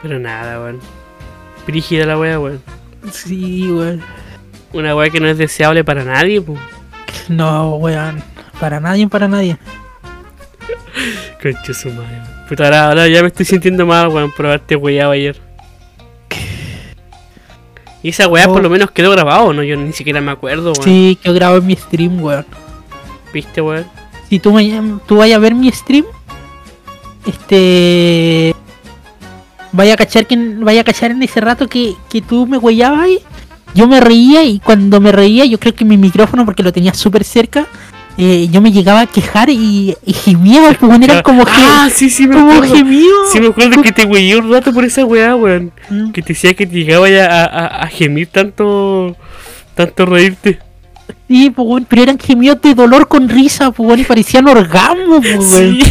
Pero 0.02 0.20
nada, 0.20 0.60
weón. 0.62 0.80
Brígida 1.66 2.06
la 2.06 2.18
wea, 2.18 2.40
weón. 2.40 2.62
Sí, 3.12 3.70
weón. 3.72 4.02
Una 4.74 4.96
wea 4.96 5.10
que 5.10 5.20
no 5.20 5.28
es 5.28 5.38
deseable 5.38 5.84
para 5.84 6.04
nadie, 6.04 6.42
pues. 6.42 6.60
No, 7.30 7.76
weón. 7.76 8.24
Para 8.60 8.80
nadie, 8.80 9.08
para 9.08 9.28
nadie. 9.28 9.58
Concha 11.42 11.74
su 11.74 11.90
madre. 11.90 12.22
Puta, 12.48 12.66
ahora, 12.66 12.88
ahora 12.90 13.08
ya 13.08 13.22
me 13.22 13.28
estoy 13.28 13.46
sintiendo 13.46 13.86
mal, 13.86 14.08
weón, 14.08 14.32
por 14.32 14.46
haberte 14.46 14.76
weyado 14.76 15.12
ayer. 15.12 15.38
Y 18.08 18.12
esa 18.12 18.26
weá 18.30 18.48
Oh. 18.48 18.54
por 18.54 18.64
lo 18.64 18.70
menos 18.70 18.92
quedó 18.92 19.12
grabado, 19.12 19.52
¿no? 19.52 19.64
Yo 19.64 19.76
ni 19.76 19.92
siquiera 19.92 20.22
me 20.22 20.32
acuerdo, 20.32 20.72
weón. 20.72 20.82
Sí, 20.86 21.20
que 21.22 21.28
yo 21.28 21.34
grabo 21.34 21.58
en 21.58 21.68
mi 21.68 21.76
stream, 21.76 22.24
weón. 22.24 22.46
¿Viste, 23.34 23.60
weón? 23.60 23.86
Si 24.30 24.40
tú, 24.40 24.54
me, 24.54 24.82
tú 25.06 25.18
vayas 25.18 25.36
a 25.36 25.40
ver 25.40 25.54
mi 25.54 25.70
stream, 25.74 26.06
este. 27.26 28.56
Vaya 29.74 29.96
a 29.96 29.98
cachar 29.98 30.26
que 30.26 30.38
vaya 30.38 30.80
a 30.80 30.84
cachar 30.86 31.12
en 31.12 31.22
ese 31.22 31.42
rato 31.42 31.68
que, 31.68 31.96
que 32.10 32.22
tú 32.22 32.48
me 32.48 32.58
huellabas 32.58 33.02
ahí. 33.02 33.20
Yo 33.74 33.90
me 33.90 34.00
reía 34.00 34.42
y 34.46 34.60
cuando 34.60 35.02
me 35.02 35.12
reía, 35.12 35.44
yo 35.44 35.60
creo 35.60 35.76
que 35.76 35.84
mi 35.84 35.98
micrófono, 35.98 36.46
porque 36.46 36.64
lo 36.64 36.72
tenía 36.72 36.94
súper 36.94 37.26
cerca, 37.26 37.68
eh, 38.18 38.48
yo 38.52 38.62
me 38.62 38.72
llegaba 38.72 39.02
a 39.02 39.06
quejar 39.06 39.50
y, 39.50 39.96
y 40.06 40.14
gemía, 40.14 40.76
pues 40.80 40.90
bueno, 40.90 41.06
eran 41.06 41.22
como, 41.22 41.44
ah, 41.48 41.88
sí, 41.94 42.10
sí, 42.10 42.28
me 42.28 42.36
como 42.36 42.52
acuerdo. 42.54 42.76
gemidos. 42.76 43.32
Sí, 43.32 43.40
me 43.40 43.48
acuerdo 43.48 43.82
que 43.82 43.92
te 43.92 44.06
weyé 44.06 44.38
un 44.38 44.52
rato 44.52 44.74
por 44.74 44.84
esa 44.86 45.06
weá, 45.06 45.36
weón. 45.36 45.72
Mm. 45.90 46.12
Que 46.12 46.22
te 46.24 46.30
decía 46.30 46.54
que 46.56 46.66
te 46.66 46.74
llegaba 46.74 47.08
ya 47.10 47.26
a, 47.28 47.46
a, 47.46 47.66
a 47.84 47.88
gemir 47.88 48.28
tanto. 48.28 49.16
Tanto 49.76 50.06
reírte. 50.08 50.58
Sí, 51.28 51.52
pues, 51.52 51.68
weón, 51.68 51.86
pero 51.88 52.02
eran 52.02 52.18
gemidos 52.18 52.60
de 52.62 52.74
dolor 52.74 53.08
con 53.08 53.30
risa, 53.30 53.70
pues, 53.72 53.88
weón, 53.88 54.00
y 54.00 54.04
parecían 54.04 54.48
orgasmos, 54.48 55.20
pues, 55.22 55.38
weón. 55.38 55.76
Sí, 55.76 55.82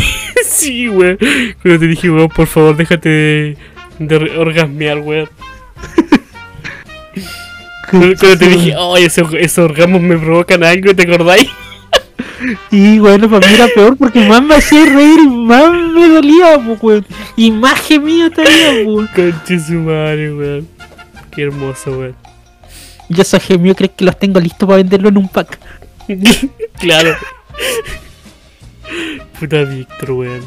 sí, 0.45 0.89
weón. 0.89 1.19
Cuando 1.63 1.81
te 1.81 1.87
dije, 1.87 2.11
weón, 2.11 2.29
por 2.29 2.49
favor, 2.49 2.77
déjate 2.77 3.57
de, 3.99 4.17
orgasmear, 4.37 4.99
weón. 4.99 5.29
Cuando, 7.91 8.17
te 8.17 8.49
dije, 8.49 8.75
oh, 8.77 8.97
esos, 8.97 9.33
esos 9.35 9.59
orgasmos 9.59 10.01
me 10.01 10.19
provocan 10.19 10.65
algo, 10.65 10.93
¿te 10.93 11.05
acordáis? 11.05 11.49
Y 12.71 12.99
bueno, 12.99 13.29
para 13.31 13.47
mí 13.47 13.55
era 13.55 13.69
peor 13.69 13.97
porque 13.97 14.27
más 14.29 14.43
me 14.43 14.57
hacía 14.57 14.85
reír 14.85 15.21
y 15.21 15.29
más 15.29 15.71
me 15.73 16.09
dolía, 16.09 16.61
pues, 16.65 16.83
weón. 16.83 17.07
Y 17.37 17.51
más 17.51 17.81
gemido 17.81 18.31
todavía, 18.31 18.73
pues, 18.73 18.87
weón. 18.87 19.09
Conche 19.15 19.61
su 19.61 19.75
madre, 19.75 20.35
weón. 20.35 20.69
Qué 21.31 21.43
hermoso, 21.43 21.99
weón. 21.99 22.17
Yo 23.09 23.23
esos 23.23 23.43
gemidos 23.43 23.77
creo 23.77 23.95
que 23.95 24.05
los 24.05 24.19
tengo 24.19 24.41
listos 24.41 24.67
para 24.67 24.79
venderlo 24.79 25.09
en 25.09 25.19
un 25.19 25.29
pack. 25.29 25.59
claro. 26.79 27.17
Puta 29.39 29.63
Víctor, 29.63 30.11
weón. 30.13 30.43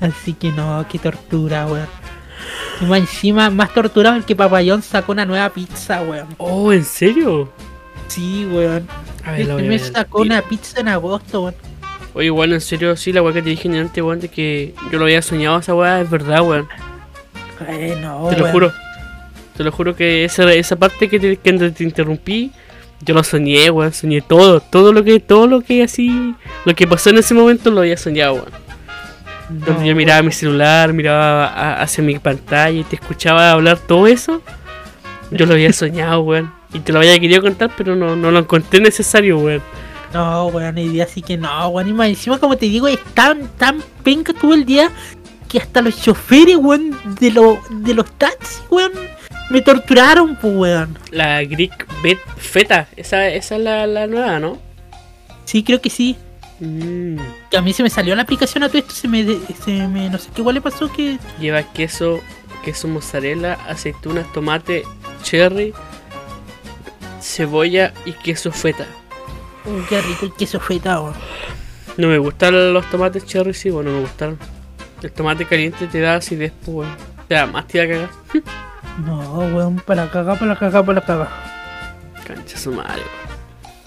Así 0.00 0.32
que 0.34 0.50
no, 0.50 0.84
qué 0.90 0.98
tortura, 0.98 1.66
weón. 1.66 1.88
Y 2.80 2.84
más 2.86 3.00
encima, 3.00 3.50
más 3.50 3.72
torturado 3.72 4.16
el 4.16 4.24
que 4.24 4.34
Papayón 4.34 4.82
sacó 4.82 5.12
una 5.12 5.24
nueva 5.24 5.48
pizza, 5.50 6.02
weón. 6.02 6.28
Oh, 6.38 6.72
¿en 6.72 6.84
serio? 6.84 7.52
Sí, 8.08 8.46
weón. 8.50 8.86
A 9.26 9.32
ver, 9.32 9.38
la 9.38 9.40
Este 9.40 9.52
voy 9.54 9.64
a 9.66 9.68
ver 9.70 9.80
sacó 9.80 10.20
una 10.22 10.42
pizza 10.42 10.80
en 10.80 10.88
agosto, 10.88 11.42
weón. 11.42 11.54
Oye, 12.14 12.30
weón, 12.30 12.52
en 12.52 12.60
serio, 12.60 12.96
sí, 12.96 13.12
la 13.12 13.22
weá 13.22 13.32
que 13.34 13.42
te 13.42 13.50
dije 13.50 13.68
antes, 13.78 14.02
weón, 14.02 14.20
de 14.20 14.28
que 14.28 14.74
yo 14.90 14.98
lo 14.98 15.04
había 15.04 15.22
soñado, 15.22 15.58
esa 15.58 15.74
weá 15.74 16.00
es 16.00 16.10
verdad, 16.10 16.42
weón. 16.42 16.68
Eh, 17.68 17.96
no, 18.00 18.28
Te 18.28 18.36
lo 18.36 18.42
weón. 18.44 18.52
juro. 18.52 18.72
Te 19.56 19.62
lo 19.64 19.70
juro 19.72 19.94
que 19.96 20.24
esa, 20.24 20.52
esa 20.52 20.76
parte 20.76 21.08
que 21.08 21.18
te, 21.20 21.36
que 21.36 21.52
te 21.70 21.84
interrumpí, 21.84 22.52
yo 23.00 23.14
lo 23.14 23.24
soñé, 23.24 23.70
weón. 23.70 23.92
Soñé 23.92 24.20
todo. 24.20 24.60
Todo 24.60 24.92
lo 24.92 25.02
que, 25.04 25.20
todo 25.20 25.46
lo 25.46 25.60
que 25.62 25.82
así. 25.82 26.34
Lo 26.64 26.74
que 26.74 26.86
pasó 26.86 27.10
en 27.10 27.18
ese 27.18 27.34
momento 27.34 27.70
lo 27.70 27.80
había 27.80 27.96
soñado, 27.96 28.34
weón. 28.34 28.64
No, 29.50 29.66
Donde 29.66 29.86
yo 29.88 29.94
miraba 29.94 30.22
mi 30.22 30.32
celular, 30.32 30.92
miraba 30.92 31.46
a- 31.48 31.82
hacia 31.82 32.02
mi 32.02 32.18
pantalla 32.18 32.78
y 32.80 32.84
te 32.84 32.96
escuchaba 32.96 33.50
hablar 33.52 33.78
todo 33.78 34.06
eso. 34.06 34.40
Yo 35.30 35.46
lo 35.46 35.52
había 35.54 35.72
soñado, 35.72 36.20
weón. 36.22 36.52
Y 36.74 36.80
te 36.80 36.92
lo 36.92 36.98
había 36.98 37.18
querido 37.18 37.40
contar, 37.40 37.70
pero 37.76 37.96
no, 37.96 38.16
no 38.16 38.30
lo 38.30 38.40
encontré 38.40 38.80
necesario, 38.80 39.38
weón. 39.38 39.62
No, 40.12 40.48
weón, 40.48 40.76
hoy 40.76 40.88
día 40.88 41.06
sí 41.06 41.22
que 41.22 41.36
no, 41.36 41.68
weón. 41.68 41.88
Y 41.88 41.92
más 41.92 42.08
encima, 42.08 42.38
como 42.38 42.56
te 42.56 42.66
digo, 42.66 42.88
es 42.88 43.02
tan, 43.14 43.48
tan 43.56 43.82
penca 44.02 44.32
todo 44.34 44.52
el 44.52 44.64
día 44.64 44.90
que 45.48 45.58
hasta 45.58 45.80
los 45.80 46.02
choferes, 46.02 46.56
weón, 46.56 46.96
de, 47.20 47.30
lo, 47.30 47.58
de 47.70 47.94
los 47.94 48.10
taxis, 48.18 48.62
weón, 48.70 48.92
me 49.50 49.60
torturaron, 49.60 50.36
pues, 50.36 50.54
weón. 50.54 50.98
La 51.10 51.42
Greek 51.44 51.86
Bet 52.02 52.18
Feta, 52.36 52.88
esa, 52.96 53.28
esa 53.28 53.56
es 53.56 53.62
la, 53.62 53.86
la 53.86 54.06
nueva, 54.08 54.40
¿no? 54.40 54.58
Sí, 55.44 55.62
creo 55.62 55.80
que 55.80 55.90
sí. 55.90 56.16
Mm. 56.60 57.18
A 57.56 57.60
mí 57.60 57.72
se 57.72 57.82
me 57.82 57.90
salió 57.90 58.14
la 58.14 58.22
aplicación 58.22 58.64
a 58.64 58.68
todo 58.68 58.78
esto, 58.78 58.94
se 58.94 59.08
me, 59.08 59.24
se 59.64 59.86
me 59.88 60.08
no 60.08 60.18
sé 60.18 60.30
qué 60.34 60.40
igual 60.40 60.54
le 60.54 60.60
pasó 60.60 60.90
que... 60.90 61.18
Lleva 61.40 61.62
queso, 61.72 62.20
queso 62.64 62.88
mozzarella, 62.88 63.54
aceitunas, 63.68 64.32
tomate, 64.32 64.84
cherry, 65.22 65.74
cebolla 67.24 67.92
y 68.04 68.12
queso 68.12 68.52
feta. 68.52 68.86
Uy, 69.64 69.82
qué 69.88 70.00
rico 70.02 70.26
el 70.26 70.32
queso 70.34 70.60
feta, 70.60 71.00
weón. 71.00 71.14
No 71.96 72.08
me 72.08 72.18
gustan 72.18 72.74
los 72.74 72.88
tomates 72.90 73.24
cherry, 73.24 73.54
sí, 73.54 73.70
bueno, 73.70 73.90
me 73.90 74.00
gustaron. 74.00 74.38
El 75.02 75.10
tomate 75.12 75.46
caliente 75.46 75.86
te 75.86 76.00
da 76.00 76.16
acidez, 76.16 76.52
pues, 76.64 76.76
weón. 76.76 76.96
Te 77.28 77.34
da 77.34 77.46
más 77.46 77.66
te 77.66 77.78
da 77.78 77.88
cagar. 77.88 78.10
No, 79.04 79.38
weón, 79.38 79.76
para 79.76 80.08
cagar, 80.08 80.38
para 80.38 80.56
cagar, 80.56 80.84
para 80.84 81.00
cagar. 81.00 81.28
Cancha 82.24 82.56
su 82.56 82.70
madre, 82.70 83.02
weón. 83.02 83.36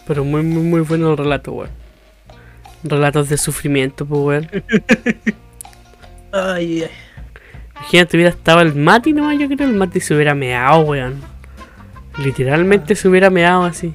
Pero 0.05 0.23
muy, 0.25 0.41
muy, 0.41 0.63
muy 0.63 0.81
bueno 0.81 1.11
el 1.11 1.17
relato, 1.17 1.51
weón. 1.53 1.69
Relatos 2.83 3.29
de 3.29 3.37
sufrimiento, 3.37 4.05
pues, 4.05 4.21
weón. 4.21 4.49
Ay, 6.33 6.83
ay. 6.83 6.91
Imagínate, 7.77 8.17
hubiera 8.17 8.31
estado 8.31 8.59
el 8.61 8.75
Mati 8.75 9.13
nomás, 9.13 9.39
yo 9.39 9.47
creo, 9.47 9.67
el 9.67 9.75
Mati 9.75 10.01
se 10.01 10.13
hubiera 10.13 10.35
meado, 10.35 10.81
weón. 10.81 11.21
Literalmente 12.17 12.95
se 12.95 13.07
hubiera 13.07 13.29
meado 13.29 13.63
así. 13.63 13.93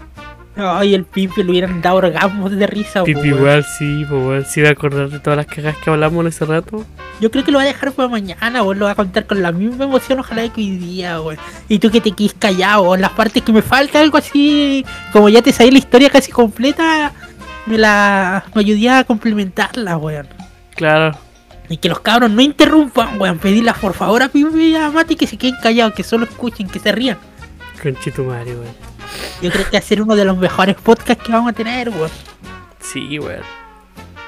Ay, 0.55 0.95
el 0.95 1.05
pipe 1.05 1.43
le 1.43 1.51
hubieran 1.51 1.81
dado 1.81 1.97
orgasmos 1.97 2.51
de 2.51 2.67
risa, 2.67 3.05
Pipi 3.05 3.29
igual, 3.29 3.65
sí, 3.65 4.05
weón. 4.05 4.45
Sí, 4.45 4.61
voy 4.61 4.69
a 4.69 4.73
acordar 4.73 5.09
de 5.09 5.19
todas 5.19 5.39
las 5.39 5.47
cagas 5.47 5.77
que 5.79 5.89
hablamos 5.89 6.21
en 6.21 6.27
ese 6.27 6.45
rato. 6.45 6.85
Yo 7.21 7.31
creo 7.31 7.43
que 7.43 7.51
lo 7.51 7.59
va 7.59 7.65
a 7.65 7.67
dejar 7.67 7.93
para 7.93 8.09
mañana, 8.09 8.63
weón. 8.63 8.79
Lo 8.79 8.85
va 8.85 8.91
a 8.91 8.95
contar 8.95 9.27
con 9.27 9.41
la 9.41 9.51
misma 9.51 9.85
emoción, 9.85 10.21
ojalá 10.21 10.47
que 10.53 10.61
hoy 10.61 10.77
día, 10.77 11.21
weón. 11.23 11.39
Y 11.69 11.79
tú 11.79 11.91
que 11.91 12.03
te 12.03 12.13
quedes 12.13 12.35
callado, 12.35 12.83
weón. 12.83 13.01
Las 13.01 13.13
partes 13.13 13.43
que 13.43 13.53
me 13.53 13.63
falta, 13.63 14.01
algo 14.01 14.19
así. 14.19 14.85
Como 15.11 15.31
ya 15.31 15.41
te 15.41 15.53
sabía 15.53 15.73
la 15.73 15.79
historia 15.79 16.11
casi 16.11 16.31
completa, 16.31 17.13
me 17.65 17.79
la. 17.79 18.45
Me 18.55 18.61
ayudé 18.61 18.91
a 18.91 19.05
complementarla, 19.05 19.97
weón. 19.97 20.29
Claro. 20.75 21.17
Y 21.71 21.79
que 21.79 21.89
los 21.89 22.01
cabros 22.01 22.31
no 22.31 22.43
interrumpan, 22.43 23.19
weón. 23.19 23.39
Pedirlas 23.39 23.79
por 23.79 23.95
favor 23.95 24.23
a 24.23 24.29
Pipe 24.29 24.63
y 24.63 24.77
a 24.77 24.91
Mati 24.91 25.17
que 25.17 25.27
se 25.27 25.39
queden 25.39 25.57
callados, 25.63 25.95
que 25.95 26.03
solo 26.03 26.27
escuchen, 26.27 26.69
que 26.69 26.79
se 26.79 26.93
rían. 26.93 27.17
Conchito 27.83 28.25
madre, 28.25 28.53
weón. 28.53 28.75
Yo 29.43 29.51
creo 29.51 29.65
que 29.65 29.73
va 29.73 29.79
a 29.79 29.83
ser 29.83 30.01
uno 30.01 30.15
de 30.15 30.25
los 30.25 30.37
mejores 30.39 30.77
podcasts 30.77 31.23
que 31.25 31.33
vamos 31.33 31.51
a 31.51 31.53
tener, 31.53 31.89
weón. 31.89 32.11
Sí, 32.81 33.19
weón. 33.19 33.43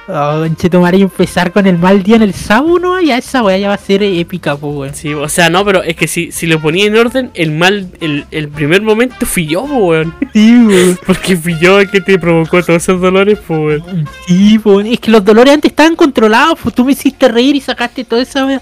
Oh, 0.07 0.41
conchetumare, 0.41 0.99
y 0.99 1.01
empezar 1.01 1.51
con 1.51 1.65
el 1.65 1.79
mal 1.79 2.03
día 2.03 2.17
en 2.17 2.21
el 2.21 2.33
sábado, 2.33 2.77
¿no? 2.77 3.01
Ya 3.01 3.17
esa 3.17 3.41
weá 3.41 3.57
ya 3.57 3.69
va 3.69 3.73
a 3.73 3.77
ser 3.77 4.03
épica, 4.03 4.53
weón. 4.55 4.93
Sí, 4.93 5.13
o 5.13 5.27
sea, 5.29 5.49
no, 5.49 5.65
pero 5.65 5.81
es 5.81 5.95
que 5.95 6.07
si, 6.07 6.31
si 6.31 6.45
lo 6.45 6.61
ponía 6.61 6.85
en 6.85 6.95
orden, 6.95 7.31
el 7.33 7.51
mal, 7.51 7.89
el, 8.01 8.25
el 8.29 8.49
primer 8.49 8.81
momento 8.81 9.25
fui 9.25 9.47
yo, 9.47 9.65
po, 9.65 9.77
weón. 9.77 10.13
Sí, 10.35 10.53
weón. 10.53 10.99
Porque 11.05 11.37
fui 11.37 11.57
yo 11.59 11.79
el 11.79 11.89
que 11.89 12.01
te 12.01 12.19
provocó 12.19 12.61
todos 12.61 12.83
esos 12.83 12.99
dolores, 12.99 13.39
pues, 13.47 13.81
weón. 13.81 14.05
Sí, 14.27 14.59
pues, 14.59 14.85
es 14.87 14.99
que 14.99 15.09
los 15.09 15.23
dolores 15.23 15.53
antes 15.53 15.71
estaban 15.71 15.95
controlados, 15.95 16.59
pues 16.61 16.75
tú 16.75 16.83
me 16.83 16.91
hiciste 16.91 17.29
reír 17.29 17.55
y 17.55 17.61
sacaste 17.61 18.03
toda 18.03 18.21
esa 18.21 18.45
weá. 18.45 18.61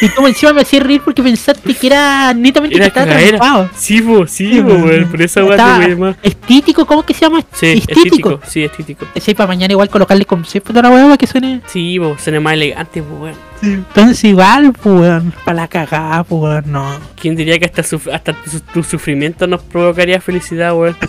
Y 0.00 0.08
tú 0.08 0.26
encima 0.26 0.52
me 0.52 0.62
hacías 0.62 0.82
reír 0.82 1.00
porque 1.04 1.22
pensaste 1.22 1.72
que 1.74 1.86
era 1.86 2.34
netamente 2.34 2.74
que 2.74 2.80
Era 2.82 2.88
estaba 2.88 3.06
cagadera. 3.06 3.36
atrapado. 3.36 3.70
Sí, 3.76 4.02
po, 4.02 4.26
sí, 4.26 4.60
po, 4.60 4.74
weón. 4.74 5.08
Por 5.08 5.22
esa 5.22 5.42
Estaba 5.42 5.78
weón 5.78 6.00
más. 6.00 6.16
Estítico, 6.24 6.84
¿cómo 6.84 7.04
que 7.04 7.14
se 7.14 7.20
llama? 7.20 7.40
Sí, 7.52 7.66
estítico. 7.88 8.40
Sí, 8.44 8.64
estítico. 8.64 9.06
Ese 9.14 9.32
para 9.36 9.46
mañana 9.46 9.72
igual 9.72 9.88
colocarle 9.88 10.24
concepto 10.24 10.72
a 10.76 10.82
la 10.82 10.90
para 10.90 11.16
que 11.16 11.28
suene. 11.28 11.60
Sí, 11.68 12.00
po, 12.00 12.16
suena 12.18 12.40
más 12.40 12.54
elegante, 12.54 13.00
weón. 13.00 13.34
Entonces 13.62 14.22
igual, 14.24 14.72
pues, 14.72 15.00
weón, 15.00 15.32
para 15.44 15.62
la 15.62 15.68
cagada, 15.68 16.24
pues, 16.24 16.42
weón, 16.42 16.64
no. 16.72 16.98
¿Quién 17.20 17.36
diría 17.36 17.58
que 17.58 17.64
hasta, 17.66 17.82
suf- 17.82 18.12
hasta 18.12 18.32
tu, 18.34 18.60
tu 18.60 18.82
sufrimiento 18.82 19.46
nos 19.46 19.62
provocaría 19.62 20.20
felicidad, 20.20 20.74
weón? 20.74 20.96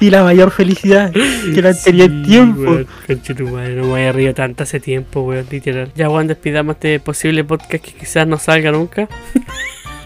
Y 0.00 0.10
la 0.10 0.22
mayor 0.24 0.50
felicidad 0.50 1.12
que 1.12 1.62
la 1.62 1.70
anterior 1.70 2.10
Sí, 2.10 2.22
tiempo. 2.26 2.60
weón. 2.62 2.86
Conche 3.06 3.34
tu 3.34 3.48
madre, 3.48 3.74
no 3.76 3.84
me 3.86 3.92
había 4.00 4.12
reído 4.12 4.34
tanto 4.34 4.64
hace 4.64 4.80
tiempo, 4.80 5.20
weón, 5.22 5.46
literal. 5.50 5.90
Ya, 5.94 6.10
weón, 6.10 6.26
despidamos 6.26 6.74
este 6.76 6.98
posible 7.00 7.44
podcast 7.44 7.84
que 7.84 7.92
quizás 7.92 8.26
no 8.26 8.38
salga 8.38 8.70
nunca. 8.72 9.08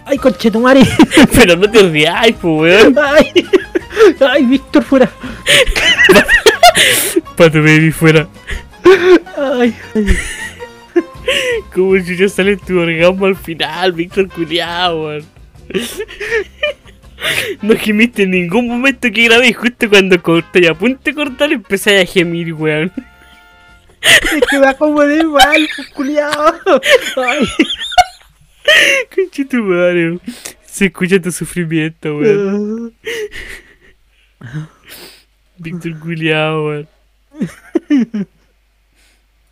Ay, 0.04 0.18
conchetumare. 0.18 0.82
Pero 1.34 1.56
no 1.56 1.70
te 1.70 1.82
rías, 1.88 2.26
pues, 2.40 2.84
weón. 2.84 2.96
Ay, 2.98 3.32
ay, 4.30 4.44
Víctor 4.46 4.84
fuera. 4.84 5.10
Pa' 7.36 7.50
tu 7.50 7.58
baby 7.58 7.90
fuera. 7.90 8.28
Ay, 9.36 9.74
ay. 9.94 10.16
Como 11.74 11.98
si 12.00 12.16
ya 12.16 12.28
sale 12.28 12.56
tu 12.56 12.78
orgasmo 12.78 13.26
al 13.26 13.36
final, 13.36 13.92
Víctor 13.92 14.28
culiao, 14.28 15.04
weón. 15.04 15.26
No 17.62 17.76
gemiste 17.76 18.22
en 18.22 18.30
ningún 18.30 18.68
momento 18.68 19.10
que 19.10 19.24
grabé 19.24 19.48
y 19.48 19.52
justo 19.52 19.88
cuando 19.88 20.22
corté 20.22 20.68
a 20.68 20.74
punto 20.74 21.00
de 21.02 21.14
cortar 21.14 21.52
empecé 21.52 22.00
a 22.00 22.06
gemir, 22.06 22.54
weón. 22.54 22.92
Es 24.00 24.42
que 24.48 24.58
me 24.60 24.68
acomodé 24.68 25.24
mal, 25.24 25.68
pues, 25.74 25.88
culiao. 25.88 26.54
Ay. 27.16 27.48
Conchetumare, 29.12 30.10
weón. 30.10 30.20
Se 30.64 30.86
escucha 30.86 31.20
tu 31.20 31.32
sufrimiento, 31.32 32.18
weón. 32.18 32.94
Víctor 35.58 35.98
Culeado, 35.98 36.66
weón. 36.66 36.88